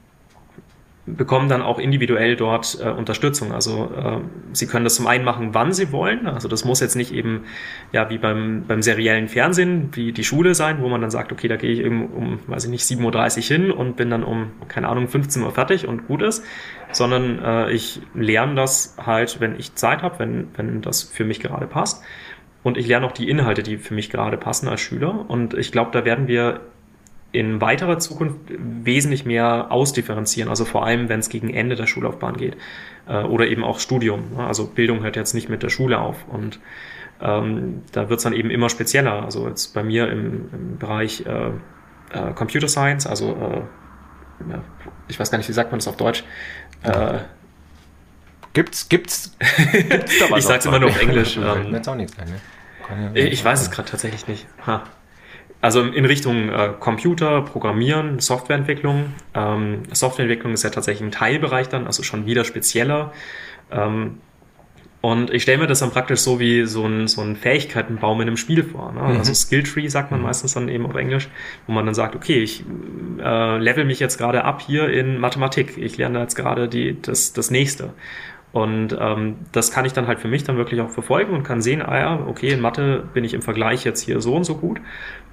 bekommen 1.06 1.48
dann 1.48 1.62
auch 1.62 1.78
individuell 1.78 2.34
dort 2.34 2.78
äh, 2.80 2.88
Unterstützung. 2.88 3.52
Also 3.52 3.92
äh, 3.96 4.18
sie 4.52 4.66
können 4.66 4.84
das 4.84 4.96
zum 4.96 5.06
einen 5.06 5.24
machen, 5.24 5.50
wann 5.52 5.72
sie 5.72 5.92
wollen. 5.92 6.26
Also 6.26 6.48
das 6.48 6.64
muss 6.64 6.80
jetzt 6.80 6.96
nicht 6.96 7.12
eben 7.12 7.44
ja 7.92 8.10
wie 8.10 8.18
beim, 8.18 8.64
beim 8.66 8.82
seriellen 8.82 9.28
Fernsehen 9.28 9.90
wie 9.92 10.12
die 10.12 10.24
Schule 10.24 10.56
sein, 10.56 10.82
wo 10.82 10.88
man 10.88 11.00
dann 11.00 11.12
sagt, 11.12 11.30
okay, 11.30 11.46
da 11.46 11.56
gehe 11.56 11.70
ich 11.70 11.80
eben 11.80 12.06
um, 12.08 12.40
weiß 12.48 12.64
ich 12.64 12.70
nicht, 12.70 12.84
7.30 12.84 13.36
Uhr 13.36 13.42
hin 13.42 13.70
und 13.70 13.96
bin 13.96 14.10
dann 14.10 14.24
um, 14.24 14.50
keine 14.66 14.88
Ahnung, 14.88 15.06
15 15.06 15.42
Uhr 15.42 15.52
fertig 15.52 15.86
und 15.86 16.08
gut 16.08 16.22
ist, 16.22 16.44
sondern 16.90 17.38
äh, 17.38 17.70
ich 17.70 18.00
lerne 18.14 18.56
das 18.56 18.96
halt, 18.98 19.40
wenn 19.40 19.56
ich 19.58 19.76
Zeit 19.76 20.02
habe, 20.02 20.18
wenn, 20.18 20.48
wenn 20.56 20.82
das 20.82 21.04
für 21.04 21.24
mich 21.24 21.38
gerade 21.38 21.68
passt. 21.68 22.02
Und 22.66 22.76
ich 22.76 22.88
lerne 22.88 23.06
auch 23.06 23.12
die 23.12 23.30
Inhalte, 23.30 23.62
die 23.62 23.78
für 23.78 23.94
mich 23.94 24.10
gerade 24.10 24.36
passen 24.36 24.66
als 24.66 24.80
Schüler. 24.80 25.24
Und 25.30 25.54
ich 25.54 25.70
glaube, 25.70 25.92
da 25.92 26.04
werden 26.04 26.26
wir 26.26 26.62
in 27.30 27.60
weiterer 27.60 28.00
Zukunft 28.00 28.40
wesentlich 28.48 29.24
mehr 29.24 29.70
ausdifferenzieren, 29.70 30.50
also 30.50 30.64
vor 30.64 30.84
allem, 30.84 31.08
wenn 31.08 31.20
es 31.20 31.28
gegen 31.28 31.54
Ende 31.54 31.76
der 31.76 31.86
Schullaufbahn 31.86 32.36
geht 32.36 32.56
äh, 33.06 33.22
oder 33.22 33.46
eben 33.46 33.62
auch 33.62 33.78
Studium. 33.78 34.36
Also 34.36 34.66
Bildung 34.66 35.04
hört 35.04 35.14
jetzt 35.14 35.32
nicht 35.32 35.48
mit 35.48 35.62
der 35.62 35.68
Schule 35.68 36.00
auf 36.00 36.26
und 36.26 36.58
ähm, 37.20 37.82
da 37.92 38.08
wird 38.08 38.18
es 38.18 38.24
dann 38.24 38.32
eben 38.32 38.50
immer 38.50 38.68
spezieller. 38.68 39.22
Also 39.22 39.46
jetzt 39.46 39.72
bei 39.72 39.84
mir 39.84 40.10
im, 40.10 40.48
im 40.52 40.78
Bereich 40.78 41.24
äh, 41.24 41.50
äh, 42.18 42.32
Computer 42.34 42.66
Science, 42.66 43.06
also 43.06 43.30
äh, 44.42 44.58
ich 45.06 45.20
weiß 45.20 45.30
gar 45.30 45.38
nicht, 45.38 45.48
wie 45.48 45.52
sagt 45.52 45.70
man 45.70 45.78
das 45.78 45.86
auf 45.86 45.96
Deutsch. 45.96 46.24
Äh, 46.82 47.20
Gibt's, 48.54 48.88
gibt's, 48.88 49.36
gibt's 49.70 50.18
da 50.18 50.30
was 50.30 50.38
ich 50.38 50.44
sag's 50.46 50.64
immer 50.64 50.78
nur 50.78 50.88
auf 50.88 51.02
Englisch. 51.02 51.36
ähm, 51.36 51.78
sein, 52.88 53.12
ne? 53.12 53.20
Ich 53.28 53.44
weiß 53.44 53.62
es 53.62 53.70
gerade 53.70 53.88
tatsächlich 53.90 54.28
nicht. 54.28 54.46
Ha. 54.66 54.84
Also 55.60 55.82
in 55.82 56.04
Richtung 56.04 56.50
äh, 56.50 56.72
Computer, 56.78 57.42
Programmieren, 57.42 58.20
Softwareentwicklung. 58.20 59.14
Ähm, 59.34 59.82
Softwareentwicklung 59.92 60.52
ist 60.52 60.62
ja 60.62 60.70
tatsächlich 60.70 61.06
ein 61.08 61.12
Teilbereich 61.12 61.68
dann, 61.68 61.86
also 61.86 62.02
schon 62.02 62.26
wieder 62.26 62.44
spezieller. 62.44 63.12
Ähm, 63.70 64.18
und 65.00 65.30
ich 65.30 65.42
stelle 65.42 65.58
mir 65.58 65.66
das 65.66 65.80
dann 65.80 65.92
praktisch 65.92 66.20
so 66.20 66.40
wie 66.40 66.66
so 66.66 66.84
ein, 66.84 67.06
so 67.06 67.20
ein 67.20 67.36
Fähigkeitenbaum 67.36 68.20
in 68.20 68.26
einem 68.26 68.36
Spiel 68.36 68.64
vor. 68.64 68.92
Ne? 68.92 69.00
Mhm. 69.00 69.18
Also 69.18 69.34
Skilltree 69.34 69.88
sagt 69.88 70.10
man 70.10 70.20
mhm. 70.20 70.26
meistens 70.26 70.54
dann 70.54 70.68
eben 70.68 70.84
auf 70.84 70.96
Englisch, 70.96 71.28
wo 71.66 71.72
man 71.72 71.86
dann 71.86 71.94
sagt, 71.94 72.16
okay, 72.16 72.40
ich 72.40 72.64
äh, 73.18 73.58
level 73.58 73.84
mich 73.84 74.00
jetzt 74.00 74.18
gerade 74.18 74.44
ab 74.44 74.62
hier 74.62 74.88
in 74.88 75.18
Mathematik. 75.18 75.78
Ich 75.78 75.96
lerne 75.96 76.20
jetzt 76.20 76.34
gerade 76.34 76.68
die, 76.68 77.00
das, 77.00 77.32
das 77.32 77.50
nächste. 77.50 77.94
Und 78.56 78.96
ähm, 78.98 79.36
das 79.52 79.70
kann 79.70 79.84
ich 79.84 79.92
dann 79.92 80.06
halt 80.06 80.18
für 80.18 80.28
mich 80.28 80.42
dann 80.44 80.56
wirklich 80.56 80.80
auch 80.80 80.88
verfolgen 80.88 81.34
und 81.34 81.42
kann 81.42 81.60
sehen, 81.60 81.82
ah 81.82 81.98
ja, 81.98 82.20
okay, 82.26 82.52
in 82.52 82.62
Mathe 82.62 83.06
bin 83.12 83.22
ich 83.22 83.34
im 83.34 83.42
Vergleich 83.42 83.84
jetzt 83.84 84.00
hier 84.00 84.22
so 84.22 84.34
und 84.34 84.44
so 84.44 84.56
gut. 84.56 84.80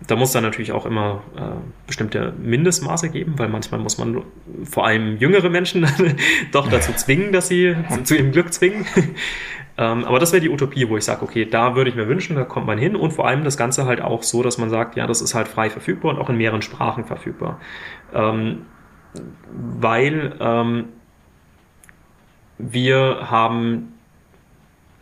Da 0.07 0.17
muss 0.17 0.33
dann 0.33 0.43
natürlich 0.43 0.73
auch 0.73 0.86
immer 0.86 1.21
äh, 1.38 1.41
bestimmte 1.88 2.33
Mindestmaße 2.38 3.09
geben, 3.12 3.36
weil 3.38 3.47
manchmal 3.47 3.79
muss 3.79 3.97
man 3.97 4.23
vor 4.69 4.86
allem 4.86 5.15
jüngere 5.19 5.49
Menschen 5.49 5.88
doch 6.51 6.67
dazu 6.67 6.91
zwingen, 6.97 7.31
dass 7.31 7.47
sie 7.47 7.77
zu, 8.03 8.17
ihrem 8.17 8.33
Glück 8.33 8.51
zwingen. 8.51 8.86
ähm, 9.77 10.03
aber 10.03 10.19
das 10.19 10.33
wäre 10.33 10.41
die 10.41 10.49
Utopie, 10.49 10.89
wo 10.89 10.97
ich 10.97 11.05
sage, 11.05 11.23
okay, 11.23 11.45
da 11.45 11.77
würde 11.77 11.91
ich 11.91 11.95
mir 11.95 12.09
wünschen, 12.09 12.36
da 12.36 12.43
kommt 12.43 12.67
man 12.67 12.77
hin 12.77 12.97
und 12.97 13.12
vor 13.12 13.25
allem 13.25 13.45
das 13.45 13.55
Ganze 13.55 13.86
halt 13.86 14.01
auch 14.01 14.23
so, 14.23 14.43
dass 14.43 14.57
man 14.57 14.69
sagt, 14.69 14.97
ja, 14.97 15.07
das 15.07 15.21
ist 15.21 15.33
halt 15.33 15.47
frei 15.47 15.69
verfügbar 15.69 16.13
und 16.13 16.19
auch 16.19 16.29
in 16.29 16.36
mehreren 16.36 16.62
Sprachen 16.62 17.05
verfügbar. 17.05 17.62
Ähm, 18.13 18.63
weil 19.79 20.36
ähm, 20.41 20.86
wir 22.57 23.29
haben 23.29 23.93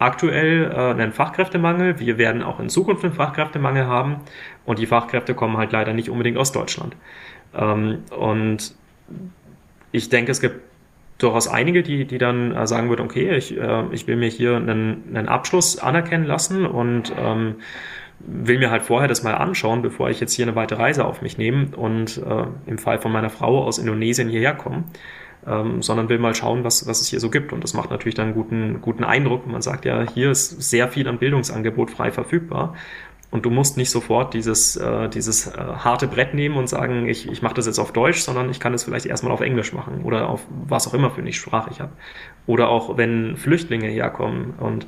aktuell 0.01 0.71
äh, 0.71 0.75
einen 0.75 1.11
Fachkräftemangel. 1.11 1.99
Wir 1.99 2.17
werden 2.17 2.41
auch 2.41 2.59
in 2.59 2.69
Zukunft 2.69 3.03
einen 3.03 3.13
Fachkräftemangel 3.13 3.85
haben. 3.85 4.17
Und 4.65 4.79
die 4.79 4.87
Fachkräfte 4.87 5.35
kommen 5.35 5.57
halt 5.57 5.71
leider 5.71 5.93
nicht 5.93 6.09
unbedingt 6.09 6.37
aus 6.37 6.51
Deutschland. 6.51 6.95
Ähm, 7.53 7.99
und 8.17 8.73
ich 9.91 10.09
denke, 10.09 10.31
es 10.31 10.41
gibt 10.41 10.61
durchaus 11.19 11.47
einige, 11.47 11.83
die, 11.83 12.05
die 12.05 12.17
dann 12.17 12.51
äh, 12.51 12.65
sagen 12.65 12.89
würden, 12.89 13.01
okay, 13.01 13.35
ich, 13.35 13.55
äh, 13.55 13.83
ich 13.91 14.07
will 14.07 14.15
mir 14.15 14.29
hier 14.29 14.55
einen, 14.55 15.03
einen 15.15 15.27
Abschluss 15.27 15.77
anerkennen 15.77 16.25
lassen 16.25 16.65
und 16.65 17.13
ähm, 17.19 17.57
will 18.19 18.57
mir 18.57 18.71
halt 18.71 18.81
vorher 18.81 19.07
das 19.07 19.21
mal 19.21 19.35
anschauen, 19.35 19.83
bevor 19.83 20.09
ich 20.09 20.19
jetzt 20.19 20.33
hier 20.33 20.45
eine 20.45 20.55
weitere 20.55 20.81
Reise 20.81 21.05
auf 21.05 21.21
mich 21.21 21.37
nehme 21.39 21.75
und 21.75 22.21
im 22.67 22.77
Fall 22.77 22.99
von 22.99 23.11
meiner 23.11 23.31
Frau 23.31 23.63
aus 23.63 23.79
Indonesien 23.79 24.29
hierher 24.29 24.53
komme 24.53 24.83
ähm, 25.47 25.81
sondern 25.81 26.09
will 26.09 26.19
mal 26.19 26.35
schauen, 26.35 26.63
was, 26.63 26.87
was 26.87 27.01
es 27.01 27.07
hier 27.07 27.19
so 27.19 27.29
gibt. 27.29 27.53
Und 27.53 27.63
das 27.63 27.73
macht 27.73 27.89
natürlich 27.89 28.15
dann 28.15 28.27
einen 28.27 28.35
guten, 28.35 28.81
guten 28.81 29.03
Eindruck. 29.03 29.47
Man 29.47 29.61
sagt 29.61 29.85
ja, 29.85 30.05
hier 30.13 30.31
ist 30.31 30.61
sehr 30.61 30.87
viel 30.87 31.07
an 31.07 31.17
Bildungsangebot 31.17 31.91
frei 31.91 32.11
verfügbar. 32.11 32.75
Und 33.31 33.45
du 33.45 33.49
musst 33.49 33.77
nicht 33.77 33.89
sofort 33.89 34.33
dieses, 34.33 34.75
äh, 34.75 35.07
dieses 35.07 35.47
äh, 35.47 35.57
harte 35.57 36.07
Brett 36.07 36.33
nehmen 36.33 36.57
und 36.57 36.67
sagen, 36.67 37.07
ich, 37.07 37.29
ich 37.31 37.41
mache 37.41 37.53
das 37.53 37.65
jetzt 37.65 37.79
auf 37.79 37.93
Deutsch, 37.93 38.19
sondern 38.19 38.51
ich 38.51 38.59
kann 38.59 38.73
es 38.73 38.83
vielleicht 38.83 39.05
erstmal 39.05 39.31
auf 39.31 39.39
Englisch 39.39 39.71
machen 39.71 40.03
oder 40.03 40.27
auf 40.27 40.45
was 40.67 40.85
auch 40.87 40.93
immer 40.93 41.09
für 41.11 41.21
eine 41.21 41.31
Sprache 41.31 41.69
ich 41.71 41.79
habe. 41.79 41.93
Oder 42.45 42.67
auch 42.67 42.97
wenn 42.97 43.37
Flüchtlinge 43.37 43.87
herkommen 43.87 44.53
und 44.59 44.85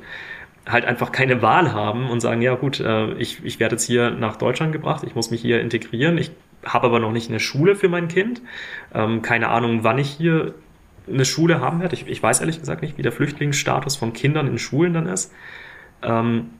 halt 0.66 0.84
einfach 0.84 1.10
keine 1.10 1.40
Wahl 1.40 1.72
haben 1.72 2.10
und 2.10 2.20
sagen, 2.20 2.42
ja 2.42 2.54
gut, 2.54 2.80
äh, 2.80 3.14
ich, 3.14 3.42
ich 3.44 3.60
werde 3.60 3.76
jetzt 3.76 3.84
hier 3.84 4.10
nach 4.10 4.36
Deutschland 4.36 4.72
gebracht, 4.72 5.04
ich 5.06 5.14
muss 5.14 5.30
mich 5.30 5.40
hier 5.40 5.60
integrieren, 5.60 6.18
ich 6.18 6.30
habe 6.64 6.86
aber 6.86 7.00
noch 7.00 7.12
nicht 7.12 7.30
eine 7.30 7.40
Schule 7.40 7.76
für 7.76 7.88
mein 7.88 8.08
Kind. 8.08 8.42
Ähm, 8.94 9.22
keine 9.22 9.48
Ahnung, 9.48 9.84
wann 9.84 9.98
ich 9.98 10.10
hier 10.10 10.54
eine 11.08 11.24
Schule 11.24 11.60
haben 11.60 11.80
werde. 11.80 11.94
Ich, 11.94 12.06
ich, 12.06 12.22
weiß 12.22 12.40
ehrlich 12.40 12.60
gesagt 12.60 12.82
nicht, 12.82 12.96
wie 12.96 13.02
der 13.02 13.12
Flüchtlingsstatus 13.12 13.96
von 13.96 14.12
Kindern 14.12 14.46
in 14.46 14.58
Schulen 14.58 14.94
dann 14.94 15.06
ist. 15.06 15.32
Ähm, 16.02 16.50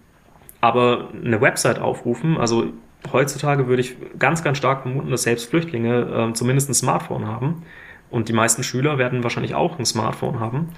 aber 0.60 1.10
eine 1.14 1.40
Website 1.40 1.78
aufrufen, 1.78 2.38
also 2.38 2.72
heutzutage 3.12 3.66
würde 3.66 3.82
ich 3.82 3.96
ganz, 4.18 4.42
ganz 4.42 4.56
stark 4.58 4.82
vermuten, 4.82 5.10
dass 5.10 5.24
selbst 5.24 5.50
Flüchtlinge 5.50 6.30
äh, 6.30 6.32
zumindest 6.32 6.70
ein 6.70 6.74
Smartphone 6.74 7.26
haben. 7.26 7.62
Und 8.10 8.28
die 8.28 8.32
meisten 8.32 8.62
Schüler 8.62 8.96
werden 8.96 9.22
wahrscheinlich 9.22 9.54
auch 9.54 9.78
ein 9.78 9.84
Smartphone 9.84 10.40
haben 10.40 10.68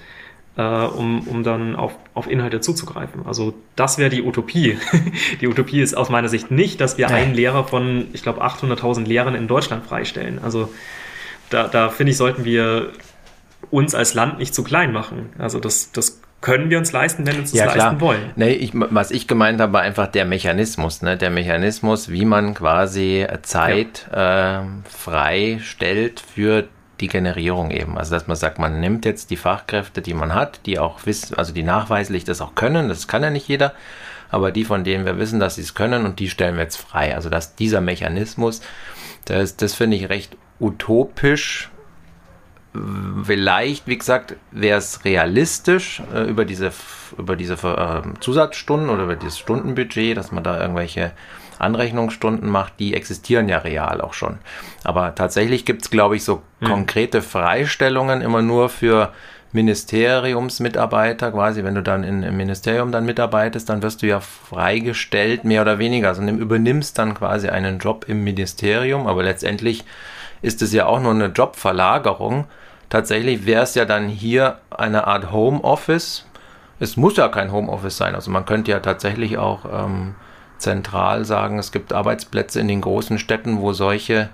äh, 0.57 0.63
um, 0.63 1.27
um 1.29 1.43
dann 1.43 1.77
auf, 1.77 1.93
auf 2.15 2.29
Inhalte 2.29 2.61
zuzugreifen. 2.61 3.27
Also 3.27 3.55
das 3.77 3.99
wäre 3.99 4.11
die 4.11 4.23
Utopie. 4.23 4.79
die 5.41 5.49
Utopie 5.49 5.81
ist 5.81 5.97
aus 5.97 6.09
meiner 6.09 6.29
Sicht 6.29 6.51
nicht, 6.51 6.81
dass 6.81 6.99
wir 6.99 7.09
ja. 7.09 7.15
einen 7.15 7.35
Lehrer 7.35 7.65
von, 7.65 8.09
ich 8.13 8.23
glaube, 8.23 8.45
800.000 8.45 9.07
Lehrern 9.07 9.35
in 9.35 9.49
Deutschland 9.49 9.85
freistellen. 9.87 10.41
Also 10.43 10.71
da, 11.51 11.69
da 11.69 11.91
finde 11.91 12.13
ich, 12.13 12.17
sollten 12.17 12.45
wir 12.45 12.93
uns 13.71 13.95
als 13.95 14.15
Land 14.15 14.39
nicht 14.39 14.55
zu 14.55 14.65
klein 14.65 14.93
machen. 14.93 15.31
Also 15.39 15.61
das, 15.61 15.93
das 15.93 16.21
können 16.41 16.71
wir 16.71 16.79
uns 16.79 16.93
leisten, 16.93 17.27
wenn 17.27 17.35
wir 17.35 17.41
uns 17.41 17.51
das 17.51 17.61
ja, 17.61 17.75
leisten 17.75 18.01
wollen. 18.01 18.31
Nee, 18.37 18.53
ich, 18.53 18.71
was 18.75 19.11
ich 19.11 19.27
gemeint 19.27 19.61
habe, 19.61 19.73
war 19.73 19.83
einfach 19.83 20.07
der 20.07 20.25
Mechanismus, 20.25 21.03
ne? 21.03 21.17
der 21.17 21.31
Mechanismus, 21.31 22.11
wie 22.11 22.25
man 22.25 22.55
quasi 22.55 23.27
Zeit 23.43 24.07
ja. 24.13 24.61
äh, 24.61 24.65
frei 24.89 25.59
stellt 25.63 26.21
für 26.21 26.69
die 27.01 27.09
Generierung 27.09 27.71
eben. 27.71 27.99
Also 27.99 28.15
dass 28.15 28.27
man 28.27 28.37
sagt, 28.37 28.59
man 28.59 28.81
nimmt 28.81 29.05
jetzt 29.05 29.31
die 29.31 29.37
Fachkräfte, 29.37 30.03
die 30.03 30.15
man 30.15 30.35
hat, 30.35 30.61
die 30.67 30.79
auch 30.79 31.05
wissen, 31.07 31.37
also 31.37 31.53
die 31.53 31.63
nachweislich 31.63 32.25
das 32.25 32.41
auch 32.41 32.55
können, 32.55 32.89
das 32.89 33.09
kann 33.09 33.23
ja 33.23 33.31
nicht 33.31 33.49
jeder, 33.49 33.75
aber 34.31 34.51
die, 34.51 34.65
von 34.65 34.85
denen 34.85 35.05
wir 35.05 35.19
wissen, 35.19 35.41
dass 35.41 35.57
sie 35.57 35.63
es 35.63 35.75
können 35.75 36.05
und 36.05 36.19
die 36.19 36.31
stellen 36.31 36.57
wir 36.57 36.63
jetzt 36.63 36.77
frei. 36.77 37.15
Also 37.15 37.29
dass 37.29 37.55
dieser 37.55 37.81
Mechanismus, 37.81 38.63
das, 39.27 39.57
das 39.57 39.75
finde 39.75 39.97
ich 39.97 40.09
recht 40.09 40.37
utopisch. 40.59 41.71
Vielleicht, 43.25 43.87
wie 43.87 43.97
gesagt, 43.97 44.37
wäre 44.51 44.79
es 44.79 45.05
realistisch 45.05 46.03
äh, 46.13 46.25
über 46.25 46.45
diese, 46.45 46.73
über 47.17 47.35
diese 47.35 47.55
äh, 47.55 48.03
Zusatzstunden 48.21 48.91
oder 48.91 49.05
über 49.05 49.17
dieses 49.17 49.39
Stundenbudget, 49.39 50.17
dass 50.17 50.31
man 50.31 50.45
da 50.45 50.61
irgendwelche 50.61 51.13
Anrechnungsstunden 51.59 52.49
macht, 52.49 52.75
die 52.79 52.95
existieren 52.95 53.49
ja 53.49 53.59
real 53.59 54.01
auch 54.01 54.15
schon. 54.15 54.39
Aber 54.85 55.15
tatsächlich 55.15 55.65
gibt 55.65 55.83
es, 55.83 55.91
glaube 55.91 56.17
ich, 56.17 56.25
so 56.25 56.43
mhm. 56.61 56.67
konkrete 56.67 57.23
Freistellungen 57.23 58.21
immer 58.21 58.43
nur 58.43 58.69
für 58.69 59.13
Ministeriumsmitarbeiter, 59.53 61.33
quasi, 61.33 61.65
wenn 61.65 61.75
du 61.75 61.83
dann 61.83 62.05
in, 62.05 62.23
im 62.23 62.37
Ministerium 62.37 62.93
dann 62.93 63.07
mitarbeitest, 63.07 63.69
dann 63.69 63.83
wirst 63.83 64.03
du 64.03 64.07
ja 64.07 64.21
freigestellt, 64.21 65.45
mehr 65.45 65.63
oder 65.63 65.79
weniger. 65.79 66.09
Also 66.09 66.23
du 66.23 66.29
übernimmst 66.29 66.99
dann 66.99 67.15
quasi 67.15 67.49
einen 67.49 67.79
Job 67.79 68.05
im 68.07 68.23
Ministerium, 68.23 69.07
aber 69.07 69.23
letztendlich 69.23 69.85
ist 70.43 70.63
es 70.63 70.73
ja 70.73 70.87
auch 70.87 71.01
nur 71.01 71.13
eine 71.13 71.27
Jobverlagerung. 71.27 72.47
Tatsächlich 72.89 73.47
wäre 73.47 73.63
es 73.63 73.75
ja 73.75 73.85
dann 73.85 74.09
hier 74.09 74.59
eine 74.71 75.07
Art 75.07 75.33
Homeoffice. 75.33 76.27
Es 76.79 76.97
muss 76.97 77.17
ja 77.17 77.29
kein 77.29 77.51
Homeoffice 77.51 77.97
sein. 77.97 78.15
Also 78.15 78.31
man 78.31 78.45
könnte 78.45 78.71
ja 78.71 78.81
tatsächlich 78.81 79.39
auch 79.39 79.65
ähm, 79.65 80.15
zentral 80.59 81.25
sagen, 81.25 81.59
es 81.59 81.73
gibt 81.73 81.93
Arbeitsplätze 81.93 82.61
in 82.61 82.69
den 82.69 82.81
großen 82.81 83.19
Städten, 83.19 83.61
wo 83.61 83.73
solche 83.73 84.31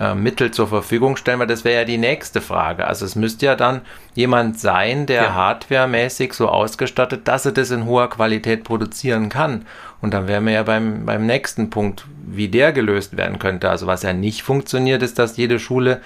äh, 0.00 0.14
Mittel 0.14 0.50
zur 0.50 0.68
Verfügung 0.68 1.16
stellen, 1.16 1.40
weil 1.40 1.46
das 1.46 1.64
wäre 1.64 1.80
ja 1.80 1.84
die 1.84 1.98
nächste 1.98 2.40
Frage. 2.40 2.86
Also 2.86 3.04
es 3.04 3.14
müsste 3.16 3.46
ja 3.46 3.56
dann 3.56 3.82
jemand 4.14 4.58
sein, 4.58 5.06
der 5.06 5.22
ja. 5.22 5.34
hardwaremäßig 5.34 6.32
so 6.32 6.48
ausgestattet, 6.48 7.28
dass 7.28 7.46
er 7.46 7.52
das 7.52 7.70
in 7.70 7.84
hoher 7.84 8.08
Qualität 8.08 8.64
produzieren 8.64 9.28
kann. 9.28 9.66
Und 10.00 10.14
dann 10.14 10.28
wären 10.28 10.46
wir 10.46 10.52
ja 10.52 10.62
beim, 10.62 11.04
beim 11.04 11.26
nächsten 11.26 11.70
Punkt, 11.70 12.06
wie 12.26 12.48
der 12.48 12.72
gelöst 12.72 13.16
werden 13.16 13.38
könnte. 13.38 13.68
Also 13.68 13.86
was 13.86 14.02
ja 14.02 14.12
nicht 14.12 14.42
funktioniert, 14.42 15.02
ist, 15.02 15.18
dass 15.18 15.36
jede 15.36 15.58
Schule, 15.58 16.00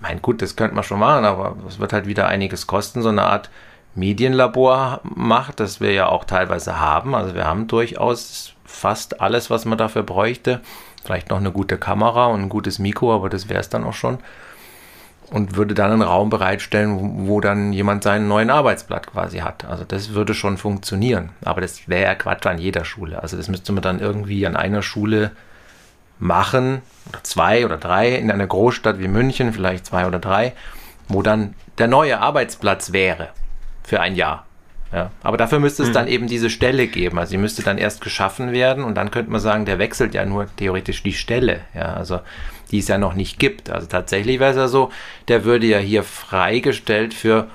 mein 0.00 0.20
gut, 0.20 0.42
das 0.42 0.56
könnte 0.56 0.74
man 0.74 0.84
schon 0.84 0.98
machen, 1.00 1.24
aber 1.24 1.56
es 1.66 1.78
wird 1.78 1.92
halt 1.92 2.06
wieder 2.06 2.28
einiges 2.28 2.66
kosten, 2.66 3.02
so 3.02 3.08
eine 3.08 3.22
Art 3.22 3.48
Medienlabor 3.94 5.00
macht, 5.04 5.60
das 5.60 5.80
wir 5.80 5.92
ja 5.92 6.08
auch 6.08 6.24
teilweise 6.24 6.78
haben. 6.80 7.14
Also 7.14 7.34
wir 7.34 7.46
haben 7.46 7.68
durchaus 7.68 8.53
fast 8.74 9.20
alles, 9.20 9.50
was 9.50 9.64
man 9.64 9.78
dafür 9.78 10.02
bräuchte. 10.02 10.60
Vielleicht 11.04 11.30
noch 11.30 11.38
eine 11.38 11.52
gute 11.52 11.78
Kamera 11.78 12.26
und 12.26 12.42
ein 12.42 12.48
gutes 12.48 12.78
Mikro, 12.78 13.14
aber 13.14 13.28
das 13.28 13.48
wäre 13.48 13.60
es 13.60 13.68
dann 13.68 13.84
auch 13.84 13.94
schon. 13.94 14.18
Und 15.30 15.56
würde 15.56 15.74
dann 15.74 15.90
einen 15.90 16.02
Raum 16.02 16.28
bereitstellen, 16.28 17.26
wo, 17.26 17.40
dann 17.40 17.72
jemand 17.72 18.02
seinen 18.02 18.28
neuen 18.28 18.50
Arbeitsblatt 18.50 19.06
quasi 19.06 19.38
hat. 19.38 19.64
Also 19.64 19.84
das 19.84 20.10
würde 20.10 20.34
schon 20.34 20.58
funktionieren. 20.58 21.30
Aber 21.44 21.60
das 21.60 21.88
wäre 21.88 22.04
ja 22.04 22.14
Quatsch 22.14 22.46
an 22.46 22.58
jeder 22.58 22.84
Schule. 22.84 23.22
Also 23.22 23.36
das 23.36 23.48
müsste 23.48 23.72
man 23.72 23.82
dann 23.82 24.00
irgendwie 24.00 24.46
an 24.46 24.56
einer 24.56 24.82
Schule 24.82 25.30
machen, 26.18 26.82
oder 27.08 27.22
zwei 27.22 27.64
oder 27.64 27.76
drei, 27.76 28.14
in 28.14 28.30
einer 28.30 28.46
Großstadt 28.46 28.98
wie 28.98 29.08
München, 29.08 29.52
vielleicht 29.52 29.86
zwei 29.86 30.06
oder 30.06 30.18
drei, 30.18 30.52
wo 31.08 31.22
dann 31.22 31.54
der 31.78 31.88
neue 31.88 32.20
Arbeitsplatz 32.20 32.92
wäre 32.92 33.30
für 33.82 34.00
ein 34.00 34.14
Jahr. 34.14 34.46
Ja, 34.94 35.10
aber 35.24 35.36
dafür 35.36 35.58
müsste 35.58 35.82
es 35.82 35.88
mhm. 35.88 35.94
dann 35.94 36.06
eben 36.06 36.28
diese 36.28 36.50
Stelle 36.50 36.86
geben. 36.86 37.18
Also 37.18 37.30
sie 37.30 37.36
müsste 37.36 37.64
dann 37.64 37.78
erst 37.78 38.00
geschaffen 38.00 38.52
werden 38.52 38.84
und 38.84 38.94
dann 38.94 39.10
könnte 39.10 39.32
man 39.32 39.40
sagen, 39.40 39.64
der 39.64 39.80
wechselt 39.80 40.14
ja 40.14 40.24
nur 40.24 40.46
theoretisch 40.54 41.02
die 41.02 41.12
Stelle. 41.12 41.62
Ja, 41.74 41.94
also 41.94 42.20
die 42.70 42.78
es 42.78 42.86
ja 42.86 42.96
noch 42.96 43.14
nicht 43.14 43.40
gibt. 43.40 43.70
Also 43.70 43.88
tatsächlich 43.88 44.38
wäre 44.38 44.52
es 44.52 44.56
ja 44.56 44.68
so, 44.68 44.92
der 45.26 45.44
würde 45.44 45.66
ja 45.66 45.78
hier 45.78 46.04
freigestellt 46.04 47.12
für, 47.12 47.48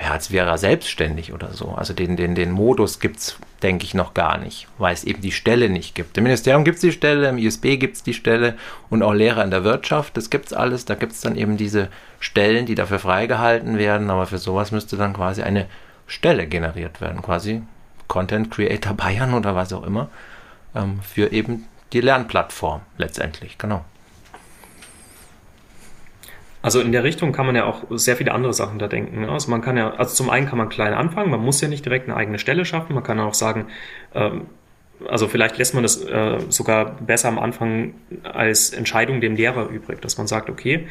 ja, 0.00 0.12
als 0.12 0.30
wäre 0.30 0.48
er 0.48 0.56
selbstständig 0.56 1.34
oder 1.34 1.52
so. 1.52 1.74
Also 1.76 1.92
den, 1.92 2.16
den, 2.16 2.34
den 2.34 2.52
Modus 2.52 3.00
gibt 3.00 3.18
es, 3.18 3.36
denke 3.62 3.84
ich, 3.84 3.92
noch 3.92 4.14
gar 4.14 4.38
nicht, 4.38 4.66
weil 4.78 4.94
es 4.94 5.04
eben 5.04 5.20
die 5.20 5.32
Stelle 5.32 5.68
nicht 5.68 5.94
gibt. 5.94 6.16
Im 6.16 6.24
Ministerium 6.24 6.64
gibt 6.64 6.76
es 6.76 6.80
die 6.80 6.92
Stelle, 6.92 7.28
im 7.28 7.36
ISB 7.36 7.76
gibt 7.76 7.96
es 7.96 8.02
die 8.02 8.14
Stelle 8.14 8.56
und 8.88 9.02
auch 9.02 9.12
Lehrer 9.12 9.44
in 9.44 9.50
der 9.50 9.62
Wirtschaft, 9.62 10.16
das 10.16 10.30
gibt 10.30 10.46
es 10.46 10.52
alles. 10.54 10.86
Da 10.86 10.94
gibt 10.94 11.12
es 11.12 11.20
dann 11.20 11.36
eben 11.36 11.58
diese 11.58 11.88
Stellen, 12.18 12.64
die 12.64 12.74
dafür 12.74 12.98
freigehalten 12.98 13.76
werden, 13.76 14.08
aber 14.08 14.24
für 14.24 14.38
sowas 14.38 14.72
müsste 14.72 14.96
dann 14.96 15.12
quasi 15.12 15.42
eine 15.42 15.66
Stelle 16.08 16.46
generiert 16.46 17.00
werden, 17.00 17.22
quasi 17.22 17.62
Content 18.08 18.50
Creator 18.50 18.94
Bayern 18.94 19.34
oder 19.34 19.54
was 19.54 19.72
auch 19.72 19.84
immer, 19.84 20.08
ähm, 20.74 21.00
für 21.02 21.30
eben 21.30 21.66
die 21.92 22.00
Lernplattform 22.00 22.80
letztendlich, 22.96 23.58
genau. 23.58 23.84
Also 26.60 26.80
in 26.80 26.90
der 26.90 27.04
Richtung 27.04 27.32
kann 27.32 27.46
man 27.46 27.54
ja 27.54 27.64
auch 27.66 27.84
sehr 27.90 28.16
viele 28.16 28.32
andere 28.32 28.52
Sachen 28.52 28.80
da 28.80 28.88
denken. 28.88 29.20
Ne? 29.20 29.30
Also 29.30 29.48
man 29.50 29.60
kann 29.62 29.76
ja, 29.76 29.90
also 29.90 30.14
zum 30.14 30.28
einen 30.28 30.48
kann 30.48 30.58
man 30.58 30.68
klein 30.68 30.92
anfangen, 30.92 31.30
man 31.30 31.40
muss 31.40 31.60
ja 31.60 31.68
nicht 31.68 31.84
direkt 31.84 32.08
eine 32.08 32.16
eigene 32.16 32.38
Stelle 32.38 32.64
schaffen, 32.64 32.94
man 32.94 33.04
kann 33.04 33.20
auch 33.20 33.34
sagen, 33.34 33.66
ähm, 34.14 34.46
also 35.06 35.28
vielleicht 35.28 35.58
lässt 35.58 35.74
man 35.74 35.84
das 35.84 36.02
äh, 36.04 36.38
sogar 36.48 36.96
besser 36.96 37.28
am 37.28 37.38
Anfang 37.38 37.94
als 38.24 38.70
Entscheidung 38.70 39.20
dem 39.20 39.36
Lehrer 39.36 39.68
übrig, 39.68 40.00
dass 40.00 40.18
man 40.18 40.26
sagt, 40.26 40.50
okay, 40.50 40.88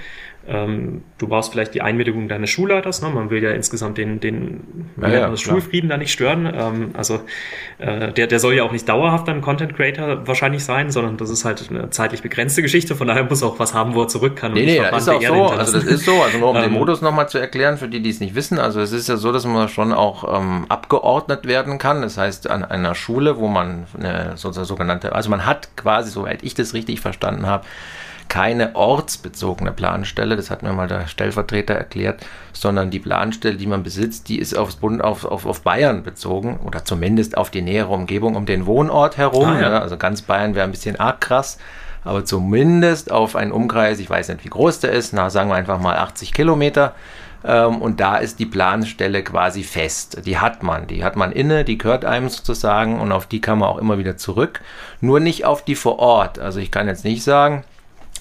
ähm, 0.47 1.03
du 1.17 1.27
brauchst 1.27 1.51
vielleicht 1.51 1.73
die 1.73 1.81
Einwilligung 1.81 2.29
deines 2.29 2.49
Schulleiters. 2.49 3.01
Ne? 3.01 3.09
Man 3.09 3.29
will 3.29 3.43
ja 3.43 3.51
insgesamt 3.51 3.97
den, 3.97 4.21
den 4.21 4.89
ja, 5.01 5.09
ja, 5.09 5.37
Schulfrieden 5.37 5.89
da 5.89 5.97
nicht 5.97 6.11
stören. 6.11 6.45
Ähm, 6.45 6.91
also 6.93 7.19
äh, 7.79 8.13
der, 8.13 8.27
der 8.27 8.39
soll 8.39 8.53
ja 8.53 8.63
auch 8.63 8.71
nicht 8.71 8.87
dauerhaft 8.87 9.27
ein 9.27 9.41
Content 9.41 9.75
Creator 9.75 10.25
wahrscheinlich 10.25 10.63
sein, 10.63 10.89
sondern 10.89 11.17
das 11.17 11.29
ist 11.29 11.43
halt 11.43 11.69
eine 11.69 11.89
zeitlich 11.89 12.21
begrenzte 12.21 12.61
Geschichte. 12.61 12.95
Von 12.95 13.07
daher 13.07 13.25
muss 13.25 13.43
auch 13.43 13.59
was 13.59 13.73
haben, 13.73 13.93
wo 13.93 14.03
er 14.03 14.07
zurück 14.07 14.37
kann. 14.37 14.53
Nee, 14.53 14.65
nee, 14.65 14.77
das 14.79 15.03
ist 15.03 15.09
auch 15.09 15.21
so. 15.21 15.47
Also 15.47 15.73
das 15.73 15.83
ist 15.83 16.05
so. 16.05 16.21
Also 16.23 16.37
nur 16.37 16.49
um 16.51 16.55
den 16.55 16.65
ähm, 16.65 16.73
Modus 16.73 17.01
nochmal 17.01 17.27
zu 17.27 17.39
erklären, 17.39 17.77
für 17.77 17.89
die, 17.89 18.01
die 18.01 18.09
es 18.09 18.21
nicht 18.21 18.33
wissen. 18.33 18.57
Also 18.57 18.79
es 18.79 18.93
ist 18.93 19.09
ja 19.09 19.17
so, 19.17 19.33
dass 19.33 19.45
man 19.45 19.67
schon 19.67 19.91
auch 19.91 20.39
ähm, 20.39 20.65
abgeordnet 20.69 21.45
werden 21.45 21.77
kann. 21.77 22.01
Das 22.01 22.17
heißt, 22.17 22.49
an 22.49 22.63
einer 22.63 22.95
Schule, 22.95 23.37
wo 23.37 23.49
man 23.49 23.85
eine 23.99 24.37
sogenannte, 24.37 25.13
also 25.13 25.29
man 25.29 25.45
hat 25.45 25.75
quasi, 25.75 26.09
soweit 26.09 26.41
ich 26.43 26.53
das 26.53 26.73
richtig 26.73 27.01
verstanden 27.01 27.47
habe, 27.47 27.65
keine 28.29 28.75
ortsbezogene 28.75 29.71
Planstelle, 29.71 30.35
das 30.35 30.49
hat 30.49 30.63
mir 30.63 30.73
mal 30.73 30.87
der 30.87 31.07
Stellvertreter 31.07 31.73
erklärt, 31.73 32.25
sondern 32.53 32.89
die 32.89 32.99
Planstelle, 32.99 33.55
die 33.55 33.67
man 33.67 33.83
besitzt, 33.83 34.29
die 34.29 34.39
ist 34.39 34.57
aufs 34.57 34.75
Bund, 34.75 35.03
auf, 35.03 35.25
auf, 35.25 35.45
auf 35.45 35.61
Bayern 35.61 36.03
bezogen 36.03 36.59
oder 36.65 36.85
zumindest 36.85 37.37
auf 37.37 37.49
die 37.49 37.61
nähere 37.61 37.93
Umgebung 37.93 38.35
um 38.35 38.45
den 38.45 38.65
Wohnort 38.65 39.17
herum. 39.17 39.47
Ah, 39.47 39.61
ja. 39.61 39.79
Also 39.79 39.97
ganz 39.97 40.21
Bayern 40.21 40.55
wäre 40.55 40.65
ein 40.65 40.71
bisschen 40.71 40.99
arg 40.99 41.21
krass, 41.21 41.57
aber 42.03 42.25
zumindest 42.25 43.11
auf 43.11 43.35
einen 43.35 43.51
Umkreis, 43.51 43.99
ich 43.99 44.09
weiß 44.09 44.29
nicht, 44.29 44.45
wie 44.45 44.49
groß 44.49 44.79
der 44.79 44.91
ist, 44.91 45.13
na, 45.13 45.29
sagen 45.29 45.49
wir 45.49 45.55
einfach 45.55 45.79
mal 45.79 45.97
80 45.97 46.33
Kilometer. 46.33 46.93
Ähm, 47.43 47.81
und 47.81 47.99
da 47.99 48.17
ist 48.17 48.39
die 48.39 48.45
Planstelle 48.45 49.23
quasi 49.23 49.63
fest. 49.63 50.25
Die 50.25 50.37
hat 50.37 50.63
man, 50.63 50.87
die 50.87 51.03
hat 51.03 51.15
man 51.15 51.31
inne, 51.31 51.63
die 51.63 51.77
gehört 51.77 52.05
einem 52.05 52.29
sozusagen 52.29 52.99
und 52.99 53.11
auf 53.11 53.27
die 53.27 53.41
kann 53.41 53.59
man 53.59 53.69
auch 53.69 53.77
immer 53.77 53.97
wieder 53.97 54.17
zurück. 54.17 54.61
Nur 55.01 55.19
nicht 55.19 55.45
auf 55.45 55.63
die 55.63 55.75
vor 55.75 55.99
Ort. 55.99 56.39
Also 56.39 56.59
ich 56.59 56.71
kann 56.71 56.87
jetzt 56.87 57.03
nicht 57.03 57.23
sagen, 57.23 57.63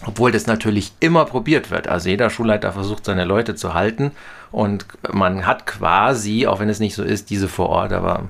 obwohl 0.04 0.32
das 0.32 0.46
natürlich 0.46 0.92
immer 1.00 1.24
probiert 1.24 1.70
wird. 1.70 1.88
Also 1.88 2.08
jeder 2.08 2.28
Schulleiter 2.28 2.72
versucht 2.72 3.04
seine 3.04 3.24
Leute 3.24 3.54
zu 3.54 3.72
halten 3.74 4.12
und 4.52 4.86
man 5.12 5.46
hat 5.46 5.66
quasi, 5.66 6.46
auch 6.46 6.60
wenn 6.60 6.68
es 6.68 6.80
nicht 6.80 6.94
so 6.94 7.02
ist, 7.02 7.30
diese 7.30 7.48
vor 7.48 7.70
Ort, 7.70 7.92
aber 7.92 8.24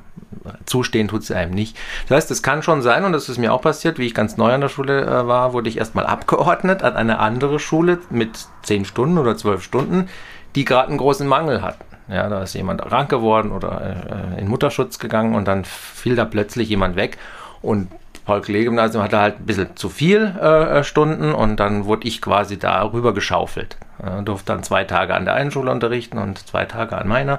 zustehen 0.64 1.08
tut 1.08 1.22
es 1.22 1.30
einem 1.30 1.52
nicht. 1.52 1.76
Das 2.08 2.16
heißt, 2.16 2.30
es 2.30 2.42
kann 2.42 2.62
schon 2.62 2.82
sein, 2.82 3.04
und 3.04 3.12
das 3.12 3.28
ist 3.28 3.38
mir 3.38 3.52
auch 3.52 3.62
passiert, 3.62 3.98
wie 3.98 4.06
ich 4.06 4.14
ganz 4.14 4.36
neu 4.36 4.52
an 4.52 4.60
der 4.60 4.68
Schule 4.68 5.02
äh, 5.04 5.26
war, 5.26 5.52
wurde 5.52 5.68
ich 5.68 5.78
erstmal 5.78 6.06
abgeordnet 6.06 6.82
an 6.82 6.96
eine 6.96 7.18
andere 7.18 7.58
Schule 7.58 7.98
mit 8.10 8.46
zehn 8.62 8.84
Stunden 8.84 9.18
oder 9.18 9.36
zwölf 9.36 9.62
Stunden, 9.62 10.08
die 10.54 10.64
gerade 10.64 10.88
einen 10.88 10.98
großen 10.98 11.26
Mangel 11.26 11.62
hatten. 11.62 11.84
Ja, 12.08 12.28
da 12.28 12.42
ist 12.42 12.54
jemand 12.54 12.82
krank 12.82 13.08
geworden 13.08 13.50
oder 13.50 14.34
äh, 14.36 14.40
in 14.40 14.48
Mutterschutz 14.48 14.98
gegangen 14.98 15.34
und 15.34 15.48
dann 15.48 15.64
fiel 15.64 16.14
da 16.14 16.24
plötzlich 16.24 16.68
jemand 16.68 16.94
weg 16.94 17.18
und 17.62 17.88
Paul-Klee-Gymnasium 18.26 19.02
hatte 19.02 19.18
halt 19.18 19.40
ein 19.40 19.46
bisschen 19.46 19.76
zu 19.76 19.88
viel 19.88 20.24
äh, 20.24 20.82
Stunden 20.82 21.32
und 21.32 21.58
dann 21.58 21.86
wurde 21.86 22.06
ich 22.06 22.20
quasi 22.20 22.58
da 22.58 22.82
rüber 22.82 23.14
geschaufelt. 23.14 23.76
Äh, 24.02 24.22
durfte 24.24 24.52
dann 24.52 24.64
zwei 24.64 24.84
Tage 24.84 25.14
an 25.14 25.24
der 25.24 25.34
einen 25.34 25.52
Schule 25.52 25.70
unterrichten 25.70 26.18
und 26.18 26.46
zwei 26.46 26.64
Tage 26.64 26.98
an 26.98 27.08
meiner 27.08 27.38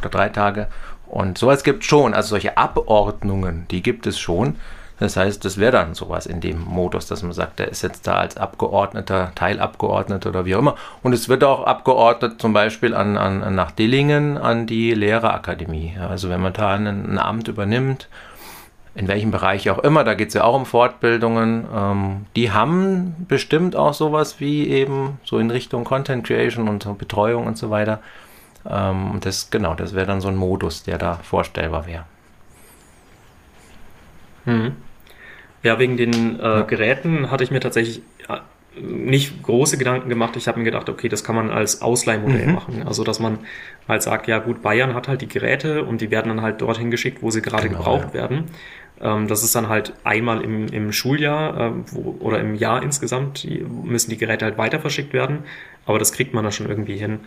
oder 0.00 0.10
drei 0.10 0.28
Tage. 0.28 0.66
Und 1.06 1.38
sowas 1.38 1.62
gibt 1.62 1.82
es 1.82 1.88
schon, 1.88 2.14
also 2.14 2.30
solche 2.30 2.58
Abordnungen, 2.58 3.66
die 3.70 3.82
gibt 3.82 4.06
es 4.06 4.18
schon. 4.18 4.56
Das 4.98 5.16
heißt, 5.16 5.44
das 5.44 5.58
wäre 5.58 5.72
dann 5.72 5.94
sowas 5.94 6.26
in 6.26 6.40
dem 6.40 6.60
Modus, 6.60 7.06
dass 7.06 7.22
man 7.22 7.32
sagt, 7.32 7.58
der 7.58 7.68
ist 7.68 7.82
jetzt 7.82 8.06
da 8.06 8.16
als 8.16 8.36
Abgeordneter, 8.36 9.32
Teilabgeordneter 9.34 10.30
oder 10.30 10.44
wie 10.44 10.54
auch 10.54 10.60
immer. 10.60 10.76
Und 11.02 11.12
es 11.12 11.28
wird 11.28 11.44
auch 11.44 11.64
abgeordnet 11.64 12.40
zum 12.40 12.52
Beispiel 12.52 12.94
an, 12.94 13.16
an, 13.16 13.54
nach 13.54 13.72
Dillingen 13.72 14.38
an 14.38 14.66
die 14.66 14.94
Lehrerakademie. 14.94 15.96
Also 16.00 16.28
wenn 16.28 16.40
man 16.40 16.52
da 16.52 16.74
ein, 16.74 16.86
ein 16.86 17.18
Amt 17.18 17.48
übernimmt 17.48 18.08
in 18.94 19.08
welchem 19.08 19.30
Bereich 19.30 19.68
auch 19.70 19.78
immer, 19.78 20.04
da 20.04 20.14
geht 20.14 20.28
es 20.28 20.34
ja 20.34 20.44
auch 20.44 20.54
um 20.54 20.66
Fortbildungen, 20.66 21.66
ähm, 21.74 22.26
die 22.36 22.52
haben 22.52 23.26
bestimmt 23.28 23.74
auch 23.74 23.92
sowas 23.92 24.38
wie 24.38 24.68
eben 24.68 25.18
so 25.24 25.38
in 25.38 25.50
Richtung 25.50 25.84
Content 25.84 26.24
Creation 26.24 26.68
und 26.68 26.98
Betreuung 26.98 27.46
und 27.46 27.58
so 27.58 27.70
weiter. 27.70 28.00
Ähm, 28.68 29.18
das, 29.20 29.50
genau, 29.50 29.74
das 29.74 29.94
wäre 29.94 30.06
dann 30.06 30.20
so 30.20 30.28
ein 30.28 30.36
Modus, 30.36 30.84
der 30.84 30.98
da 30.98 31.14
vorstellbar 31.14 31.86
wäre. 31.86 32.04
Mhm. 34.44 34.76
Ja, 35.62 35.78
wegen 35.78 35.96
den 35.96 36.38
äh, 36.38 36.64
Geräten 36.66 37.30
hatte 37.30 37.42
ich 37.42 37.50
mir 37.50 37.60
tatsächlich 37.60 38.02
äh, 38.28 38.38
nicht 38.80 39.42
große 39.42 39.78
Gedanken 39.78 40.08
gemacht. 40.08 40.36
Ich 40.36 40.48
habe 40.48 40.58
mir 40.58 40.64
gedacht, 40.64 40.88
okay, 40.88 41.08
das 41.08 41.24
kann 41.24 41.34
man 41.34 41.50
als 41.50 41.82
Ausleihmodell 41.82 42.46
mhm. 42.46 42.54
machen. 42.54 42.82
Also, 42.86 43.04
dass 43.04 43.18
man 43.18 43.38
halt 43.88 44.02
sagt, 44.02 44.28
ja 44.28 44.38
gut, 44.38 44.62
Bayern 44.62 44.94
hat 44.94 45.08
halt 45.08 45.22
die 45.22 45.28
Geräte 45.28 45.84
und 45.84 46.00
die 46.00 46.10
werden 46.10 46.28
dann 46.28 46.42
halt 46.42 46.60
dorthin 46.60 46.90
geschickt, 46.90 47.22
wo 47.22 47.30
sie 47.30 47.42
gerade 47.42 47.68
genau, 47.68 47.78
gebraucht 47.78 48.08
ja. 48.08 48.14
werden. 48.14 48.44
Ähm, 49.04 49.28
das 49.28 49.44
ist 49.44 49.54
dann 49.54 49.68
halt 49.68 49.92
einmal 50.02 50.40
im, 50.40 50.66
im 50.66 50.92
Schuljahr 50.92 51.60
äh, 51.60 51.72
wo, 51.92 52.16
oder 52.20 52.40
im 52.40 52.56
Jahr 52.56 52.82
insgesamt, 52.82 53.46
müssen 53.84 54.10
die 54.10 54.16
Geräte 54.16 54.46
halt 54.46 54.58
weiter 54.58 54.80
verschickt 54.80 55.12
werden, 55.12 55.44
aber 55.86 55.98
das 55.98 56.12
kriegt 56.12 56.34
man 56.34 56.42
da 56.42 56.50
schon 56.50 56.68
irgendwie 56.68 56.96
hin. 56.96 57.20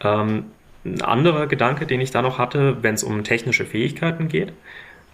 Ähm, 0.00 0.46
ein 0.84 1.00
anderer 1.00 1.46
Gedanke, 1.46 1.86
den 1.86 2.00
ich 2.00 2.10
da 2.10 2.22
noch 2.22 2.38
hatte, 2.38 2.78
wenn 2.82 2.94
es 2.94 3.04
um 3.04 3.22
technische 3.22 3.64
Fähigkeiten 3.64 4.26
geht. 4.26 4.52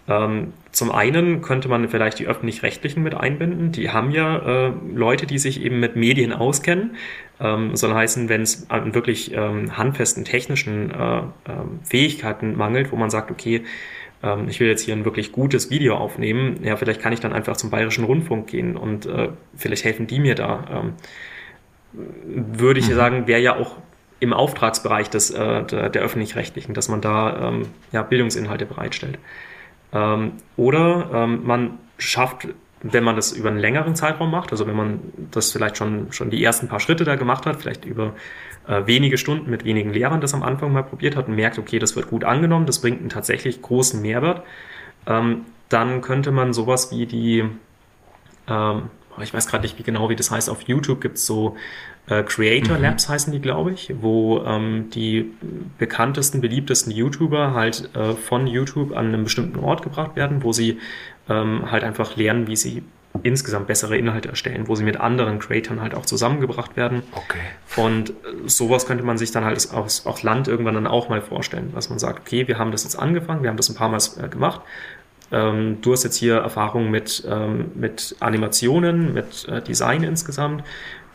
Ähm, 0.07 0.53
zum 0.71 0.91
einen 0.91 1.43
könnte 1.43 1.69
man 1.69 1.87
vielleicht 1.87 2.17
die 2.17 2.25
öffentlich-rechtlichen 2.25 3.03
mit 3.03 3.13
einbinden. 3.13 3.71
Die 3.71 3.91
haben 3.91 4.09
ja 4.09 4.67
äh, 4.67 4.73
Leute, 4.91 5.27
die 5.27 5.37
sich 5.37 5.61
eben 5.61 5.79
mit 5.79 5.95
Medien 5.95 6.33
auskennen. 6.33 6.95
Ähm, 7.39 7.75
soll 7.75 7.93
heißen, 7.93 8.27
wenn 8.27 8.41
es 8.41 8.71
an 8.71 8.95
wirklich 8.95 9.31
ähm, 9.35 9.77
handfesten 9.77 10.25
technischen 10.25 10.89
äh, 10.89 11.19
äh, 11.19 11.23
Fähigkeiten 11.83 12.57
mangelt, 12.57 12.91
wo 12.91 12.95
man 12.95 13.11
sagt, 13.11 13.29
okay, 13.29 13.63
ähm, 14.23 14.47
ich 14.49 14.59
will 14.59 14.67
jetzt 14.67 14.81
hier 14.81 14.95
ein 14.95 15.05
wirklich 15.05 15.31
gutes 15.31 15.69
Video 15.69 15.95
aufnehmen, 15.95 16.63
ja, 16.63 16.75
vielleicht 16.75 17.01
kann 17.01 17.13
ich 17.13 17.19
dann 17.19 17.33
einfach 17.33 17.57
zum 17.57 17.69
Bayerischen 17.69 18.03
Rundfunk 18.03 18.47
gehen 18.47 18.77
und 18.77 19.05
äh, 19.05 19.29
vielleicht 19.55 19.83
helfen 19.83 20.07
die 20.07 20.19
mir 20.19 20.35
da. 20.35 20.65
Ähm, 20.71 20.93
würde 21.91 22.79
ich 22.79 22.89
mhm. 22.89 22.93
sagen, 22.93 23.27
wäre 23.27 23.41
ja 23.41 23.55
auch 23.55 23.77
im 24.19 24.33
Auftragsbereich 24.33 25.09
des, 25.09 25.31
äh, 25.31 25.63
der, 25.63 25.89
der 25.89 26.01
öffentlich-rechtlichen, 26.01 26.73
dass 26.73 26.89
man 26.89 27.01
da 27.01 27.49
ähm, 27.49 27.67
ja, 27.91 28.03
Bildungsinhalte 28.03 28.65
bereitstellt. 28.65 29.17
Ähm, 29.93 30.33
oder 30.55 31.09
ähm, 31.13 31.41
man 31.45 31.77
schafft 31.97 32.47
wenn 32.81 33.03
man 33.03 33.15
das 33.15 33.31
über 33.31 33.49
einen 33.49 33.59
längeren 33.59 33.95
Zeitraum 33.95 34.31
macht, 34.31 34.51
also 34.51 34.65
wenn 34.67 34.75
man 34.75 34.99
das 35.31 35.51
vielleicht 35.51 35.77
schon, 35.77 36.11
schon 36.11 36.29
die 36.29 36.43
ersten 36.43 36.67
paar 36.67 36.79
Schritte 36.79 37.03
da 37.03 37.15
gemacht 37.15 37.45
hat, 37.45 37.57
vielleicht 37.57 37.85
über 37.85 38.13
äh, 38.67 38.85
wenige 38.85 39.17
Stunden 39.17 39.49
mit 39.49 39.65
wenigen 39.65 39.91
Lehrern 39.91 40.21
das 40.21 40.33
am 40.33 40.43
Anfang 40.43 40.71
mal 40.71 40.83
probiert 40.83 41.15
hat 41.15 41.27
und 41.27 41.35
merkt, 41.35 41.59
okay, 41.59 41.79
das 41.79 41.95
wird 41.95 42.09
gut 42.09 42.23
angenommen, 42.23 42.65
das 42.65 42.79
bringt 42.79 42.99
einen 42.99 43.09
tatsächlich 43.09 43.61
großen 43.61 44.01
Mehrwert, 44.01 44.43
ähm, 45.07 45.45
dann 45.67 46.01
könnte 46.01 46.31
man 46.31 46.53
sowas 46.53 46.91
wie 46.91 47.05
die, 47.05 47.43
ähm, 48.47 48.83
ich 49.21 49.33
weiß 49.33 49.47
gerade 49.47 49.63
nicht 49.63 49.77
wie 49.77 49.83
genau, 49.83 50.09
wie 50.09 50.15
das 50.15 50.31
heißt, 50.31 50.49
auf 50.49 50.61
YouTube 50.61 51.01
gibt 51.01 51.17
es 51.17 51.25
so 51.25 51.57
äh, 52.09 52.23
Creator 52.23 52.77
mhm. 52.77 52.83
Labs 52.83 53.07
heißen 53.07 53.31
die, 53.31 53.39
glaube 53.39 53.71
ich, 53.71 53.93
wo 54.01 54.39
ähm, 54.39 54.89
die 54.89 55.31
bekanntesten, 55.77 56.41
beliebtesten 56.41 56.91
YouTuber 56.91 57.53
halt 57.53 57.89
äh, 57.95 58.13
von 58.13 58.47
YouTube 58.47 58.95
an 58.95 59.07
einen 59.07 59.23
bestimmten 59.23 59.59
Ort 59.59 59.83
gebracht 59.83 60.15
werden, 60.15 60.43
wo 60.43 60.51
sie 60.51 60.79
ähm, 61.29 61.71
halt 61.71 61.83
einfach 61.83 62.15
lernen, 62.15 62.47
wie 62.47 62.55
sie 62.55 62.83
insgesamt 63.23 63.67
bessere 63.67 63.97
Inhalte 63.97 64.29
erstellen, 64.29 64.67
wo 64.67 64.75
sie 64.75 64.83
mit 64.83 64.99
anderen 64.99 65.39
Creatoren 65.39 65.81
halt 65.81 65.95
auch 65.95 66.05
zusammengebracht 66.05 66.77
werden. 66.77 67.03
Okay. 67.13 67.81
Und 67.81 68.11
äh, 68.11 68.13
sowas 68.45 68.85
könnte 68.85 69.03
man 69.03 69.17
sich 69.17 69.31
dann 69.31 69.45
halt 69.45 69.71
aus, 69.73 70.05
aus 70.05 70.23
Land 70.23 70.47
irgendwann 70.47 70.75
dann 70.75 70.87
auch 70.87 71.09
mal 71.09 71.21
vorstellen, 71.21 71.71
dass 71.73 71.89
man 71.89 71.99
sagt, 71.99 72.19
okay, 72.19 72.47
wir 72.47 72.57
haben 72.57 72.71
das 72.71 72.83
jetzt 72.83 72.97
angefangen, 72.97 73.43
wir 73.43 73.49
haben 73.49 73.57
das 73.57 73.69
ein 73.69 73.75
paar 73.75 73.89
Mal 73.89 73.99
äh, 74.23 74.27
gemacht. 74.27 74.61
Ähm, 75.31 75.79
du 75.81 75.91
hast 75.91 76.03
jetzt 76.03 76.15
hier 76.15 76.37
Erfahrung 76.37 76.89
mit, 76.89 77.23
ähm, 77.29 77.71
mit 77.75 78.15
Animationen, 78.19 79.13
mit 79.13 79.47
äh, 79.47 79.61
Design 79.61 80.03
insgesamt. 80.03 80.63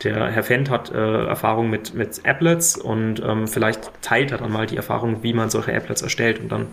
Der 0.03 0.27
Herr 0.27 0.43
Fendt 0.43 0.69
hat 0.69 0.91
äh, 0.91 1.25
Erfahrung 1.25 1.69
mit, 1.69 1.93
mit 1.93 2.25
Applets 2.25 2.77
und 2.77 3.21
ähm, 3.23 3.47
vielleicht 3.47 3.91
teilt 4.01 4.31
er 4.31 4.37
dann 4.37 4.51
mal 4.51 4.65
die 4.65 4.75
Erfahrung, 4.75 5.23
wie 5.23 5.33
man 5.33 5.49
solche 5.49 5.73
Applets 5.73 6.01
erstellt. 6.01 6.39
Und 6.39 6.51
dann 6.51 6.67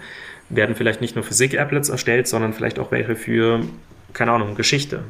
werden 0.55 0.77
vielleicht 0.77 1.01
nicht 1.01 1.15
nur 1.15 1.25
Physik-Applets 1.25 1.89
erstellt, 1.89 2.29
sondern 2.29 2.53
vielleicht 2.53 2.79
auch 2.79 2.91
welche 2.91 3.17
für, 3.17 3.61
keine 4.13 4.33
Ahnung, 4.33 4.55
Geschichte. 4.55 5.05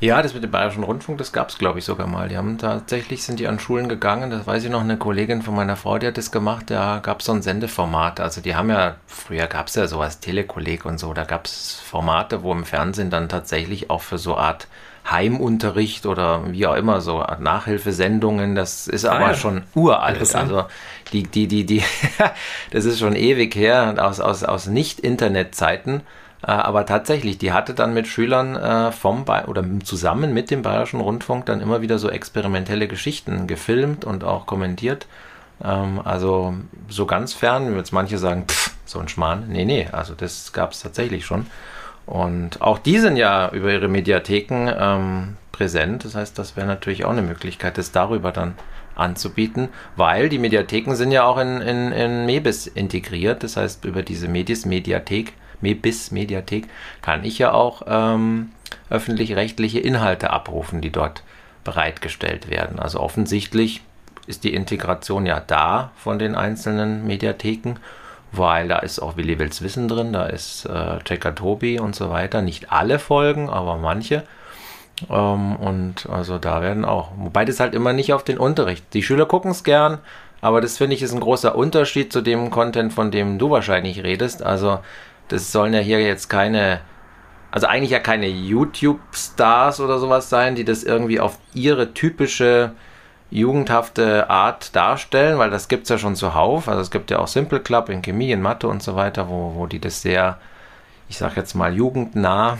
Ja, 0.00 0.22
das 0.22 0.32
mit 0.32 0.44
dem 0.44 0.52
Bayerischen 0.52 0.84
Rundfunk, 0.84 1.18
das 1.18 1.32
gab 1.32 1.48
es, 1.48 1.58
glaube 1.58 1.80
ich, 1.80 1.84
sogar 1.84 2.06
mal. 2.06 2.28
Die 2.28 2.36
haben 2.36 2.56
tatsächlich, 2.56 3.24
sind 3.24 3.40
die 3.40 3.48
an 3.48 3.58
Schulen 3.58 3.88
gegangen, 3.88 4.30
das 4.30 4.46
weiß 4.46 4.62
ich 4.62 4.70
noch, 4.70 4.80
eine 4.80 4.96
Kollegin 4.96 5.42
von 5.42 5.56
meiner 5.56 5.74
Frau, 5.74 5.98
die 5.98 6.06
hat 6.06 6.16
das 6.16 6.30
gemacht, 6.30 6.70
da 6.70 7.00
gab 7.02 7.18
es 7.18 7.26
so 7.26 7.32
ein 7.32 7.42
Sendeformat. 7.42 8.20
Also 8.20 8.40
die 8.40 8.54
haben 8.54 8.70
ja, 8.70 8.94
früher 9.08 9.48
gab 9.48 9.66
es 9.66 9.74
ja 9.74 9.88
sowas, 9.88 10.20
Telekolleg 10.20 10.84
und 10.84 10.98
so, 10.98 11.14
da 11.14 11.24
gab 11.24 11.46
es 11.46 11.80
Formate, 11.84 12.44
wo 12.44 12.52
im 12.52 12.64
Fernsehen 12.64 13.10
dann 13.10 13.28
tatsächlich 13.28 13.90
auch 13.90 14.02
für 14.02 14.18
so 14.18 14.36
Art 14.36 14.68
Heimunterricht 15.10 16.06
oder 16.06 16.52
wie 16.52 16.66
auch 16.66 16.76
immer 16.76 17.00
so 17.00 17.24
Nachhilfesendungen, 17.40 18.54
das 18.54 18.86
ist 18.86 19.04
ah, 19.04 19.14
aber 19.14 19.28
ja. 19.28 19.34
schon 19.34 19.62
uralt. 19.74 20.34
Also 20.34 20.66
die, 21.12 21.24
die, 21.24 21.46
die, 21.46 21.64
die, 21.64 21.82
das 22.70 22.84
ist 22.84 22.98
schon 22.98 23.16
ewig 23.16 23.54
her 23.54 23.94
aus, 23.98 24.20
aus, 24.20 24.44
aus 24.44 24.66
Nicht-Internet-Zeiten. 24.66 26.02
Äh, 26.42 26.50
aber 26.50 26.86
tatsächlich, 26.86 27.38
die 27.38 27.52
hatte 27.52 27.74
dann 27.74 27.94
mit 27.94 28.06
Schülern 28.06 28.56
äh, 28.56 28.92
vom 28.92 29.24
ba 29.24 29.44
oder 29.46 29.64
zusammen 29.82 30.32
mit 30.32 30.50
dem 30.50 30.62
Bayerischen 30.62 31.00
Rundfunk 31.00 31.46
dann 31.46 31.60
immer 31.60 31.82
wieder 31.82 31.98
so 31.98 32.10
experimentelle 32.10 32.88
Geschichten 32.88 33.46
gefilmt 33.46 34.04
und 34.04 34.24
auch 34.24 34.46
kommentiert. 34.46 35.06
Ähm, 35.62 36.00
also 36.04 36.54
so 36.88 37.06
ganz 37.06 37.32
fern, 37.32 37.76
jetzt 37.76 37.92
manche 37.92 38.18
sagen, 38.18 38.44
pff, 38.46 38.72
so 38.84 38.98
ein 39.00 39.08
Schmarrn. 39.08 39.48
Nee, 39.48 39.64
nee, 39.64 39.88
also 39.90 40.14
das 40.14 40.52
gab 40.52 40.72
es 40.72 40.80
tatsächlich 40.80 41.26
schon. 41.26 41.46
Und 42.06 42.62
auch 42.62 42.78
die 42.78 42.98
sind 42.98 43.16
ja 43.16 43.50
über 43.50 43.70
ihre 43.70 43.88
Mediatheken 43.88 44.72
ähm, 44.78 45.36
präsent. 45.52 46.04
Das 46.04 46.14
heißt, 46.14 46.38
das 46.38 46.56
wäre 46.56 46.66
natürlich 46.66 47.04
auch 47.04 47.10
eine 47.10 47.22
Möglichkeit, 47.22 47.76
das 47.76 47.92
darüber 47.92 48.32
dann 48.32 48.54
anzubieten, 48.98 49.68
weil 49.96 50.28
die 50.28 50.38
Mediatheken 50.38 50.94
sind 50.94 51.12
ja 51.12 51.24
auch 51.24 51.38
in, 51.38 51.60
in, 51.60 51.92
in 51.92 52.26
Mebis 52.26 52.66
integriert. 52.66 53.42
Das 53.42 53.56
heißt, 53.56 53.84
über 53.84 54.02
diese 54.02 54.28
Medis 54.28 54.66
Mediathek, 54.66 55.32
Mebis 55.60 56.10
Mediathek, 56.10 56.68
kann 57.02 57.24
ich 57.24 57.38
ja 57.38 57.52
auch 57.52 57.82
ähm, 57.86 58.50
öffentlich-rechtliche 58.90 59.80
Inhalte 59.80 60.30
abrufen, 60.30 60.80
die 60.80 60.90
dort 60.90 61.22
bereitgestellt 61.64 62.50
werden. 62.50 62.78
Also 62.78 63.00
offensichtlich 63.00 63.82
ist 64.26 64.44
die 64.44 64.54
Integration 64.54 65.26
ja 65.26 65.40
da 65.40 65.90
von 65.96 66.18
den 66.18 66.34
einzelnen 66.34 67.06
Mediatheken 67.06 67.76
weil 68.32 68.68
da 68.68 68.78
ist 68.78 68.98
auch 68.98 69.16
Willi 69.16 69.38
Wills 69.38 69.62
Wissen 69.62 69.88
drin, 69.88 70.12
da 70.12 70.26
ist 70.26 70.66
äh, 70.66 70.98
Checker 71.04 71.34
Tobi 71.34 71.80
und 71.80 71.94
so 71.94 72.10
weiter. 72.10 72.42
Nicht 72.42 72.70
alle 72.72 72.98
Folgen, 72.98 73.48
aber 73.48 73.76
manche. 73.76 74.24
Ähm, 75.10 75.56
und 75.56 76.08
also 76.10 76.38
da 76.38 76.62
werden 76.62 76.84
auch, 76.84 77.10
wobei 77.16 77.44
das 77.44 77.60
halt 77.60 77.74
immer 77.74 77.92
nicht 77.92 78.12
auf 78.12 78.24
den 78.24 78.38
Unterricht. 78.38 78.84
Die 78.94 79.02
Schüler 79.02 79.26
gucken 79.26 79.50
es 79.50 79.64
gern, 79.64 79.98
aber 80.40 80.60
das 80.60 80.78
finde 80.78 80.94
ich 80.96 81.02
ist 81.02 81.12
ein 81.12 81.20
großer 81.20 81.54
Unterschied 81.54 82.12
zu 82.12 82.20
dem 82.20 82.50
Content, 82.50 82.92
von 82.92 83.10
dem 83.10 83.38
du 83.38 83.50
wahrscheinlich 83.50 84.02
redest. 84.02 84.42
Also 84.42 84.80
das 85.28 85.52
sollen 85.52 85.74
ja 85.74 85.80
hier 85.80 86.00
jetzt 86.00 86.28
keine, 86.28 86.80
also 87.50 87.66
eigentlich 87.66 87.90
ja 87.90 88.00
keine 88.00 88.28
YouTube-Stars 88.28 89.80
oder 89.80 89.98
sowas 89.98 90.28
sein, 90.30 90.54
die 90.54 90.64
das 90.64 90.84
irgendwie 90.84 91.20
auf 91.20 91.38
ihre 91.54 91.92
typische 91.94 92.72
jugendhafte 93.30 94.30
Art 94.30 94.74
darstellen, 94.74 95.38
weil 95.38 95.50
das 95.50 95.68
gibt 95.68 95.84
es 95.84 95.90
ja 95.90 95.98
schon 95.98 96.16
zuhauf. 96.16 96.68
Also 96.68 96.80
es 96.80 96.90
gibt 96.90 97.10
ja 97.10 97.18
auch 97.18 97.28
Simple 97.28 97.60
Club 97.60 97.88
in 97.88 98.02
Chemie, 98.02 98.32
in 98.32 98.40
Mathe 98.40 98.68
und 98.68 98.82
so 98.82 98.96
weiter, 98.96 99.28
wo, 99.28 99.54
wo 99.54 99.66
die 99.66 99.80
das 99.80 100.02
sehr, 100.02 100.38
ich 101.08 101.18
sag 101.18 101.36
jetzt 101.36 101.54
mal, 101.54 101.74
jugendnah 101.74 102.58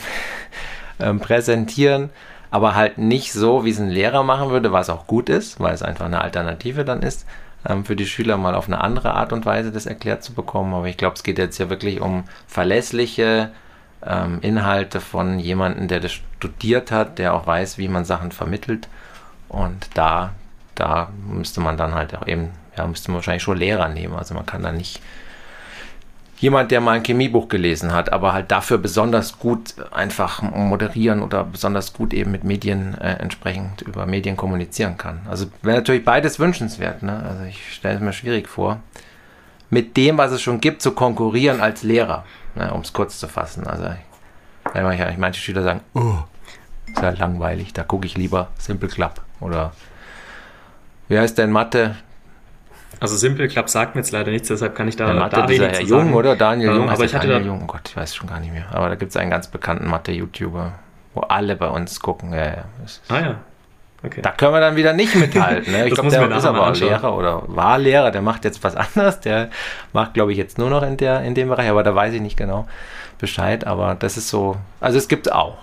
ähm, 1.01 1.21
präsentieren, 1.21 2.11
aber 2.51 2.75
halt 2.75 2.99
nicht 2.99 3.33
so, 3.33 3.65
wie 3.65 3.71
es 3.71 3.79
ein 3.79 3.91
Lehrer 3.91 4.23
machen 4.23 4.51
würde, 4.51 4.73
was 4.73 4.91
auch 4.91 5.07
gut 5.07 5.29
ist, 5.29 5.61
weil 5.61 5.75
es 5.75 5.83
einfach 5.83 6.07
eine 6.07 6.21
Alternative 6.23 6.85
dann 6.85 7.03
ist, 7.03 7.27
ähm, 7.69 7.85
für 7.85 7.97
die 7.97 8.07
Schüler 8.07 8.37
mal 8.37 8.55
auf 8.55 8.67
eine 8.67 8.81
andere 8.81 9.15
Art 9.15 9.33
und 9.33 9.47
Weise 9.47 9.73
das 9.73 9.87
erklärt 9.87 10.23
zu 10.23 10.33
bekommen. 10.33 10.75
Aber 10.75 10.87
ich 10.87 10.97
glaube, 10.97 11.17
es 11.17 11.23
geht 11.23 11.39
jetzt 11.39 11.59
ja 11.59 11.71
wirklich 11.71 12.01
um 12.01 12.25
verlässliche 12.47 13.51
ähm, 14.07 14.39
Inhalte 14.43 15.01
von 15.01 15.39
jemandem, 15.39 15.89
der 15.89 16.01
das 16.01 16.13
studiert 16.13 16.91
hat, 16.91 17.19
der 17.19 17.35
auch 17.35 17.47
weiß, 17.47 17.79
wie 17.79 17.89
man 17.89 18.05
Sachen 18.05 18.33
vermittelt. 18.33 18.89
Und 19.49 19.89
da 19.95 20.33
da 20.79 21.09
müsste 21.27 21.61
man 21.61 21.77
dann 21.77 21.95
halt 21.95 22.17
auch 22.17 22.27
eben, 22.27 22.51
ja, 22.77 22.87
müsste 22.87 23.11
man 23.11 23.17
wahrscheinlich 23.17 23.43
schon 23.43 23.59
Lehrer 23.59 23.89
nehmen. 23.89 24.15
Also 24.15 24.35
man 24.35 24.47
kann 24.47 24.63
da 24.63 24.73
nicht 24.73 25.03
jemand, 26.41 26.71
der 26.71 26.81
mal 26.81 26.93
ein 26.93 27.03
Chemiebuch 27.03 27.49
gelesen 27.49 27.93
hat, 27.93 28.13
aber 28.13 28.33
halt 28.33 28.51
dafür 28.51 28.79
besonders 28.79 29.39
gut 29.39 29.75
einfach 29.91 30.43
moderieren 30.43 31.23
oder 31.23 31.45
besonders 31.45 31.93
gut 31.93 32.13
eben 32.15 32.31
mit 32.31 32.45
Medien 32.45 32.97
äh, 32.99 33.15
entsprechend 33.15 33.83
über 33.83 34.07
Medien 34.07 34.37
kommunizieren 34.37 34.97
kann. 34.97 35.21
Also 35.29 35.47
wäre 35.63 35.79
natürlich 35.79 36.05
beides 36.05 36.39
wünschenswert. 36.39 37.03
Ne? 37.03 37.23
Also 37.29 37.45
ich 37.45 37.75
stelle 37.75 37.97
es 37.97 38.01
mir 38.01 38.13
schwierig 38.13 38.49
vor, 38.49 38.81
mit 39.71 39.97
dem, 39.97 40.17
was 40.17 40.33
es 40.33 40.41
schon 40.41 40.61
gibt, 40.61 40.81
zu 40.81 40.93
konkurrieren 40.93 41.61
als 41.61 41.83
Lehrer, 41.83 42.25
ne? 42.55 42.73
um 42.73 42.81
es 42.83 42.93
kurz 42.93 43.19
zu 43.19 43.29
fassen. 43.29 43.67
Also 43.67 43.87
ich, 44.75 45.19
manche 45.19 45.41
Schüler 45.41 45.63
sagen, 45.63 45.81
oh, 45.95 46.15
ist 46.87 47.03
ja 47.03 47.11
langweilig, 47.11 47.73
da 47.73 47.83
gucke 47.83 48.07
ich 48.07 48.17
lieber 48.17 48.49
Simple 48.59 48.89
Club 48.89 49.21
oder 49.41 49.73
wie 51.09 51.19
heißt 51.19 51.39
denn 51.39 51.51
Mathe? 51.51 51.97
Also 53.01 53.17
Simple 53.17 53.49
Club 53.49 53.69
sagt 53.69 53.95
mir 53.95 54.01
jetzt 54.01 54.11
leider 54.11 54.31
nichts, 54.31 54.49
deshalb 54.49 54.75
kann 54.75 54.89
ich 54.89 54.97
da, 54.97 55.13
Mathe, 55.13 55.37
da 55.37 55.47
dieser 55.47 55.69
Herr 55.69 55.83
Jung, 55.83 56.15
oder? 56.15 56.37
Daniel 56.37 56.71
Jung. 56.71 56.83
Ähm, 56.85 56.89
aber 56.89 57.05
ich 57.05 57.15
hatte 57.15 57.29
Daniel 57.29 57.45
da, 57.45 57.47
Jung. 57.47 57.63
Oh 57.65 57.67
Gott, 57.67 57.89
ich 57.89 57.97
weiß 57.97 58.15
schon 58.15 58.29
gar 58.29 58.41
nicht 58.41 58.53
mehr. 58.53 58.67
Aber 58.73 58.89
da 58.89 58.95
gibt 58.97 59.11
es 59.11 59.17
einen 59.17 59.31
ganz 59.31 59.49
bekannten 59.49 59.89
Mathe-YouTuber, 59.89 60.73
wo 61.15 61.21
alle 61.21 61.57
bei 61.57 61.69
uns 61.69 62.01
gucken. 62.01 62.33
Ja, 62.33 62.45
ja. 62.45 62.65
Ah 63.09 63.21
ja. 63.21 63.35
Okay. 64.03 64.23
Da 64.23 64.31
können 64.31 64.53
wir 64.53 64.61
dann 64.61 64.77
wieder 64.77 64.93
nicht 64.93 65.15
mithalten. 65.17 65.73
Ne? 65.73 65.85
Ich 65.87 65.95
glaube, 65.95 66.11
der 66.11 66.31
ist 66.31 66.45
aber 66.45 66.69
auch 66.69 66.75
Lehrer 66.77 67.17
oder 67.17 67.43
war 67.49 67.79
Lehrer, 67.79 68.11
der 68.11 68.23
macht 68.23 68.45
jetzt 68.45 68.63
was 68.63 68.77
anderes. 68.77 69.21
Der 69.21 69.51
macht, 69.93 70.15
glaube 70.15 70.33
ich, 70.33 70.39
jetzt 70.39 70.59
nur 70.59 70.71
noch 70.71 70.83
in, 70.83 70.97
der, 70.97 71.23
in 71.23 71.35
dem 71.35 71.49
Bereich, 71.49 71.69
aber 71.69 71.83
da 71.83 71.95
weiß 71.95 72.15
ich 72.15 72.21
nicht 72.21 72.37
genau 72.37 72.69
Bescheid. 73.19 73.67
Aber 73.67 73.97
das 73.97 74.17
ist 74.17 74.29
so, 74.29 74.57
also 74.81 74.99
es 74.99 75.09
gibt 75.09 75.33
auch. 75.33 75.59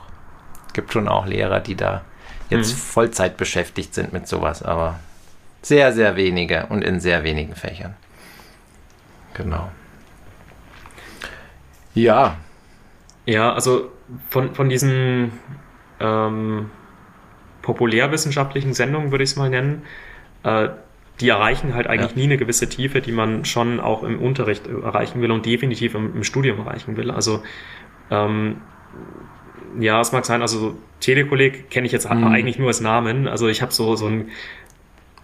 Es 0.68 0.74
gibt 0.74 0.92
schon 0.92 1.08
auch 1.08 1.26
Lehrer, 1.26 1.62
die 1.62 1.76
da 1.76 2.02
jetzt 2.50 2.74
mhm. 2.74 2.78
Vollzeit 2.78 3.38
beschäftigt 3.38 3.94
sind 3.94 4.12
mit 4.12 4.28
sowas, 4.28 4.62
aber 4.62 5.00
sehr, 5.66 5.94
sehr 5.94 6.16
wenige 6.16 6.68
und 6.68 6.84
in 6.84 7.00
sehr 7.00 7.24
wenigen 7.24 7.56
Fächern. 7.56 7.96
Genau. 9.34 9.72
Ja. 11.96 12.38
Ja, 13.26 13.52
also 13.52 13.92
von, 14.30 14.54
von 14.54 14.70
diesen 14.70 15.32
ähm, 16.00 16.70
populärwissenschaftlichen 17.64 18.76
Sendungen 18.76 19.10
würde 19.10 19.24
ich 19.24 19.32
es 19.32 19.38
mal 19.38 19.50
nennen, 19.50 19.82
äh, 20.44 20.70
die 21.20 21.30
erreichen 21.30 21.74
halt 21.74 21.88
eigentlich 21.88 22.12
ja. 22.12 22.18
nie 22.18 22.26
eine 22.26 22.38
gewisse 22.38 22.70
Tiefe, 22.70 23.02
die 23.02 23.12
man 23.12 23.44
schon 23.44 23.80
auch 23.80 24.04
im 24.04 24.20
Unterricht 24.20 24.68
erreichen 24.68 25.20
will 25.22 25.32
und 25.32 25.48
definitiv 25.48 25.96
im, 25.96 26.18
im 26.18 26.24
Studium 26.24 26.60
erreichen 26.60 26.96
will. 26.96 27.10
Also 27.10 27.42
ähm, 28.12 28.58
ja, 29.80 30.00
es 30.00 30.12
mag 30.12 30.26
sein, 30.26 30.44
also 30.44 30.78
Telekolleg 31.00 31.72
kenne 31.72 31.88
ich 31.88 31.92
jetzt 31.92 32.08
mhm. 32.08 32.28
eigentlich 32.28 32.60
nur 32.60 32.68
als 32.68 32.82
Namen. 32.82 33.28
Also 33.28 33.48
ich 33.48 33.64
habe 33.64 33.74
so, 33.74 33.96
so 33.96 34.06
ein 34.06 34.30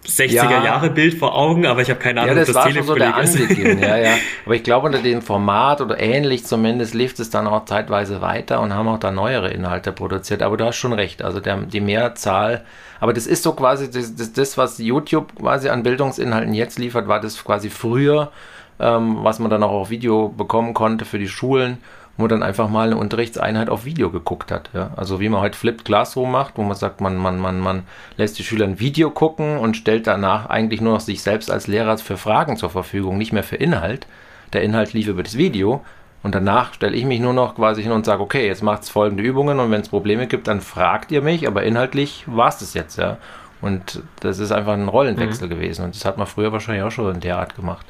60er-Jahre-Bild 0.06 1.14
vor 1.14 1.36
Augen, 1.36 1.64
aber 1.64 1.82
ich 1.82 1.90
habe 1.90 2.00
keine 2.00 2.22
Ahnung, 2.22 2.34
ja, 2.36 2.40
das, 2.40 2.48
das 2.48 2.56
war 2.56 2.70
schon 2.70 2.82
so 2.82 2.94
der 2.94 3.14
Anbeginn, 3.14 3.78
ja, 3.80 3.96
ja. 3.96 4.14
Aber 4.44 4.54
ich 4.54 4.64
glaube, 4.64 4.86
unter 4.86 4.98
dem 4.98 5.22
Format 5.22 5.80
oder 5.80 6.00
ähnlich 6.00 6.44
zumindest 6.44 6.94
lief 6.94 7.16
es 7.18 7.30
dann 7.30 7.46
auch 7.46 7.64
zeitweise 7.66 8.20
weiter 8.20 8.60
und 8.60 8.74
haben 8.74 8.88
auch 8.88 8.98
da 8.98 9.12
neuere 9.12 9.50
Inhalte 9.50 9.92
produziert. 9.92 10.42
Aber 10.42 10.56
du 10.56 10.64
hast 10.64 10.76
schon 10.76 10.92
recht, 10.92 11.22
also 11.22 11.38
der, 11.38 11.58
die 11.58 11.80
Mehrzahl, 11.80 12.64
aber 12.98 13.12
das 13.12 13.26
ist 13.26 13.42
so 13.42 13.52
quasi, 13.52 13.90
das, 13.90 14.14
das, 14.16 14.32
das, 14.32 14.58
was 14.58 14.78
YouTube 14.78 15.36
quasi 15.36 15.68
an 15.68 15.82
Bildungsinhalten 15.82 16.54
jetzt 16.54 16.78
liefert, 16.78 17.06
war 17.08 17.20
das 17.20 17.42
quasi 17.42 17.70
früher, 17.70 18.32
ähm, 18.80 19.18
was 19.22 19.38
man 19.38 19.50
dann 19.50 19.62
auch 19.62 19.72
auf 19.72 19.90
Video 19.90 20.28
bekommen 20.28 20.74
konnte 20.74 21.04
für 21.04 21.18
die 21.18 21.28
Schulen. 21.28 21.78
Wo 22.16 22.26
dann 22.26 22.42
einfach 22.42 22.68
mal 22.68 22.88
eine 22.88 22.96
Unterrichtseinheit 22.96 23.70
auf 23.70 23.84
Video 23.84 24.10
geguckt 24.10 24.50
hat. 24.50 24.70
Ja? 24.74 24.90
Also 24.96 25.20
wie 25.20 25.28
man 25.28 25.40
heute 25.40 25.58
Flipped 25.58 25.84
Classroom 25.84 26.30
macht, 26.30 26.58
wo 26.58 26.62
man 26.62 26.76
sagt, 26.76 27.00
man, 27.00 27.16
man, 27.16 27.38
man, 27.38 27.58
man 27.60 27.84
lässt 28.16 28.38
die 28.38 28.44
Schüler 28.44 28.66
ein 28.66 28.80
Video 28.80 29.10
gucken 29.10 29.56
und 29.58 29.76
stellt 29.76 30.06
danach 30.06 30.46
eigentlich 30.50 30.80
nur 30.80 30.94
noch 30.94 31.00
sich 31.00 31.22
selbst 31.22 31.50
als 31.50 31.66
Lehrer 31.66 31.96
für 31.98 32.16
Fragen 32.16 32.56
zur 32.56 32.70
Verfügung, 32.70 33.18
nicht 33.18 33.32
mehr 33.32 33.42
für 33.42 33.56
Inhalt. 33.56 34.06
Der 34.52 34.62
Inhalt 34.62 34.92
lief 34.92 35.08
über 35.08 35.22
das 35.22 35.36
Video. 35.36 35.82
Und 36.22 36.34
danach 36.34 36.74
stelle 36.74 36.96
ich 36.96 37.04
mich 37.04 37.18
nur 37.18 37.32
noch 37.32 37.56
quasi 37.56 37.82
hin 37.82 37.90
und 37.90 38.04
sage, 38.04 38.22
okay, 38.22 38.46
jetzt 38.46 38.62
macht 38.62 38.82
es 38.82 38.90
folgende 38.90 39.24
Übungen 39.24 39.58
und 39.58 39.72
wenn 39.72 39.80
es 39.80 39.88
Probleme 39.88 40.28
gibt, 40.28 40.46
dann 40.46 40.60
fragt 40.60 41.10
ihr 41.10 41.20
mich, 41.20 41.48
aber 41.48 41.64
inhaltlich 41.64 42.24
war 42.26 42.48
es 42.48 42.58
das 42.58 42.74
jetzt, 42.74 42.96
ja. 42.96 43.16
Und 43.60 44.02
das 44.20 44.38
ist 44.38 44.52
einfach 44.52 44.72
ein 44.72 44.88
Rollenwechsel 44.88 45.46
mhm. 45.46 45.50
gewesen. 45.50 45.84
Und 45.84 45.94
das 45.94 46.04
hat 46.04 46.18
man 46.18 46.26
früher 46.26 46.52
wahrscheinlich 46.52 46.84
auch 46.84 46.90
schon 46.90 47.14
in 47.14 47.20
der 47.20 47.38
Art 47.38 47.56
gemacht. 47.56 47.86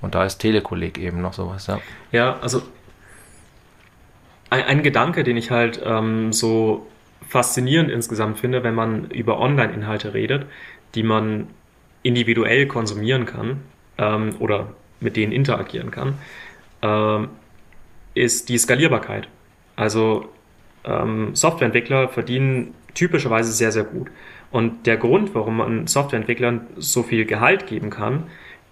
Und 0.00 0.14
da 0.14 0.24
ist 0.24 0.38
Telekolleg 0.38 0.98
eben 0.98 1.20
noch 1.20 1.32
sowas, 1.32 1.66
ja. 1.66 1.80
Ja, 2.12 2.36
also 2.40 2.62
ein, 4.50 4.62
ein 4.64 4.82
Gedanke, 4.82 5.24
den 5.24 5.36
ich 5.36 5.50
halt 5.50 5.80
ähm, 5.84 6.32
so 6.32 6.86
faszinierend 7.28 7.90
insgesamt 7.90 8.38
finde, 8.38 8.62
wenn 8.62 8.74
man 8.74 9.10
über 9.10 9.38
Online-Inhalte 9.38 10.14
redet, 10.14 10.46
die 10.94 11.02
man 11.02 11.48
individuell 12.02 12.66
konsumieren 12.66 13.26
kann 13.26 13.60
ähm, 13.98 14.34
oder 14.38 14.72
mit 15.00 15.16
denen 15.16 15.32
interagieren 15.32 15.90
kann, 15.90 16.14
ähm, 16.82 17.28
ist 18.14 18.48
die 18.48 18.58
Skalierbarkeit. 18.58 19.28
Also 19.76 20.28
ähm, 20.84 21.34
Softwareentwickler 21.34 22.08
verdienen 22.08 22.74
typischerweise 22.94 23.52
sehr, 23.52 23.72
sehr 23.72 23.84
gut. 23.84 24.08
Und 24.50 24.86
der 24.86 24.96
Grund, 24.96 25.34
warum 25.34 25.58
man 25.58 25.86
Softwareentwicklern 25.86 26.66
so 26.76 27.02
viel 27.02 27.26
Gehalt 27.26 27.66
geben 27.66 27.90
kann, 27.90 28.24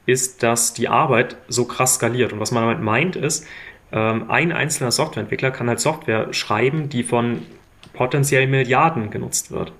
ist, 0.07 0.43
dass 0.43 0.73
die 0.73 0.89
Arbeit 0.89 1.37
so 1.49 1.65
krass 1.67 1.97
skaliert. 1.97 2.33
Und 2.33 2.41
was 2.41 2.53
man 2.53 2.63
damit 2.63 2.83
meint, 2.83 3.17
ist, 3.17 3.47
ähm, 3.93 4.31
ein 4.31 4.53
einzelner 4.53 4.91
Softwareentwickler 4.91 5.51
kann 5.51 5.69
halt 5.69 5.81
Software 5.81 6.33
schreiben, 6.33 6.89
die 6.89 7.03
von 7.03 7.43
potenziell 7.93 8.47
Milliarden 8.47 9.11
genutzt 9.11 9.51
wird. 9.51 9.73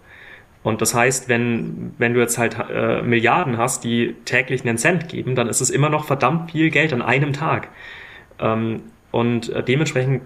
Und 0.63 0.83
das 0.83 0.95
heißt, 0.95 1.29
wenn, 1.29 1.95
wenn 1.99 2.15
du 2.15 2.21
jetzt 2.21 2.39
halt 2.39 2.57
äh, 2.59 3.03
Milliarden 3.03 3.57
hast, 3.57 3.85
die 3.85 4.17
täglich 4.25 4.67
einen 4.67 4.79
Cent 4.79 5.09
geben, 5.09 5.37
dann 5.37 5.49
ist 5.49 5.61
es 5.61 5.71
immer 5.71 5.89
noch 5.89 6.05
verdammt 6.05 6.51
viel 6.51 6.71
Geld 6.71 6.93
an 6.93 7.03
einem 7.03 7.33
Tag. 7.33 7.69
Ähm, 8.41 8.83
und 9.13 9.49
äh, 9.51 9.63
dementsprechend 9.63 10.23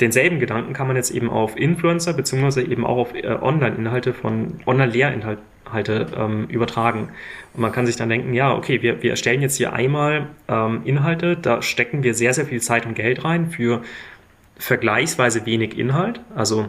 denselben 0.00 0.40
Gedanken 0.40 0.72
kann 0.72 0.86
man 0.86 0.96
jetzt 0.96 1.10
eben 1.10 1.28
auf 1.28 1.58
Influencer 1.58 2.14
beziehungsweise 2.14 2.62
eben 2.62 2.86
auch 2.86 2.96
auf 2.96 3.14
äh, 3.14 3.26
Online-Inhalte 3.26 4.14
von 4.14 4.60
Online-Lehrinhalte 5.66 6.06
ähm, 6.16 6.46
übertragen. 6.48 7.08
Und 7.54 7.60
man 7.60 7.72
kann 7.72 7.86
sich 7.86 7.96
dann 7.96 8.08
denken, 8.08 8.34
ja, 8.34 8.54
okay, 8.54 8.82
wir, 8.82 9.02
wir 9.02 9.10
erstellen 9.10 9.42
jetzt 9.42 9.56
hier 9.56 9.72
einmal 9.72 10.28
ähm, 10.48 10.82
Inhalte, 10.84 11.36
da 11.36 11.62
stecken 11.62 12.02
wir 12.02 12.14
sehr, 12.14 12.34
sehr 12.34 12.46
viel 12.46 12.60
Zeit 12.60 12.86
und 12.86 12.94
Geld 12.94 13.24
rein 13.24 13.50
für 13.50 13.82
vergleichsweise 14.58 15.44
wenig 15.46 15.78
Inhalt. 15.78 16.20
Also 16.34 16.68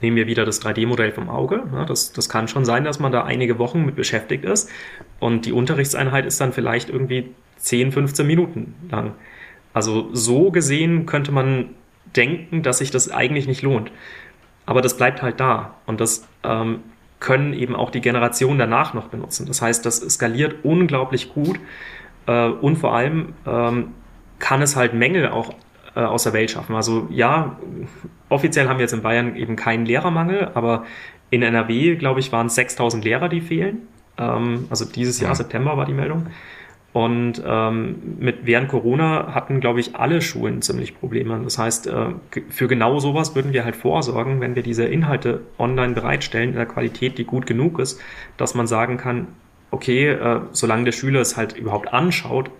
nehmen 0.00 0.16
wir 0.16 0.26
wieder 0.26 0.44
das 0.44 0.62
3D-Modell 0.62 1.12
vom 1.12 1.28
Auge. 1.28 1.62
Ja, 1.72 1.84
das, 1.84 2.12
das 2.12 2.28
kann 2.28 2.48
schon 2.48 2.64
sein, 2.64 2.84
dass 2.84 2.98
man 2.98 3.12
da 3.12 3.24
einige 3.24 3.58
Wochen 3.58 3.84
mit 3.84 3.96
beschäftigt 3.96 4.44
ist. 4.44 4.68
Und 5.20 5.46
die 5.46 5.52
Unterrichtseinheit 5.52 6.26
ist 6.26 6.40
dann 6.40 6.52
vielleicht 6.52 6.90
irgendwie 6.90 7.30
10, 7.58 7.92
15 7.92 8.26
Minuten 8.26 8.74
lang. 8.90 9.12
Also 9.72 10.10
so 10.12 10.50
gesehen 10.50 11.06
könnte 11.06 11.32
man 11.32 11.70
denken, 12.14 12.62
dass 12.62 12.78
sich 12.78 12.90
das 12.90 13.10
eigentlich 13.10 13.46
nicht 13.46 13.62
lohnt. 13.62 13.90
Aber 14.66 14.82
das 14.82 14.96
bleibt 14.96 15.22
halt 15.22 15.40
da. 15.40 15.76
Und 15.86 16.00
das 16.00 16.28
ähm, 16.44 16.80
können 17.22 17.54
eben 17.54 17.74
auch 17.76 17.90
die 17.90 18.00
Generationen 18.00 18.58
danach 18.58 18.94
noch 18.94 19.06
benutzen. 19.06 19.46
Das 19.46 19.62
heißt, 19.62 19.86
das 19.86 19.98
skaliert 20.00 20.64
unglaublich 20.64 21.32
gut. 21.32 21.58
Äh, 22.26 22.48
und 22.48 22.76
vor 22.76 22.94
allem 22.94 23.34
ähm, 23.46 23.92
kann 24.40 24.60
es 24.60 24.74
halt 24.76 24.92
Mängel 24.92 25.28
auch 25.28 25.54
äh, 25.94 26.00
aus 26.00 26.24
der 26.24 26.32
Welt 26.32 26.50
schaffen. 26.50 26.74
Also 26.74 27.06
ja, 27.10 27.56
offiziell 28.28 28.68
haben 28.68 28.78
wir 28.78 28.82
jetzt 28.82 28.92
in 28.92 29.02
Bayern 29.02 29.36
eben 29.36 29.54
keinen 29.54 29.86
Lehrermangel, 29.86 30.50
aber 30.54 30.84
in 31.30 31.42
NRW, 31.42 31.94
glaube 31.94 32.20
ich, 32.20 32.32
waren 32.32 32.48
es 32.48 32.56
6000 32.56 33.04
Lehrer, 33.04 33.28
die 33.28 33.40
fehlen. 33.40 33.88
Ähm, 34.18 34.66
also 34.68 34.84
dieses 34.84 35.20
Jahr, 35.20 35.34
September 35.34 35.76
war 35.76 35.86
die 35.86 35.94
Meldung. 35.94 36.26
Und 36.92 37.42
ähm, 37.44 38.16
mit 38.18 38.44
während 38.44 38.68
Corona 38.68 39.34
hatten, 39.34 39.60
glaube 39.60 39.80
ich, 39.80 39.96
alle 39.96 40.20
Schulen 40.20 40.60
ziemlich 40.60 40.98
Probleme. 40.98 41.40
Das 41.42 41.56
heißt, 41.56 41.86
äh, 41.86 42.08
für 42.50 42.68
genau 42.68 42.98
sowas 42.98 43.34
würden 43.34 43.54
wir 43.54 43.64
halt 43.64 43.76
vorsorgen, 43.76 44.40
wenn 44.40 44.56
wir 44.56 44.62
diese 44.62 44.84
Inhalte 44.84 45.40
online 45.58 45.94
bereitstellen 45.94 46.50
in 46.50 46.56
der 46.56 46.66
Qualität, 46.66 47.16
die 47.16 47.24
gut 47.24 47.46
genug 47.46 47.78
ist, 47.78 47.98
dass 48.36 48.54
man 48.54 48.66
sagen 48.66 48.98
kann, 48.98 49.28
okay, 49.70 50.10
äh, 50.10 50.40
solange 50.52 50.84
der 50.84 50.92
Schüler 50.92 51.20
es 51.20 51.36
halt 51.38 51.56
überhaupt 51.56 51.94
anschaut, 51.94 52.50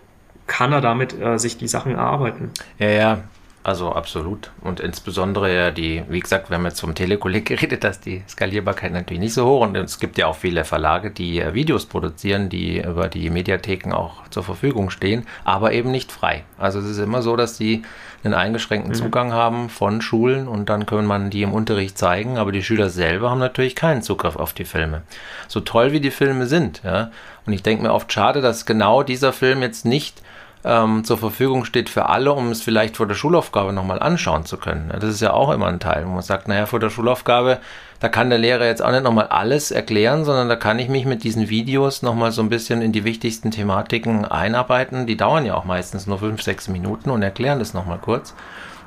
kann 0.46 0.72
er 0.72 0.80
damit 0.80 1.20
äh, 1.20 1.38
sich 1.38 1.58
die 1.58 1.68
Sachen 1.68 1.92
erarbeiten. 1.92 2.50
Ja, 2.78 2.88
ja, 2.88 3.24
also 3.64 3.92
absolut. 3.92 4.50
Und 4.60 4.80
insbesondere 4.80 5.54
ja 5.54 5.70
die, 5.70 6.02
wie 6.08 6.20
gesagt, 6.20 6.50
wir 6.50 6.56
haben 6.56 6.64
jetzt 6.64 6.80
vom 6.80 6.94
Telekolleg 6.94 7.44
geredet, 7.46 7.84
dass 7.84 8.00
die 8.00 8.22
Skalierbarkeit 8.28 8.92
natürlich 8.92 9.20
nicht 9.20 9.34
so 9.34 9.46
hoch 9.46 9.62
und 9.62 9.76
es 9.76 10.00
gibt 10.00 10.18
ja 10.18 10.26
auch 10.26 10.36
viele 10.36 10.64
Verlage, 10.64 11.10
die 11.10 11.40
äh, 11.40 11.54
Videos 11.54 11.86
produzieren, 11.86 12.48
die 12.48 12.80
über 12.80 13.08
die 13.08 13.30
Mediatheken 13.30 13.92
auch 13.92 14.28
zur 14.30 14.42
Verfügung 14.42 14.90
stehen, 14.90 15.26
aber 15.44 15.72
eben 15.72 15.90
nicht 15.90 16.10
frei. 16.10 16.44
Also 16.58 16.80
es 16.80 16.86
ist 16.86 16.98
immer 16.98 17.22
so, 17.22 17.36
dass 17.36 17.56
die 17.56 17.82
einen 18.24 18.34
eingeschränkten 18.34 18.92
mhm. 18.92 18.96
Zugang 18.96 19.32
haben 19.32 19.68
von 19.68 20.00
Schulen 20.00 20.48
und 20.48 20.68
dann 20.68 20.86
können 20.86 21.06
man 21.06 21.30
die 21.30 21.42
im 21.42 21.52
Unterricht 21.52 21.98
zeigen, 21.98 22.38
aber 22.38 22.52
die 22.52 22.62
Schüler 22.62 22.88
selber 22.88 23.30
haben 23.30 23.38
natürlich 23.38 23.76
keinen 23.76 24.02
Zugriff 24.02 24.36
auf 24.36 24.52
die 24.52 24.64
Filme. 24.64 25.02
So 25.48 25.60
toll 25.60 25.92
wie 25.92 26.00
die 26.00 26.10
Filme 26.10 26.46
sind, 26.46 26.82
ja. 26.84 27.10
Und 27.44 27.52
ich 27.52 27.62
denke 27.64 27.82
mir 27.82 27.92
oft 27.92 28.12
schade, 28.12 28.40
dass 28.40 28.66
genau 28.66 29.02
dieser 29.02 29.32
Film 29.32 29.62
jetzt 29.62 29.84
nicht 29.84 30.21
ähm, 30.64 31.04
zur 31.04 31.18
Verfügung 31.18 31.64
steht 31.64 31.88
für 31.88 32.08
alle, 32.08 32.32
um 32.32 32.50
es 32.50 32.62
vielleicht 32.62 32.96
vor 32.96 33.06
der 33.06 33.14
Schulaufgabe 33.14 33.72
nochmal 33.72 34.00
anschauen 34.00 34.44
zu 34.44 34.56
können. 34.56 34.92
Das 34.92 35.10
ist 35.10 35.20
ja 35.20 35.32
auch 35.32 35.50
immer 35.50 35.66
ein 35.66 35.80
Teil, 35.80 36.04
wo 36.06 36.10
man 36.10 36.22
sagt, 36.22 36.48
naja, 36.48 36.66
vor 36.66 36.78
der 36.78 36.90
Schulaufgabe, 36.90 37.58
da 38.00 38.08
kann 38.08 38.30
der 38.30 38.38
Lehrer 38.38 38.66
jetzt 38.66 38.82
auch 38.82 38.90
nicht 38.90 39.02
nochmal 39.02 39.28
alles 39.28 39.70
erklären, 39.70 40.24
sondern 40.24 40.48
da 40.48 40.56
kann 40.56 40.78
ich 40.78 40.88
mich 40.88 41.04
mit 41.04 41.24
diesen 41.24 41.48
Videos 41.48 42.02
nochmal 42.02 42.32
so 42.32 42.42
ein 42.42 42.48
bisschen 42.48 42.82
in 42.82 42.92
die 42.92 43.04
wichtigsten 43.04 43.50
Thematiken 43.50 44.24
einarbeiten. 44.24 45.06
Die 45.06 45.16
dauern 45.16 45.46
ja 45.46 45.54
auch 45.54 45.64
meistens 45.64 46.06
nur 46.06 46.18
fünf, 46.18 46.42
sechs 46.42 46.68
Minuten 46.68 47.10
und 47.10 47.22
erklären 47.22 47.58
das 47.58 47.74
nochmal 47.74 47.98
kurz. 47.98 48.34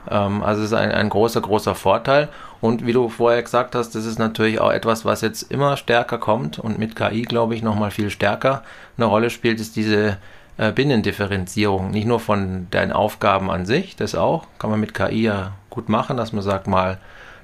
Ähm, 0.10 0.44
also 0.44 0.62
es 0.62 0.72
ist 0.72 0.78
ein, 0.78 0.92
ein 0.92 1.10
großer, 1.10 1.42
großer 1.42 1.76
Vorteil. 1.76 2.30
Und 2.62 2.86
wie 2.86 2.94
du 2.94 3.10
vorher 3.10 3.44
gesagt 3.44 3.76
hast, 3.76 3.96
das 3.96 4.06
ist 4.06 4.18
natürlich 4.18 4.60
auch 4.60 4.72
etwas, 4.72 5.06
was 5.06 5.22
jetzt 5.22 5.52
immer 5.52 5.78
stärker 5.78 6.18
kommt 6.18 6.58
und 6.58 6.80
mit 6.80 6.96
KI, 6.96 7.24
glaube 7.24 7.56
ich, 7.56 7.62
nochmal 7.62 7.92
viel 7.92 8.10
stärker 8.10 8.64
eine 8.98 9.06
Rolle 9.06 9.30
spielt, 9.30 9.60
ist 9.60 9.76
diese 9.76 10.18
äh, 10.58 10.72
Binnendifferenzierung, 10.72 11.92
nicht 11.92 12.08
nur 12.08 12.20
von 12.20 12.68
deinen 12.72 12.92
Aufgaben 12.92 13.50
an 13.52 13.66
sich, 13.66 13.96
das 13.96 14.16
auch, 14.16 14.48
kann 14.60 14.70
man 14.70 14.80
mit 14.80 14.94
KI 14.94 15.24
ja 15.24 15.54
gut 15.70 15.90
machen, 15.90 16.18
dass 16.18 16.32
man 16.32 16.44
sagt 16.44 16.68
mal 16.68 16.98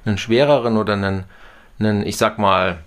einen 0.05 0.17
schwereren 0.17 0.77
oder 0.77 0.93
einen, 0.93 1.25
einen 1.79 2.05
ich 2.05 2.17
sag 2.17 2.37
mal, 2.37 2.77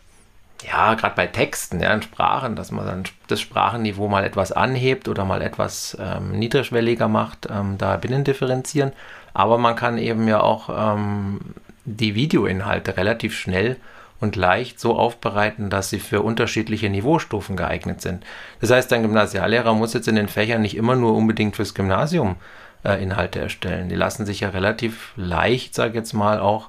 ja, 0.67 0.95
gerade 0.95 1.15
bei 1.15 1.27
Texten, 1.27 1.81
ja, 1.81 1.93
in 1.93 2.03
Sprachen, 2.03 2.57
dass 2.57 2.71
man 2.71 2.87
dann 2.87 3.03
das 3.27 3.41
Sprachenniveau 3.41 4.09
mal 4.09 4.25
etwas 4.25 4.53
anhebt 4.53 5.09
oder 5.09 5.25
mal 5.25 5.43
etwas 5.43 5.97
ähm, 6.01 6.39
niedrigschwelliger 6.39 7.09
macht, 7.09 7.49
ähm, 7.51 7.77
da 7.77 7.97
binnendifferenzieren. 7.97 8.93
Aber 9.35 9.59
man 9.59 9.77
kann 9.77 9.99
eben 9.99 10.27
ja 10.27 10.41
auch 10.41 10.71
ähm, 10.71 11.41
die 11.85 12.15
Videoinhalte 12.15 12.97
relativ 12.97 13.37
schnell 13.37 13.77
und 14.21 14.37
leicht 14.37 14.81
so 14.81 14.97
aufbereiten, 14.97 15.71
dass 15.71 15.91
sie 15.91 15.99
für 15.99 16.23
unterschiedliche 16.23 16.89
Niveaustufen 16.89 17.57
geeignet 17.57 18.01
sind. 18.01 18.25
Das 18.61 18.71
heißt, 18.71 18.93
ein 18.93 19.03
Gymnasiallehrer 19.03 19.75
muss 19.75 19.95
jetzt 19.95 20.09
in 20.09 20.17
den 20.17 20.29
Fächern 20.29 20.63
nicht 20.63 20.77
immer 20.77 20.97
nur 20.97 21.15
unbedingt 21.15 21.57
fürs 21.57 21.75
Gymnasium 21.75 22.37
äh, 22.85 23.03
Inhalte 23.03 23.41
erstellen. 23.41 23.89
Die 23.89 23.97
lassen 23.97 24.25
sich 24.27 24.41
ja 24.41 24.51
relativ 24.51 25.13
leicht, 25.17 25.75
sage 25.75 25.91
ich 25.91 25.97
jetzt 25.97 26.13
mal, 26.13 26.39
auch 26.41 26.69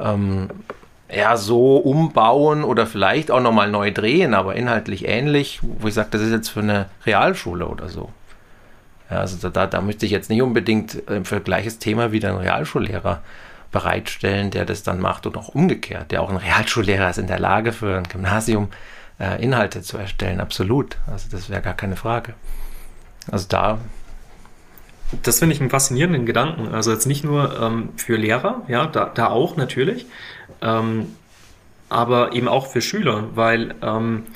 ähm, 0.00 0.48
ja, 1.14 1.36
so 1.36 1.76
umbauen 1.76 2.64
oder 2.64 2.86
vielleicht 2.86 3.30
auch 3.30 3.40
nochmal 3.40 3.70
neu 3.70 3.92
drehen, 3.92 4.34
aber 4.34 4.56
inhaltlich 4.56 5.06
ähnlich, 5.06 5.60
wo 5.62 5.88
ich 5.88 5.94
sage, 5.94 6.08
das 6.10 6.22
ist 6.22 6.32
jetzt 6.32 6.48
für 6.48 6.60
eine 6.60 6.86
Realschule 7.04 7.66
oder 7.66 7.88
so. 7.88 8.10
Ja, 9.10 9.18
also 9.18 9.48
da, 9.50 9.66
da 9.66 9.80
möchte 9.82 10.06
ich 10.06 10.12
jetzt 10.12 10.30
nicht 10.30 10.40
unbedingt 10.40 11.06
äh, 11.08 11.22
für 11.24 11.40
gleiches 11.40 11.78
Thema 11.78 12.12
wie 12.12 12.24
ein 12.24 12.36
Realschullehrer 12.36 13.22
bereitstellen, 13.72 14.50
der 14.50 14.64
das 14.64 14.82
dann 14.82 15.00
macht 15.00 15.26
und 15.26 15.36
auch 15.36 15.48
umgekehrt. 15.48 16.12
Der 16.12 16.22
auch 16.22 16.30
ein 16.30 16.36
Realschullehrer 16.36 17.10
ist 17.10 17.18
in 17.18 17.26
der 17.26 17.40
Lage, 17.40 17.72
für 17.72 17.96
ein 17.96 18.04
Gymnasium 18.04 18.68
äh, 19.18 19.42
Inhalte 19.42 19.82
zu 19.82 19.98
erstellen. 19.98 20.40
Absolut. 20.40 20.98
Also 21.10 21.28
das 21.30 21.50
wäre 21.50 21.62
gar 21.62 21.74
keine 21.74 21.96
Frage. 21.96 22.34
Also 23.30 23.46
da. 23.48 23.78
Das 25.22 25.38
finde 25.38 25.54
ich 25.54 25.60
einen 25.60 25.70
faszinierenden 25.70 26.26
Gedanken. 26.26 26.74
Also 26.74 26.92
jetzt 26.92 27.06
nicht 27.06 27.24
nur 27.24 27.60
ähm, 27.60 27.90
für 27.96 28.16
Lehrer, 28.16 28.62
ja, 28.68 28.86
da, 28.86 29.06
da 29.06 29.28
auch 29.28 29.56
natürlich, 29.56 30.06
ähm, 30.60 31.16
aber 31.88 32.32
eben 32.32 32.48
auch 32.48 32.66
für 32.66 32.80
Schüler, 32.80 33.24
weil 33.34 33.74
ähm, 33.82 34.26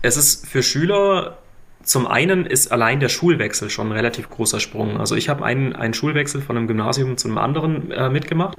es 0.00 0.16
ist 0.16 0.46
für 0.46 0.62
Schüler 0.62 1.36
zum 1.82 2.06
einen 2.06 2.44
ist 2.44 2.70
allein 2.70 3.00
der 3.00 3.08
Schulwechsel 3.08 3.70
schon 3.70 3.88
ein 3.88 3.92
relativ 3.92 4.28
großer 4.28 4.60
Sprung. 4.60 4.98
Also 4.98 5.16
ich 5.16 5.28
habe 5.28 5.44
einen, 5.44 5.74
einen 5.74 5.94
Schulwechsel 5.94 6.42
von 6.42 6.56
einem 6.56 6.66
Gymnasium 6.66 7.16
zu 7.16 7.28
einem 7.28 7.38
anderen 7.38 7.90
äh, 7.90 8.10
mitgemacht 8.10 8.58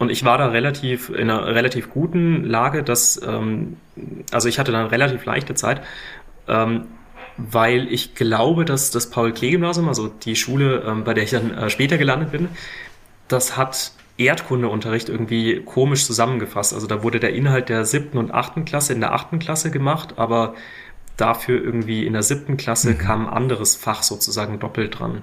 und 0.00 0.10
ich 0.10 0.24
war 0.24 0.38
da 0.38 0.48
relativ 0.48 1.10
in 1.10 1.30
einer 1.30 1.46
relativ 1.46 1.90
guten 1.90 2.44
Lage, 2.44 2.82
dass 2.82 3.20
ähm, 3.22 3.76
also 4.32 4.48
ich 4.48 4.58
hatte 4.58 4.72
dann 4.72 4.86
relativ 4.86 5.26
leichte 5.26 5.54
Zeit, 5.54 5.82
ähm, 6.48 6.86
weil 7.36 7.86
ich 7.92 8.14
glaube, 8.14 8.64
dass 8.64 8.90
das 8.90 9.10
Paul-Klee-Gymnasium, 9.10 9.88
also 9.88 10.08
die 10.08 10.36
Schule, 10.36 10.82
ähm, 10.86 11.04
bei 11.04 11.12
der 11.12 11.24
ich 11.24 11.30
dann 11.30 11.52
äh, 11.52 11.68
später 11.68 11.98
gelandet 11.98 12.32
bin, 12.32 12.48
das 13.28 13.58
hat 13.58 13.92
Erdkundeunterricht 14.16 15.10
irgendwie 15.10 15.60
komisch 15.64 16.06
zusammengefasst. 16.06 16.72
Also 16.72 16.86
da 16.86 17.02
wurde 17.02 17.20
der 17.20 17.34
Inhalt 17.34 17.68
der 17.68 17.84
siebten 17.84 18.16
und 18.16 18.32
achten 18.32 18.64
Klasse 18.64 18.94
in 18.94 19.00
der 19.00 19.12
achten 19.12 19.38
Klasse 19.38 19.70
gemacht, 19.70 20.14
aber 20.16 20.54
dafür 21.20 21.62
irgendwie 21.62 22.06
in 22.06 22.12
der 22.12 22.22
siebten 22.22 22.56
Klasse 22.56 22.90
mhm. 22.90 22.98
kam 22.98 23.26
ein 23.26 23.32
anderes 23.32 23.76
Fach 23.76 24.02
sozusagen 24.02 24.58
doppelt 24.58 24.98
dran. 24.98 25.22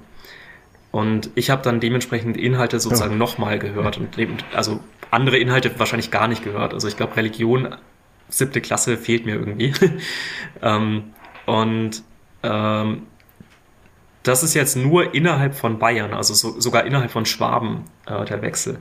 Und 0.91 1.29
ich 1.35 1.49
habe 1.49 1.61
dann 1.61 1.79
dementsprechend 1.79 2.37
Inhalte 2.37 2.79
sozusagen 2.79 3.13
ja. 3.13 3.17
nochmal 3.17 3.59
gehört 3.59 3.97
und 3.97 4.17
also 4.53 4.79
andere 5.11 5.37
Inhalte 5.37 5.77
wahrscheinlich 5.79 6.11
gar 6.11 6.27
nicht 6.27 6.43
gehört. 6.43 6.73
Also 6.73 6.87
ich 6.87 6.97
glaube, 6.97 7.15
Religion, 7.17 7.75
siebte 8.29 8.61
Klasse 8.61 8.97
fehlt 8.97 9.25
mir 9.25 9.35
irgendwie. 9.35 9.73
ähm, 10.61 11.13
und 11.45 12.03
ähm, 12.43 13.03
das 14.23 14.43
ist 14.43 14.53
jetzt 14.53 14.75
nur 14.75 15.13
innerhalb 15.13 15.55
von 15.55 15.79
Bayern, 15.79 16.13
also 16.13 16.33
so, 16.33 16.59
sogar 16.59 16.85
innerhalb 16.85 17.11
von 17.11 17.25
Schwaben 17.25 17.85
äh, 18.05 18.25
der 18.25 18.41
Wechsel. 18.41 18.79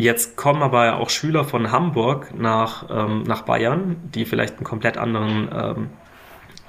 Jetzt 0.00 0.34
kommen 0.34 0.62
aber 0.62 0.96
auch 0.96 1.10
Schüler 1.10 1.44
von 1.44 1.72
Hamburg 1.72 2.32
nach, 2.34 2.86
ähm, 2.88 3.22
nach 3.24 3.42
Bayern, 3.42 3.96
die 4.14 4.24
vielleicht 4.24 4.56
einen 4.56 4.64
komplett 4.64 4.96
anderen 4.96 5.50
ähm, 5.52 5.90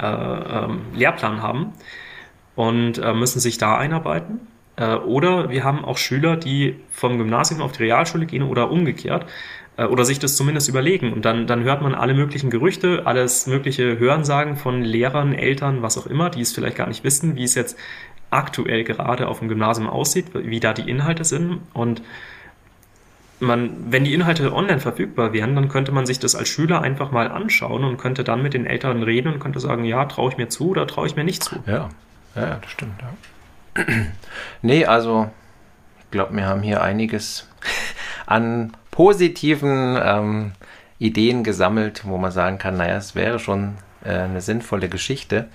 äh, 0.02 0.06
ähm, 0.06 0.82
Lehrplan 0.94 1.42
haben 1.42 1.72
und 2.56 2.98
äh, 2.98 3.14
müssen 3.14 3.40
sich 3.40 3.58
da 3.58 3.78
einarbeiten. 3.78 4.42
Äh, 4.76 4.96
oder 4.96 5.50
wir 5.50 5.64
haben 5.64 5.86
auch 5.86 5.98
Schüler, 5.98 6.36
die 6.36 6.76
vom 6.90 7.18
Gymnasium 7.18 7.62
auf 7.62 7.72
die 7.72 7.84
Realschule 7.84 8.26
gehen 8.26 8.44
oder 8.44 8.70
umgekehrt 8.70 9.26
äh, 9.78 9.86
oder 9.86 10.04
sich 10.04 10.20
das 10.20 10.36
zumindest 10.36 10.68
überlegen. 10.68 11.14
Und 11.14 11.24
dann, 11.24 11.48
dann 11.48 11.64
hört 11.64 11.82
man 11.82 11.96
alle 11.96 12.14
möglichen 12.14 12.50
Gerüchte, 12.50 13.04
alles 13.06 13.48
mögliche 13.48 13.98
Hörensagen 13.98 14.58
von 14.58 14.82
Lehrern, 14.82 15.34
Eltern, 15.34 15.82
was 15.82 15.98
auch 15.98 16.08
immer, 16.08 16.30
die 16.30 16.42
es 16.42 16.52
vielleicht 16.52 16.76
gar 16.76 16.90
nicht 16.90 17.06
wissen, 17.06 17.38
wie 17.38 17.46
es 17.46 17.56
jetzt 17.56 17.80
aktuell 18.30 18.84
gerade 18.84 19.30
auf 19.30 19.40
dem 19.40 19.48
Gymnasium 19.48 19.88
aussieht, 19.88 20.26
wie 20.34 20.60
da 20.60 20.74
die 20.74 20.90
Inhalte 20.90 21.24
sind. 21.24 21.62
Und 21.74 22.02
man, 23.42 23.92
wenn 23.92 24.04
die 24.04 24.14
Inhalte 24.14 24.54
online 24.54 24.80
verfügbar 24.80 25.34
wären, 25.34 25.56
dann 25.56 25.68
könnte 25.68 25.92
man 25.92 26.06
sich 26.06 26.20
das 26.20 26.36
als 26.36 26.48
Schüler 26.48 26.82
einfach 26.82 27.12
mal 27.12 27.30
anschauen 27.30 27.84
und 27.84 27.98
könnte 27.98 28.24
dann 28.24 28.42
mit 28.42 28.54
den 28.54 28.66
Eltern 28.66 29.04
reden 29.04 29.34
und 29.34 29.40
könnte 29.40 29.60
sagen, 29.60 29.84
ja, 29.84 30.06
traue 30.06 30.32
ich 30.32 30.38
mir 30.38 30.50
zu 30.50 30.70
oder 30.70 30.88
traue 30.88 31.08
ich 31.08 31.16
mir 31.16 31.24
nicht 31.24 31.44
zu. 31.44 31.56
Ja, 31.66 31.90
ja, 32.36 32.60
das 32.62 32.72
stimmt. 32.72 33.02
Ja. 33.02 33.84
nee, 34.62 34.86
also 34.86 35.30
ich 36.00 36.12
glaube, 36.12 36.36
wir 36.36 36.46
haben 36.46 36.62
hier 36.62 36.82
einiges 36.82 37.48
an 38.26 38.74
positiven 38.92 39.98
ähm, 40.02 40.52
Ideen 41.00 41.44
gesammelt, 41.44 42.04
wo 42.06 42.18
man 42.18 42.32
sagen 42.32 42.58
kann, 42.58 42.78
naja, 42.78 42.96
es 42.96 43.16
wäre 43.16 43.40
schon 43.40 43.76
äh, 44.04 44.12
eine 44.12 44.42
sinnvolle 44.42 44.88
Geschichte. 44.88 45.48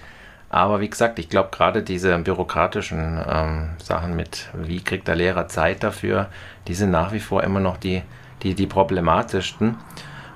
Aber 0.48 0.80
wie 0.80 0.88
gesagt, 0.88 1.18
ich 1.18 1.28
glaube 1.28 1.50
gerade 1.52 1.82
diese 1.82 2.16
bürokratischen 2.18 3.20
ähm, 3.28 3.70
Sachen 3.82 4.16
mit, 4.16 4.48
wie 4.54 4.80
kriegt 4.80 5.08
der 5.08 5.16
Lehrer 5.16 5.48
Zeit 5.48 5.82
dafür, 5.82 6.28
die 6.68 6.74
sind 6.74 6.90
nach 6.90 7.12
wie 7.12 7.20
vor 7.20 7.42
immer 7.42 7.60
noch 7.60 7.76
die, 7.76 8.02
die, 8.42 8.54
die 8.54 8.66
problematischsten. 8.66 9.76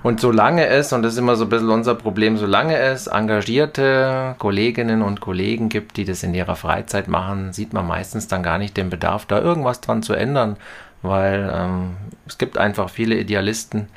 Und 0.02 0.20
solange 0.20 0.66
es, 0.66 0.92
und 0.94 1.02
das 1.02 1.12
ist 1.12 1.18
immer 1.18 1.36
so 1.36 1.44
ein 1.44 1.50
bisschen 1.50 1.68
unser 1.68 1.94
Problem, 1.94 2.38
solange 2.38 2.76
es 2.78 3.06
engagierte 3.06 4.34
Kolleginnen 4.38 5.02
und 5.02 5.20
Kollegen 5.20 5.68
gibt, 5.68 5.98
die 5.98 6.06
das 6.06 6.22
in 6.22 6.34
ihrer 6.34 6.56
Freizeit 6.56 7.06
machen, 7.06 7.52
sieht 7.52 7.74
man 7.74 7.86
meistens 7.86 8.26
dann 8.26 8.42
gar 8.42 8.56
nicht 8.56 8.78
den 8.78 8.88
Bedarf, 8.88 9.26
da 9.26 9.38
irgendwas 9.40 9.82
dran 9.82 10.02
zu 10.02 10.14
ändern 10.14 10.56
weil 11.02 11.50
ähm, 11.54 11.96
es 12.26 12.38
gibt 12.38 12.58
einfach 12.58 12.90
viele 12.90 13.16
Idealisten, 13.16 13.88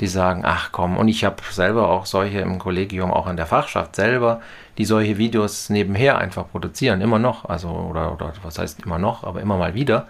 die 0.00 0.06
sagen, 0.06 0.42
ach 0.44 0.70
komm, 0.72 0.96
und 0.96 1.08
ich 1.08 1.24
habe 1.24 1.36
selber 1.50 1.88
auch 1.88 2.06
solche 2.06 2.40
im 2.40 2.58
Kollegium, 2.58 3.12
auch 3.12 3.26
in 3.26 3.36
der 3.36 3.46
Fachschaft 3.46 3.96
selber, 3.96 4.40
die 4.78 4.84
solche 4.84 5.18
Videos 5.18 5.70
nebenher 5.70 6.18
einfach 6.18 6.50
produzieren, 6.50 7.00
immer 7.00 7.18
noch, 7.18 7.44
also 7.46 7.68
oder, 7.68 8.12
oder 8.12 8.32
was 8.42 8.58
heißt 8.58 8.84
immer 8.84 8.98
noch, 8.98 9.24
aber 9.24 9.40
immer 9.40 9.56
mal 9.56 9.74
wieder, 9.74 10.06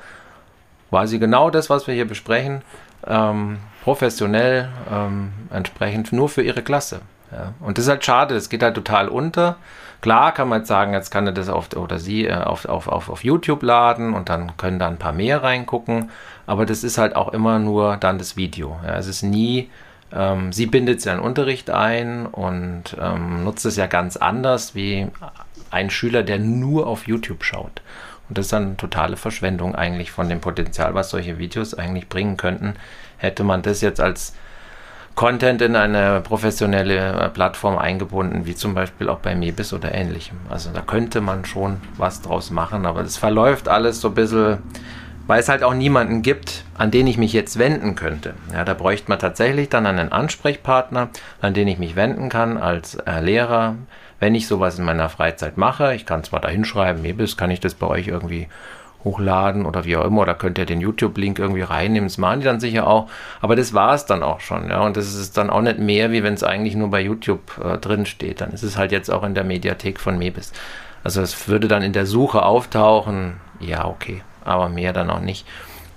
weil 0.90 1.06
sie 1.06 1.18
genau 1.18 1.50
das, 1.50 1.70
was 1.70 1.86
wir 1.86 1.94
hier 1.94 2.06
besprechen, 2.06 2.62
ähm, 3.06 3.58
professionell 3.84 4.68
ähm, 4.92 5.32
entsprechend 5.50 6.12
nur 6.12 6.28
für 6.28 6.42
ihre 6.42 6.62
Klasse. 6.62 7.00
Ja. 7.32 7.52
Und 7.60 7.78
das 7.78 7.84
ist 7.84 7.90
halt 7.90 8.04
schade, 8.04 8.34
das 8.34 8.48
geht 8.48 8.62
halt 8.62 8.74
total 8.74 9.08
unter. 9.08 9.56
Klar 10.00 10.32
kann 10.32 10.48
man 10.48 10.60
jetzt 10.60 10.68
sagen, 10.68 10.92
jetzt 10.92 11.10
kann 11.10 11.26
er 11.26 11.32
das 11.32 11.48
auf, 11.48 11.74
oder 11.74 11.98
sie 11.98 12.26
äh, 12.26 12.34
auf, 12.34 12.66
auf, 12.66 12.88
auf, 12.88 13.08
auf 13.08 13.24
YouTube 13.24 13.62
laden 13.62 14.14
und 14.14 14.28
dann 14.28 14.56
können 14.56 14.78
da 14.78 14.88
ein 14.88 14.98
paar 14.98 15.12
mehr 15.12 15.42
reingucken. 15.42 16.10
Aber 16.46 16.66
das 16.66 16.84
ist 16.84 16.98
halt 16.98 17.16
auch 17.16 17.32
immer 17.32 17.58
nur 17.58 17.96
dann 17.96 18.18
das 18.18 18.36
Video. 18.36 18.78
Ja, 18.84 18.96
es 18.96 19.06
ist 19.06 19.22
nie, 19.22 19.70
ähm, 20.12 20.52
sie 20.52 20.66
bindet 20.66 21.04
in 21.06 21.18
Unterricht 21.18 21.70
ein 21.70 22.26
und 22.26 22.96
ähm, 23.00 23.44
nutzt 23.44 23.66
es 23.66 23.76
ja 23.76 23.86
ganz 23.86 24.16
anders 24.16 24.74
wie 24.74 25.08
ein 25.70 25.90
Schüler, 25.90 26.22
der 26.22 26.38
nur 26.38 26.86
auf 26.86 27.06
YouTube 27.06 27.44
schaut. 27.44 27.82
Und 28.28 28.38
das 28.38 28.46
ist 28.46 28.52
dann 28.52 28.76
totale 28.76 29.16
Verschwendung 29.16 29.74
eigentlich 29.74 30.10
von 30.10 30.28
dem 30.28 30.40
Potenzial, 30.40 30.94
was 30.94 31.10
solche 31.10 31.38
Videos 31.38 31.74
eigentlich 31.74 32.08
bringen 32.08 32.36
könnten. 32.36 32.74
Hätte 33.18 33.44
man 33.44 33.62
das 33.62 33.80
jetzt 33.80 34.00
als 34.00 34.34
Content 35.16 35.62
in 35.62 35.76
eine 35.76 36.20
professionelle 36.20 36.98
äh, 36.98 37.28
Plattform 37.30 37.78
eingebunden, 37.78 38.44
wie 38.44 38.54
zum 38.54 38.74
Beispiel 38.74 39.08
auch 39.08 39.20
bei 39.20 39.34
Mebis 39.34 39.72
oder 39.72 39.94
ähnlichem. 39.94 40.36
Also 40.50 40.70
da 40.74 40.82
könnte 40.82 41.22
man 41.22 41.46
schon 41.46 41.80
was 41.96 42.20
draus 42.20 42.50
machen, 42.50 42.84
aber 42.84 43.00
es 43.00 43.16
verläuft 43.16 43.66
alles 43.66 44.02
so 44.02 44.08
ein 44.08 44.14
bisschen, 44.14 44.58
weil 45.26 45.40
es 45.40 45.48
halt 45.48 45.62
auch 45.62 45.74
niemanden 45.74 46.22
gibt, 46.22 46.64
an 46.76 46.90
den 46.90 47.06
ich 47.06 47.18
mich 47.18 47.32
jetzt 47.32 47.58
wenden 47.58 47.94
könnte. 47.94 48.34
Ja, 48.52 48.64
da 48.64 48.74
bräuchte 48.74 49.08
man 49.08 49.18
tatsächlich 49.18 49.68
dann 49.68 49.86
einen 49.86 50.12
Ansprechpartner, 50.12 51.08
an 51.40 51.54
den 51.54 51.68
ich 51.68 51.78
mich 51.78 51.96
wenden 51.96 52.28
kann 52.28 52.58
als 52.58 52.94
äh, 52.94 53.20
Lehrer, 53.20 53.76
wenn 54.20 54.34
ich 54.34 54.46
sowas 54.46 54.78
in 54.78 54.84
meiner 54.84 55.08
Freizeit 55.08 55.56
mache. 55.56 55.94
Ich 55.94 56.06
kann 56.06 56.24
zwar 56.24 56.40
da 56.40 56.48
hinschreiben, 56.48 57.02
Mebis, 57.02 57.36
kann 57.36 57.50
ich 57.50 57.60
das 57.60 57.74
bei 57.74 57.86
euch 57.86 58.08
irgendwie 58.08 58.48
hochladen 59.04 59.66
oder 59.66 59.84
wie 59.84 59.96
auch 59.96 60.04
immer, 60.04 60.22
oder 60.22 60.34
könnt 60.34 60.58
ihr 60.58 60.66
den 60.66 60.80
YouTube-Link 60.80 61.38
irgendwie 61.38 61.62
reinnehmen, 61.62 62.08
das 62.08 62.18
machen 62.18 62.40
die 62.40 62.46
dann 62.46 62.60
sicher 62.60 62.86
auch, 62.86 63.08
aber 63.40 63.54
das 63.54 63.72
war 63.72 63.94
es 63.94 64.04
dann 64.04 64.22
auch 64.24 64.40
schon, 64.40 64.68
ja, 64.68 64.80
und 64.80 64.96
das 64.96 65.14
ist 65.14 65.36
dann 65.36 65.48
auch 65.48 65.60
nicht 65.60 65.78
mehr, 65.78 66.10
wie 66.10 66.24
wenn 66.24 66.34
es 66.34 66.42
eigentlich 66.42 66.74
nur 66.74 66.90
bei 66.90 67.00
YouTube 67.00 67.58
äh, 67.64 67.78
drin 67.78 68.04
steht, 68.04 68.40
dann 68.40 68.50
ist 68.50 68.64
es 68.64 68.76
halt 68.76 68.92
jetzt 68.92 69.08
auch 69.10 69.22
in 69.22 69.34
der 69.34 69.44
Mediathek 69.44 70.00
von 70.00 70.18
Mebis. 70.18 70.52
Also 71.04 71.22
es 71.22 71.46
würde 71.46 71.68
dann 71.68 71.82
in 71.82 71.92
der 71.92 72.04
Suche 72.04 72.42
auftauchen, 72.42 73.34
ja, 73.60 73.86
okay, 73.86 74.22
aber 74.46 74.68
mehr 74.68 74.92
dann 74.92 75.10
auch 75.10 75.20
nicht. 75.20 75.46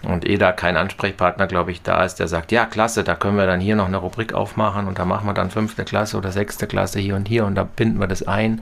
Und 0.01 0.27
eh 0.27 0.37
da 0.37 0.53
kein 0.53 0.77
Ansprechpartner, 0.77 1.47
glaube 1.47 1.71
ich, 1.71 1.81
da 1.81 2.03
ist, 2.05 2.15
der 2.15 2.29
sagt, 2.29 2.51
ja, 2.53 2.65
klasse, 2.65 3.03
da 3.03 3.15
können 3.15 3.37
wir 3.37 3.47
dann 3.47 3.59
hier 3.59 3.75
noch 3.75 3.87
eine 3.87 3.97
Rubrik 3.97 4.33
aufmachen 4.33 4.87
und 4.87 4.97
da 4.97 5.03
machen 5.03 5.27
wir 5.27 5.33
dann 5.33 5.49
fünfte 5.49 5.83
Klasse 5.83 6.17
oder 6.17 6.31
sechste 6.31 6.67
Klasse 6.67 6.99
hier 6.99 7.15
und 7.15 7.27
hier 7.27 7.45
und 7.45 7.55
da 7.55 7.63
binden 7.63 7.99
wir 7.99 8.07
das 8.07 8.25
ein 8.25 8.61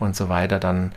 und 0.00 0.16
so 0.16 0.28
weiter, 0.28 0.58
dann 0.58 0.92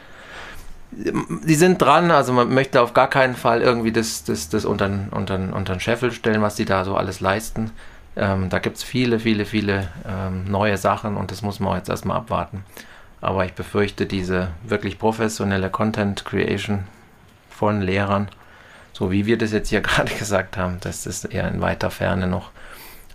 sie 1.42 1.56
sind 1.56 1.82
dran, 1.82 2.12
also 2.12 2.34
man 2.34 2.54
möchte 2.54 2.82
auf 2.82 2.94
gar 2.94 3.10
keinen 3.10 3.36
Fall 3.36 3.62
irgendwie 3.62 3.92
das, 3.92 4.24
das, 4.24 4.50
das 4.50 4.66
unter, 4.66 4.90
unter, 5.12 5.36
unter 5.36 5.74
den 5.74 5.80
Scheffel 5.80 6.12
stellen, 6.12 6.42
was 6.42 6.56
sie 6.56 6.66
da 6.66 6.86
so 6.86 6.96
alles 6.96 7.20
leisten. 7.20 7.72
Ähm, 8.16 8.50
da 8.50 8.60
gibt 8.60 8.78
es 8.78 8.84
viele, 8.84 9.20
viele, 9.20 9.46
viele 9.46 9.90
ähm, 10.08 10.46
neue 10.50 10.78
Sachen 10.78 11.18
und 11.18 11.32
das 11.32 11.42
muss 11.42 11.60
man 11.60 11.78
jetzt 11.78 11.90
erstmal 11.90 12.18
abwarten. 12.18 12.64
Aber 13.20 13.46
ich 13.46 13.54
befürchte, 13.54 14.06
diese 14.06 14.50
wirklich 14.64 15.00
professionelle 15.00 15.70
Content 15.70 16.24
Creation 16.24 16.86
von 17.56 17.82
Lehrern, 17.82 18.30
so 18.94 19.12
wie 19.12 19.26
wir 19.26 19.38
das 19.38 19.52
jetzt 19.52 19.70
hier 19.70 19.82
gerade 19.82 20.14
gesagt 20.14 20.58
haben, 20.58 20.78
das 20.82 21.06
ist 21.06 21.26
eher 21.26 21.48
in 21.48 21.62
weiter 21.62 21.92
Ferne 21.92 22.28
noch. 22.28 22.52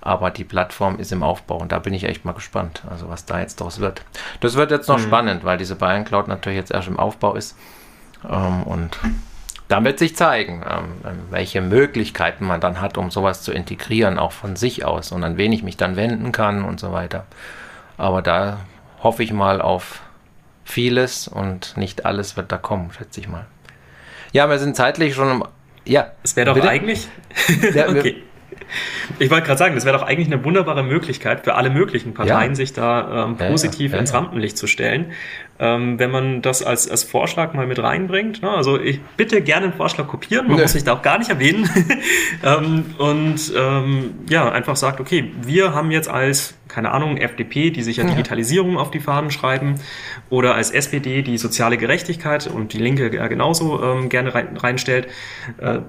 Aber 0.03 0.31
die 0.31 0.45
Plattform 0.45 0.99
ist 0.99 1.13
im 1.13 1.23
Aufbau 1.23 1.59
und 1.59 1.73
da 1.73 1.79
bin 1.79 1.93
ich 1.93 2.05
echt 2.05 2.25
mal 2.25 2.33
gespannt, 2.33 2.83
also 2.89 3.11
was 3.11 3.27
da 3.27 3.39
jetzt 3.39 3.61
draus 3.61 3.81
wird. 3.81 4.01
Das 4.41 4.55
wird 4.55 4.71
jetzt 4.71 4.89
noch 4.89 4.97
mhm. 4.97 5.03
spannend, 5.03 5.45
weil 5.45 5.59
diese 5.59 5.77
Bayern 5.77 6.07
Cloud 6.07 6.27
natürlich 6.27 6.57
jetzt 6.57 6.71
erst 6.71 6.89
im 6.89 6.99
Aufbau 6.99 7.35
ist. 7.35 7.55
Ähm, 8.27 8.63
und 8.63 8.99
dann 9.69 9.85
wird 9.85 9.99
sich 9.99 10.17
zeigen, 10.17 10.65
ähm, 10.69 11.19
welche 11.31 11.61
Möglichkeiten 11.61 12.47
man 12.47 12.63
dann 12.63 12.81
hat, 12.81 12.97
um 12.97 13.11
sowas 13.11 13.43
zu 13.43 13.53
integrieren, 13.53 14.19
auch 14.19 14.33
von 14.33 14.57
sich 14.57 14.87
aus 14.87 15.13
und 15.13 15.23
an 15.23 15.37
wen 15.37 15.53
ich 15.53 15.63
mich 15.63 15.77
dann 15.77 15.97
wenden 15.97 16.33
kann 16.33 16.65
und 16.65 16.81
so 16.81 16.93
weiter. 16.93 17.27
Aber 17.99 18.23
da 18.23 18.61
hoffe 19.03 19.23
ich 19.23 19.33
mal 19.33 19.61
auf 19.61 20.01
vieles 20.65 21.29
und 21.29 21.77
nicht 21.77 22.07
alles 22.07 22.37
wird 22.37 22.51
da 22.51 22.57
kommen, 22.57 22.91
schätze 22.93 23.21
ich 23.21 23.29
mal. 23.29 23.47
Ja, 24.33 24.49
wir 24.49 24.59
sind 24.59 24.77
zeitlich 24.77 25.15
schon 25.15 25.31
im. 25.31 25.45
Ja. 25.85 26.13
Es 26.23 26.37
wäre 26.37 26.47
doch 26.47 26.55
bitte? 26.55 26.69
eigentlich. 26.69 27.09
Ja, 27.75 27.89
okay. 27.89 28.23
Ich 29.19 29.31
wollte 29.31 29.47
gerade 29.47 29.59
sagen, 29.59 29.75
das 29.75 29.85
wäre 29.85 29.99
doch 29.99 30.07
eigentlich 30.07 30.29
eine 30.29 30.45
wunderbare 30.45 30.85
Möglichkeit 30.85 31.45
für 31.45 31.55
alle 31.55 31.71
möglichen 31.71 32.15
Parteien, 32.15 32.53
ja. 32.53 32.55
sich 32.55 32.73
da 32.73 33.27
ähm, 33.27 33.37
positiv 33.37 33.91
ja, 33.91 33.97
ja, 33.97 34.01
ins 34.01 34.15
Rampenlicht 34.15 34.57
zu 34.57 34.67
stellen. 34.67 35.13
Ähm, 35.63 35.99
wenn 35.99 36.11
man 36.11 36.41
das 36.41 36.63
als, 36.63 36.91
als 36.91 37.05
Vorschlag 37.05 37.53
mal 37.53 37.67
mit 37.67 37.79
reinbringt. 37.79 38.41
Ne? 38.41 38.51
Also 38.51 38.81
ich 38.81 38.99
bitte 39.19 39.43
gerne 39.43 39.67
einen 39.67 39.75
Vorschlag 39.75 40.07
kopieren, 40.07 40.47
man 40.47 40.57
nee. 40.57 40.63
muss 40.63 40.73
sich 40.73 40.85
da 40.85 40.95
auch 40.95 41.03
gar 41.03 41.19
nicht 41.19 41.29
erwähnen. 41.29 41.69
ähm, 42.43 42.87
und 42.97 43.53
ähm, 43.55 44.15
ja, 44.31 44.51
einfach 44.51 44.77
sagt, 44.77 45.01
okay, 45.01 45.33
wir 45.43 45.75
haben 45.75 45.91
jetzt 45.91 46.09
als 46.09 46.55
keine 46.71 46.93
Ahnung, 46.93 47.17
FDP, 47.17 47.71
die 47.71 47.83
sich 47.83 47.97
ja 47.97 48.05
Digitalisierung 48.05 48.79
auf 48.79 48.91
die 48.91 49.01
Fahnen 49.01 49.31
schreiben, 49.31 49.75
oder 50.31 50.55
als 50.55 50.71
SPD 50.71 51.23
die 51.23 51.37
soziale 51.37 51.77
Gerechtigkeit 51.77 52.47
und 52.47 52.73
die 52.73 52.79
Linke 52.79 53.15
ja 53.15 53.27
genauso 53.27 53.83
ähm, 53.83 54.09
gerne 54.09 54.35
rein, 54.35 54.57
reinstellt, 54.57 55.09
äh, 55.59 55.81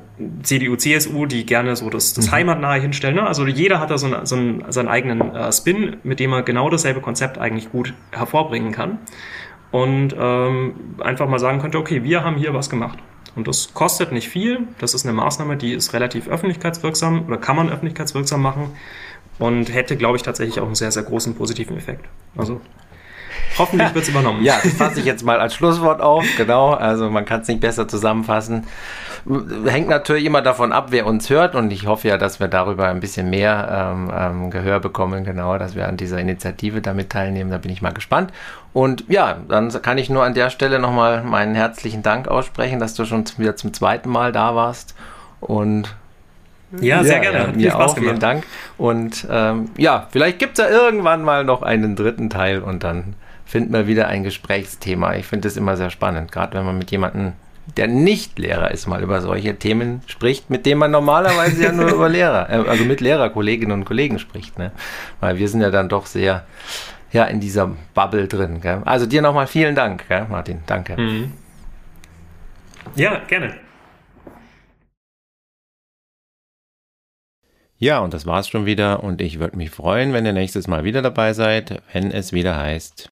CDU, 0.42 0.76
CSU, 0.76 1.28
die 1.28 1.46
gerne 1.46 1.76
so 1.76 1.90
das, 1.90 2.14
das 2.14 2.28
mhm. 2.28 2.32
Heimatnahe 2.32 2.82
hinstellen. 2.82 3.16
Ne? 3.16 3.28
Also 3.28 3.46
jeder 3.46 3.80
hat 3.80 3.92
da 3.92 3.98
so, 3.98 4.08
ein, 4.08 4.26
so 4.26 4.36
einen, 4.36 4.64
seinen 4.70 4.88
eigenen 4.88 5.36
äh, 5.36 5.52
Spin, 5.52 5.98
mit 6.04 6.20
dem 6.20 6.34
er 6.34 6.42
genau 6.42 6.70
dasselbe 6.70 7.02
Konzept 7.02 7.38
eigentlich 7.38 7.72
gut 7.72 7.94
hervorbringen 8.12 8.72
kann. 8.72 9.00
Und 9.72 10.16
ähm, 10.18 10.74
einfach 11.00 11.28
mal 11.28 11.40
sagen 11.40 11.60
könnte, 11.60 11.78
okay, 11.78 12.04
wir 12.04 12.24
haben 12.24 12.36
hier 12.36 12.54
was 12.54 12.70
gemacht. 12.70 13.00
Und 13.36 13.48
das 13.48 13.74
kostet 13.74 14.12
nicht 14.12 14.28
viel. 14.28 14.68
Das 14.80 14.94
ist 14.94 15.06
eine 15.06 15.14
Maßnahme, 15.14 15.56
die 15.56 15.74
ist 15.74 15.94
relativ 15.94 16.28
öffentlichkeitswirksam 16.28 17.26
oder 17.28 17.38
kann 17.38 17.56
man 17.56 17.70
öffentlichkeitswirksam 17.70 18.42
machen 18.42 18.72
und 19.40 19.74
hätte, 19.74 19.96
glaube 19.96 20.18
ich, 20.18 20.24
tatsächlich 20.24 20.60
auch 20.60 20.66
einen 20.66 20.76
sehr, 20.76 20.92
sehr 20.92 21.04
großen 21.04 21.36
positiven 21.36 21.78
Effekt. 21.78 22.06
Also 22.36 22.60
hoffentlich 23.58 23.94
wird 23.94 24.04
es 24.04 24.10
übernommen. 24.14 24.44
Ja, 24.44 24.60
das 24.62 24.74
fasse 24.74 25.00
ich 25.00 25.06
jetzt 25.06 25.24
mal 25.24 25.40
als 25.40 25.56
Schlusswort 25.56 26.02
auf. 26.02 26.26
Genau, 26.36 26.74
also 26.74 27.10
man 27.10 27.24
kann 27.24 27.42
es 27.42 27.48
nicht 27.48 27.62
besser 27.62 27.88
zusammenfassen 27.88 28.66
hängt 29.66 29.88
natürlich 29.88 30.26
immer 30.26 30.42
davon 30.42 30.72
ab, 30.72 30.88
wer 30.90 31.06
uns 31.06 31.30
hört 31.30 31.56
und 31.56 31.72
ich 31.72 31.86
hoffe 31.86 32.08
ja, 32.08 32.18
dass 32.18 32.40
wir 32.40 32.48
darüber 32.48 32.88
ein 32.88 33.00
bisschen 33.00 33.30
mehr 33.30 33.94
ähm, 33.94 34.12
ähm, 34.16 34.52
Gehör 34.52 34.80
bekommen, 34.80 35.24
genau, 35.24 35.58
dass 35.58 35.76
wir 35.76 35.88
an 35.88 35.98
dieser 35.98 36.20
Initiative 36.20 36.82
damit 36.82 37.12
teilnehmen. 37.12 37.52
Da 37.52 37.58
bin 37.58 37.72
ich 37.72 37.82
mal 37.82 37.94
gespannt. 37.94 38.32
Und 38.74 39.06
ja, 39.10 39.38
dann 39.50 39.70
kann 39.82 39.98
ich 39.98 40.10
nur 40.10 40.24
an 40.24 40.34
der 40.34 40.50
Stelle 40.50 40.80
nochmal 40.80 41.24
meinen 41.24 41.56
herzlichen 41.56 42.04
Dank 42.04 42.28
aussprechen, 42.28 42.80
dass 42.80 42.94
du 42.94 43.06
schon 43.06 43.26
wieder 43.38 43.56
zum 43.56 43.74
zweiten 43.74 44.10
Mal 44.10 44.32
da 44.32 44.56
warst 44.56 44.96
und 45.42 45.94
ja, 46.80 47.04
sehr 47.04 47.20
gerne. 47.20 47.40
Ja, 47.40 47.52
mir 47.52 47.80
auch, 47.80 47.98
vielen 47.98 48.20
Dank. 48.20 48.46
Und 48.78 49.28
ähm, 49.30 49.72
ja, 49.76 50.08
vielleicht 50.10 50.40
gibt 50.40 50.58
es 50.58 50.66
ja 50.66 50.72
irgendwann 50.72 51.22
mal 51.22 51.44
noch 51.44 51.64
einen 51.64 51.98
dritten 51.98 52.30
Teil 52.30 52.62
und 52.62 52.84
dann 52.84 53.16
finden 53.46 53.74
wir 53.74 53.88
wieder 53.88 54.08
ein 54.08 54.24
Gesprächsthema. 54.24 55.16
Ich 55.16 55.26
finde 55.26 55.50
es 55.50 55.58
immer 55.58 55.76
sehr 55.76 55.90
spannend, 55.90 56.32
gerade 56.32 56.58
wenn 56.58 56.66
man 56.66 56.78
mit 56.78 56.92
jemandem 56.92 57.34
der 57.78 57.88
nicht 57.88 58.40
Lehrer 58.40 58.72
ist, 58.72 58.88
mal 58.88 59.02
über 59.02 59.22
solche 59.22 59.56
Themen 59.56 60.02
spricht, 60.08 60.50
mit 60.50 60.66
denen 60.66 60.80
man 60.80 60.92
normalerweise 60.92 61.64
ja 61.64 61.72
nur 61.72 61.90
über 61.94 62.10
Lehrer, 62.10 62.50
äh, 62.50 62.68
also 62.68 62.86
mit 62.86 63.02
Lehrerkolleginnen 63.02 63.72
und 63.72 63.86
Kollegen 63.86 64.20
spricht. 64.20 64.58
Ne? 64.58 64.72
Weil 65.20 65.38
wir 65.38 65.48
sind 65.48 65.62
ja 65.62 65.70
dann 65.70 65.88
doch 65.88 66.06
sehr 66.06 66.44
ja, 67.12 67.26
in 67.26 67.40
dieser 67.40 67.72
Bubble 67.94 68.28
drin. 68.28 68.62
Gell? 68.62 68.82
Also 68.86 69.06
dir 69.06 69.22
nochmal 69.22 69.48
vielen 69.48 69.76
Dank, 69.76 70.08
gell, 70.08 70.26
Martin. 70.30 70.60
Danke. 70.66 71.00
Mhm. 71.00 71.34
Ja, 72.96 73.20
gerne. 73.28 73.56
Ja, 77.78 78.00
und 78.00 78.14
das 78.14 78.28
war's 78.28 78.48
schon 78.48 78.66
wieder. 78.68 79.04
Und 79.04 79.22
ich 79.22 79.40
würde 79.40 79.58
mich 79.58 79.72
freuen, 79.72 80.14
wenn 80.14 80.26
ihr 80.26 80.34
nächstes 80.34 80.68
Mal 80.68 80.84
wieder 80.84 81.02
dabei 81.02 81.34
seid, 81.34 81.82
wenn 81.94 82.12
es 82.12 82.32
wieder 82.32 82.56
heißt. 82.56 83.10